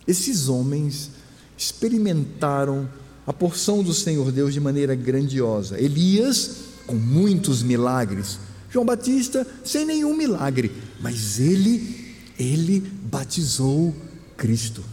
Esses 0.07 0.49
homens 0.49 1.11
experimentaram 1.55 2.89
a 3.27 3.31
porção 3.31 3.83
do 3.83 3.93
Senhor 3.93 4.31
Deus 4.31 4.51
de 4.51 4.59
maneira 4.59 4.95
grandiosa. 4.95 5.79
Elias, 5.79 6.55
com 6.87 6.95
muitos 6.95 7.61
milagres, 7.61 8.39
João 8.71 8.83
Batista, 8.83 9.45
sem 9.63 9.85
nenhum 9.85 10.17
milagre, 10.17 10.71
mas 10.99 11.39
ele, 11.39 12.15
ele 12.39 12.79
batizou 12.79 13.95
Cristo. 14.35 14.83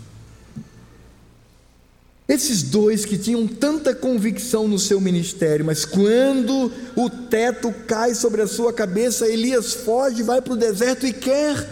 Esses 2.28 2.62
dois 2.62 3.06
que 3.06 3.16
tinham 3.16 3.46
tanta 3.46 3.94
convicção 3.94 4.68
no 4.68 4.78
seu 4.78 5.00
ministério, 5.00 5.64
mas 5.64 5.86
quando 5.86 6.70
o 6.94 7.08
teto 7.08 7.72
cai 7.86 8.14
sobre 8.14 8.42
a 8.42 8.46
sua 8.46 8.70
cabeça, 8.70 9.26
Elias 9.26 9.72
foge, 9.72 10.22
vai 10.22 10.42
para 10.42 10.52
o 10.52 10.56
deserto 10.56 11.06
e 11.06 11.12
quer 11.14 11.66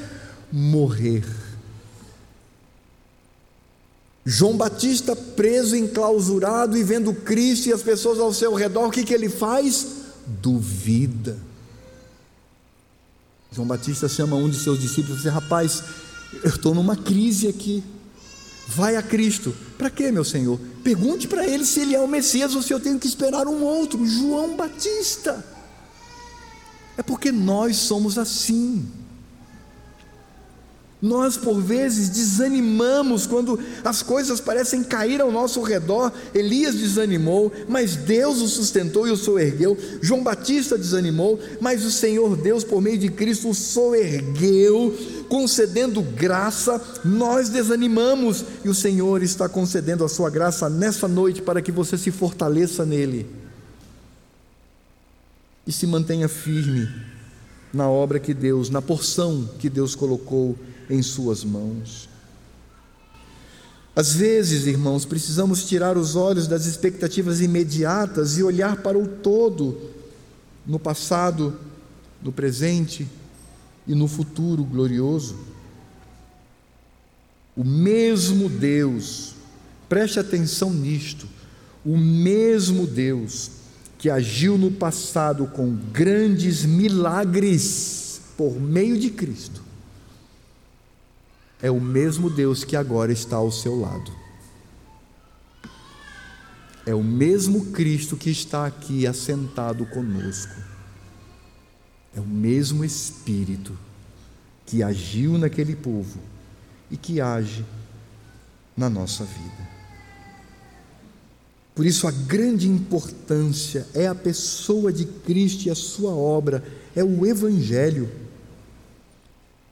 morrer. 0.51 1.25
João 4.25 4.57
Batista 4.57 5.15
preso, 5.15 5.77
enclausurado 5.77 6.77
e 6.77 6.83
vendo 6.83 7.13
Cristo 7.13 7.69
e 7.69 7.73
as 7.73 7.83
pessoas 7.83 8.19
ao 8.19 8.33
seu 8.33 8.55
redor, 8.55 8.87
o 8.87 8.91
que, 8.91 9.05
que 9.05 9.13
ele 9.13 9.29
faz? 9.29 9.87
Duvida. 10.27 11.37
João 13.53 13.69
Batista 13.69 14.09
chama 14.09 14.37
um 14.37 14.49
de 14.49 14.57
seus 14.57 14.81
discípulos 14.81 15.21
e 15.21 15.23
diz: 15.25 15.33
Rapaz, 15.33 15.83
eu 16.43 16.49
estou 16.49 16.75
numa 16.75 16.97
crise 16.97 17.47
aqui. 17.47 17.85
Vai 18.67 18.97
a 18.97 19.03
Cristo. 19.03 19.55
Para 19.77 19.91
quê, 19.91 20.11
meu 20.11 20.25
Senhor? 20.25 20.59
Pergunte 20.83 21.29
para 21.29 21.47
ele 21.47 21.65
se 21.65 21.81
ele 21.81 21.95
é 21.95 22.01
o 22.01 22.09
Messias 22.09 22.55
ou 22.55 22.63
se 22.63 22.73
eu 22.73 22.81
tenho 22.81 22.99
que 22.99 23.07
esperar 23.07 23.47
um 23.47 23.63
outro. 23.63 24.07
João 24.07 24.57
Batista. 24.57 25.45
É 26.97 27.03
porque 27.03 27.31
nós 27.31 27.77
somos 27.77 28.17
assim. 28.17 28.89
Nós, 31.01 31.37
por 31.37 31.61
vezes, 31.61 32.09
desanimamos 32.09 33.27
quando 33.27 33.61
as 33.85 34.03
coisas 34.03 34.41
parecem 34.41 34.83
cair 34.83 35.21
ao 35.21 35.31
nosso 35.31 35.61
redor. 35.61 36.11
Elias 36.35 36.75
desanimou, 36.75 37.53
mas 37.69 37.97
Deus 37.97 38.41
o 38.41 38.49
sustentou 38.49 39.07
e 39.07 39.11
o 39.11 39.17
soergueu. 39.17 39.77
João 40.01 40.23
Batista 40.23 40.79
desanimou, 40.79 41.39
mas 41.61 41.85
o 41.85 41.91
Senhor 41.91 42.35
Deus, 42.35 42.65
por 42.65 42.81
meio 42.81 42.97
de 42.97 43.11
Cristo, 43.11 43.51
o 43.51 43.55
soergueu, 43.55 44.95
concedendo 45.29 46.03
graça. 46.03 46.81
Nós 47.05 47.49
desanimamos 47.49 48.45
e 48.65 48.69
o 48.69 48.75
Senhor 48.75 49.23
está 49.23 49.49
concedendo 49.49 50.05
a 50.05 50.09
sua 50.09 50.31
graça 50.31 50.69
nessa 50.69 51.07
noite 51.07 51.43
para 51.43 51.63
que 51.63 51.73
você 51.73 51.97
se 51.99 52.11
fortaleça 52.11 52.85
nele 52.85 53.27
e 55.67 55.73
se 55.73 55.87
mantenha 55.87 56.29
firme 56.29 56.89
na 57.73 57.89
obra 57.89 58.21
que 58.21 58.33
Deus, 58.33 58.71
na 58.71 58.81
porção 58.81 59.49
que 59.59 59.69
Deus 59.69 59.95
colocou 59.95 60.57
em 60.89 61.03
Suas 61.03 61.45
mãos. 61.45 62.09
Às 63.95 64.15
vezes, 64.15 64.67
irmãos, 64.67 65.05
precisamos 65.05 65.65
tirar 65.65 65.97
os 65.97 66.15
olhos 66.17 66.47
das 66.47 66.67
expectativas 66.67 67.41
imediatas 67.41 68.39
e 68.39 68.43
olhar 68.43 68.83
para 68.83 68.99
o 68.99 69.09
todo, 69.09 69.91
no 70.67 70.79
passado, 70.79 71.59
no 72.23 72.31
presente 72.31 73.09
e 73.87 73.95
no 73.95 74.09
futuro 74.09 74.65
glorioso. 74.65 75.37
O 77.57 77.65
mesmo 77.65 78.49
Deus, 78.49 79.35
preste 79.89 80.19
atenção 80.19 80.71
nisto, 80.71 81.27
o 81.85 81.97
mesmo 81.97 82.87
Deus 82.87 83.51
que 83.99 84.11
agiu 84.11 84.59
no 84.59 84.71
passado 84.71 85.47
com 85.47 85.75
grandes 85.75 86.65
milagres 86.65 88.21
por 88.37 88.61
meio 88.61 88.99
de 88.99 89.09
Cristo, 89.11 89.63
é 91.63 91.71
o 91.71 91.81
mesmo 91.81 92.29
Deus 92.29 92.63
que 92.65 92.77
agora 92.77 93.11
está 93.11 93.37
ao 93.37 93.51
seu 93.51 93.81
lado. 93.81 94.13
É 96.85 96.95
o 96.95 97.03
mesmo 97.03 97.73
Cristo 97.73 98.17
que 98.17 98.31
está 98.31 98.67
aqui 98.67 99.07
assentado 99.07 99.85
conosco. 99.87 100.66
É 102.17 102.21
o 102.21 102.27
mesmo 102.27 102.85
Espírito 102.85 103.77
que 104.65 104.83
agiu 104.83 105.37
naquele 105.39 105.77
povo 105.77 106.19
e 106.91 106.97
que 106.97 107.21
age 107.21 107.65
na 108.77 108.89
nossa 108.89 109.25
vida. 109.25 109.77
Por 111.75 111.85
isso, 111.85 112.09
a 112.09 112.11
grande 112.11 112.69
importância 112.69 113.87
é 113.93 114.07
a 114.07 114.15
pessoa 114.15 114.91
de 114.91 115.05
Cristo 115.05 115.67
e 115.67 115.71
a 115.71 115.75
sua 115.75 116.11
obra, 116.11 116.65
é 116.97 117.05
o 117.05 117.27
Evangelho. 117.27 118.09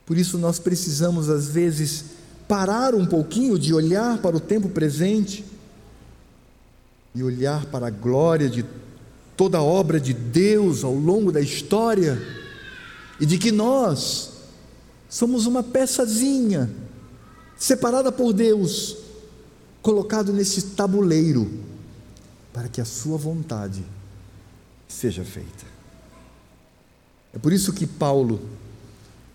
Por 0.04 0.18
isso 0.18 0.36
nós 0.36 0.58
precisamos, 0.58 1.30
às 1.30 1.48
vezes, 1.48 2.04
parar 2.46 2.94
um 2.94 3.06
pouquinho 3.06 3.58
de 3.58 3.72
olhar 3.72 4.18
para 4.18 4.36
o 4.36 4.40
tempo 4.40 4.68
presente 4.68 5.44
e 7.14 7.22
olhar 7.22 7.64
para 7.66 7.86
a 7.86 7.90
glória 7.90 8.50
de 8.50 8.62
toda 9.36 9.58
a 9.58 9.62
obra 9.62 10.00
de 10.00 10.12
Deus 10.12 10.84
ao 10.84 10.94
longo 10.94 11.32
da 11.32 11.40
história 11.40 12.20
e 13.20 13.26
de 13.26 13.38
que 13.38 13.50
nós 13.50 14.32
somos 15.08 15.46
uma 15.46 15.62
peçazinha 15.62 16.70
separada 17.56 18.10
por 18.10 18.32
Deus, 18.32 18.96
colocado 19.80 20.32
nesse 20.32 20.62
tabuleiro 20.70 21.50
para 22.52 22.68
que 22.68 22.80
a 22.80 22.84
sua 22.84 23.16
vontade 23.16 23.84
seja 24.88 25.24
feita. 25.24 25.64
É 27.32 27.38
por 27.38 27.52
isso 27.52 27.72
que 27.72 27.86
Paulo 27.86 28.40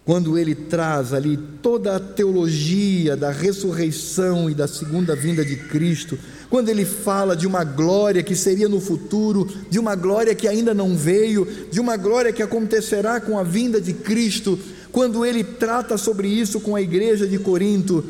quando 0.09 0.39
ele 0.39 0.55
traz 0.55 1.13
ali 1.13 1.37
toda 1.61 1.95
a 1.95 1.99
teologia 1.99 3.15
da 3.15 3.29
ressurreição 3.29 4.49
e 4.49 4.55
da 4.55 4.67
segunda 4.67 5.15
vinda 5.15 5.45
de 5.45 5.55
Cristo, 5.55 6.17
quando 6.49 6.69
ele 6.69 6.83
fala 6.83 7.35
de 7.35 7.45
uma 7.45 7.63
glória 7.63 8.23
que 8.23 8.35
seria 8.35 8.67
no 8.67 8.81
futuro, 8.81 9.47
de 9.69 9.77
uma 9.77 9.95
glória 9.95 10.33
que 10.33 10.47
ainda 10.47 10.73
não 10.73 10.97
veio, 10.97 11.47
de 11.71 11.79
uma 11.79 11.95
glória 11.95 12.33
que 12.33 12.41
acontecerá 12.41 13.21
com 13.21 13.37
a 13.37 13.43
vinda 13.43 13.79
de 13.79 13.93
Cristo, 13.93 14.57
quando 14.91 15.23
ele 15.23 15.43
trata 15.43 15.97
sobre 15.97 16.27
isso 16.27 16.59
com 16.59 16.75
a 16.75 16.81
igreja 16.81 17.27
de 17.27 17.37
Corinto, 17.37 18.03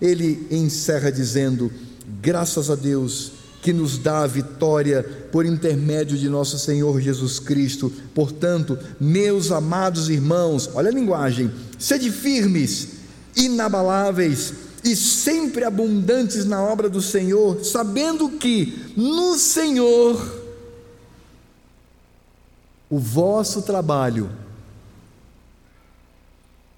ele 0.00 0.46
encerra 0.50 1.10
dizendo: 1.10 1.70
graças 2.22 2.70
a 2.70 2.76
Deus 2.76 3.32
que 3.60 3.72
nos 3.72 3.98
dá 3.98 4.22
a 4.22 4.26
vitória 4.26 5.02
por 5.30 5.44
intermédio 5.44 6.16
de 6.16 6.28
nosso 6.28 6.58
Senhor 6.58 6.98
Jesus 7.00 7.38
Cristo. 7.38 7.92
Portanto, 8.14 8.78
meus 8.98 9.50
amados 9.50 10.08
irmãos, 10.08 10.70
olha 10.72 10.88
a 10.88 10.94
linguagem, 10.94 11.50
sede 11.78 12.10
firmes, 12.10 12.88
inabaláveis 13.36 14.69
e 14.82 14.96
sempre 14.96 15.64
abundantes 15.64 16.44
na 16.44 16.62
obra 16.62 16.88
do 16.88 17.02
Senhor, 17.02 17.64
sabendo 17.64 18.30
que 18.30 18.92
no 18.96 19.36
Senhor 19.36 20.40
o 22.88 22.98
vosso 22.98 23.62
trabalho 23.62 24.30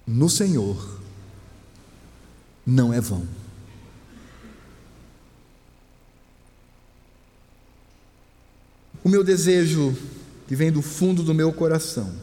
no 0.05 0.29
Senhor 0.29 0.99
não 2.65 2.93
é 2.93 2.99
vão. 2.99 3.25
O 9.03 9.09
meu 9.09 9.23
desejo, 9.23 9.95
que 10.47 10.55
vem 10.55 10.71
do 10.71 10.81
fundo 10.81 11.23
do 11.23 11.33
meu 11.33 11.51
coração, 11.51 12.13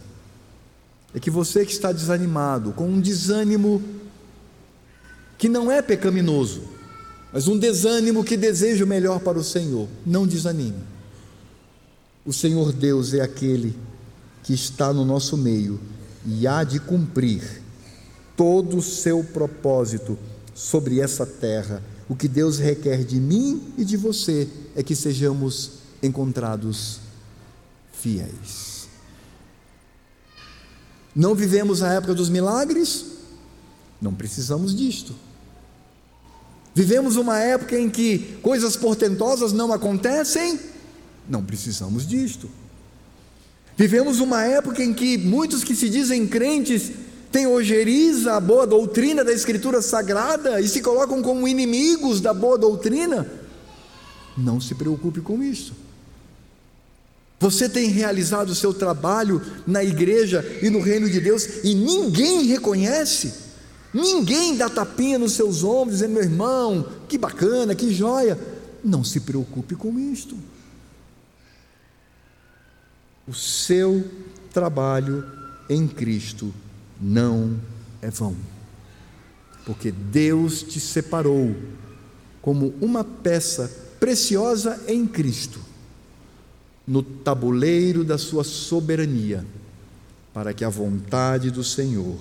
é 1.13 1.21
que 1.21 1.31
você 1.31 1.65
que 1.67 1.73
está 1.73 1.93
desanimado, 1.93 2.73
com 2.73 2.89
um 2.89 3.01
desânimo 3.01 3.83
que 5.41 5.49
não 5.49 5.73
é 5.73 5.81
pecaminoso, 5.81 6.61
mas 7.33 7.49
um 7.49 7.59
desânimo 7.59 8.23
que 8.23 8.37
deseja 8.37 8.85
o 8.85 8.87
melhor 8.87 9.21
para 9.21 9.39
o 9.39 9.43
Senhor, 9.43 9.89
não 10.05 10.27
desanime. 10.27 10.85
O 12.27 12.33
Senhor 12.33 12.71
Deus 12.73 13.15
é 13.15 13.23
aquele 13.23 13.75
que 14.45 14.53
está 14.53 14.93
no 14.93 15.03
nosso 15.03 15.39
meio 15.39 15.81
e 16.27 16.47
há 16.47 16.63
de 16.63 16.79
cumprir 16.79 17.63
todo 18.37 18.77
o 18.77 18.83
seu 18.83 19.25
propósito 19.25 20.19
sobre 20.55 21.01
essa 21.01 21.25
terra 21.25 21.83
O 22.07 22.17
que 22.17 22.27
Deus 22.27 22.59
requer 22.59 23.05
de 23.05 23.21
mim 23.21 23.73
e 23.79 23.85
de 23.85 23.97
você 23.97 24.49
é 24.75 24.83
que 24.83 24.97
sejamos 24.97 25.75
encontrados 26.03 26.99
fiéis. 27.93 28.89
Não 31.15 31.37
vivemos 31.37 31.85
a 31.85 31.93
época 31.93 32.13
dos 32.13 32.29
milagres? 32.29 33.07
Não 34.03 34.13
precisamos 34.13 34.75
disto. 34.75 35.15
Vivemos 36.75 37.17
uma 37.17 37.39
época 37.39 37.79
em 37.79 37.89
que 37.89 38.39
coisas 38.43 38.77
portentosas 38.77 39.53
não 39.53 39.73
acontecem? 39.73 40.59
Não 41.29 41.45
precisamos 41.45 42.07
disto. 42.07 42.49
Vivemos 43.77 44.21
uma 44.21 44.45
época 44.45 44.83
em 44.83 44.93
que 44.93 45.17
muitos 45.17 45.65
que 45.65 45.75
se 45.75 45.89
dizem 45.89 46.27
crentes 46.27 46.91
têm 47.33 47.47
ojeriza 47.47 48.35
a 48.35 48.41
boa 48.41 48.67
doutrina 48.67 49.25
da 49.25 49.33
Escritura 49.33 49.81
Sagrada 49.81 50.61
e 50.61 50.69
se 50.69 50.81
colocam 50.83 51.23
como 51.23 51.49
inimigos 51.49 52.21
da 52.21 52.35
boa 52.35 52.59
doutrina. 52.59 53.27
Não 54.37 54.61
se 54.61 54.75
preocupe 54.75 55.21
com 55.21 55.43
isso. 55.43 55.73
Você 57.39 57.69
tem 57.69 57.89
realizado 57.89 58.51
o 58.51 58.55
seu 58.55 58.75
trabalho 58.75 59.41
na 59.67 59.83
igreja 59.83 60.45
e 60.63 60.69
no 60.69 60.81
reino 60.81 61.09
de 61.09 61.21
Deus 61.21 61.65
e 61.65 61.75
ninguém 61.75 62.45
reconhece. 62.45 63.50
Ninguém 63.93 64.57
dá 64.57 64.69
tapinha 64.69 65.19
nos 65.19 65.33
seus 65.33 65.65
ombros, 65.65 65.99
dizendo, 65.99 66.15
meu 66.15 66.23
irmão, 66.23 66.89
que 67.09 67.19
bacana, 67.19 67.75
que 67.75 67.93
joia. 67.93 68.39
Não 68.85 69.03
se 69.03 69.21
preocupe 69.21 69.75
com 69.75 69.99
isto. 69.99 70.37
O 73.27 73.35
seu 73.35 74.09
trabalho 74.53 75.25
em 75.69 75.87
Cristo 75.87 76.53
não 77.01 77.59
é 78.03 78.11
vão, 78.11 78.35
porque 79.65 79.93
Deus 79.93 80.63
te 80.63 80.81
separou 80.81 81.55
como 82.43 82.75
uma 82.81 83.05
peça 83.05 83.71
preciosa 84.01 84.83
em 84.89 85.07
Cristo, 85.07 85.61
no 86.87 87.03
tabuleiro 87.03 88.03
da 88.03 88.19
sua 88.19 88.43
soberania, 88.43 89.47
para 90.33 90.53
que 90.55 90.65
a 90.65 90.69
vontade 90.69 91.51
do 91.51 91.63
Senhor 91.63 92.17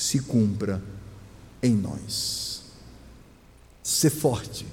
se 0.00 0.18
cumpra 0.18 0.82
em 1.62 1.76
nós. 1.76 2.62
Ser 3.82 4.08
forte, 4.08 4.66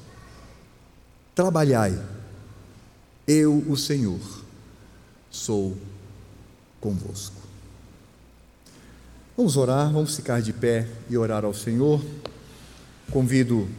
trabalhai, 1.36 2.02
eu, 3.28 3.58
o 3.68 3.76
Senhor, 3.76 4.22
sou 5.30 5.78
convosco. 6.80 7.42
Vamos 9.36 9.58
orar, 9.58 9.92
vamos 9.92 10.16
ficar 10.16 10.42
de 10.42 10.54
pé 10.54 10.88
e 11.10 11.18
orar 11.18 11.44
ao 11.44 11.54
Senhor. 11.54 12.02
Convido 13.12 13.60
o 13.60 13.70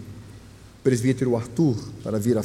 presbítero 0.83 1.35
Arthur 1.35 1.77
para 2.03 2.19
vir 2.19 2.37
à 2.37 2.43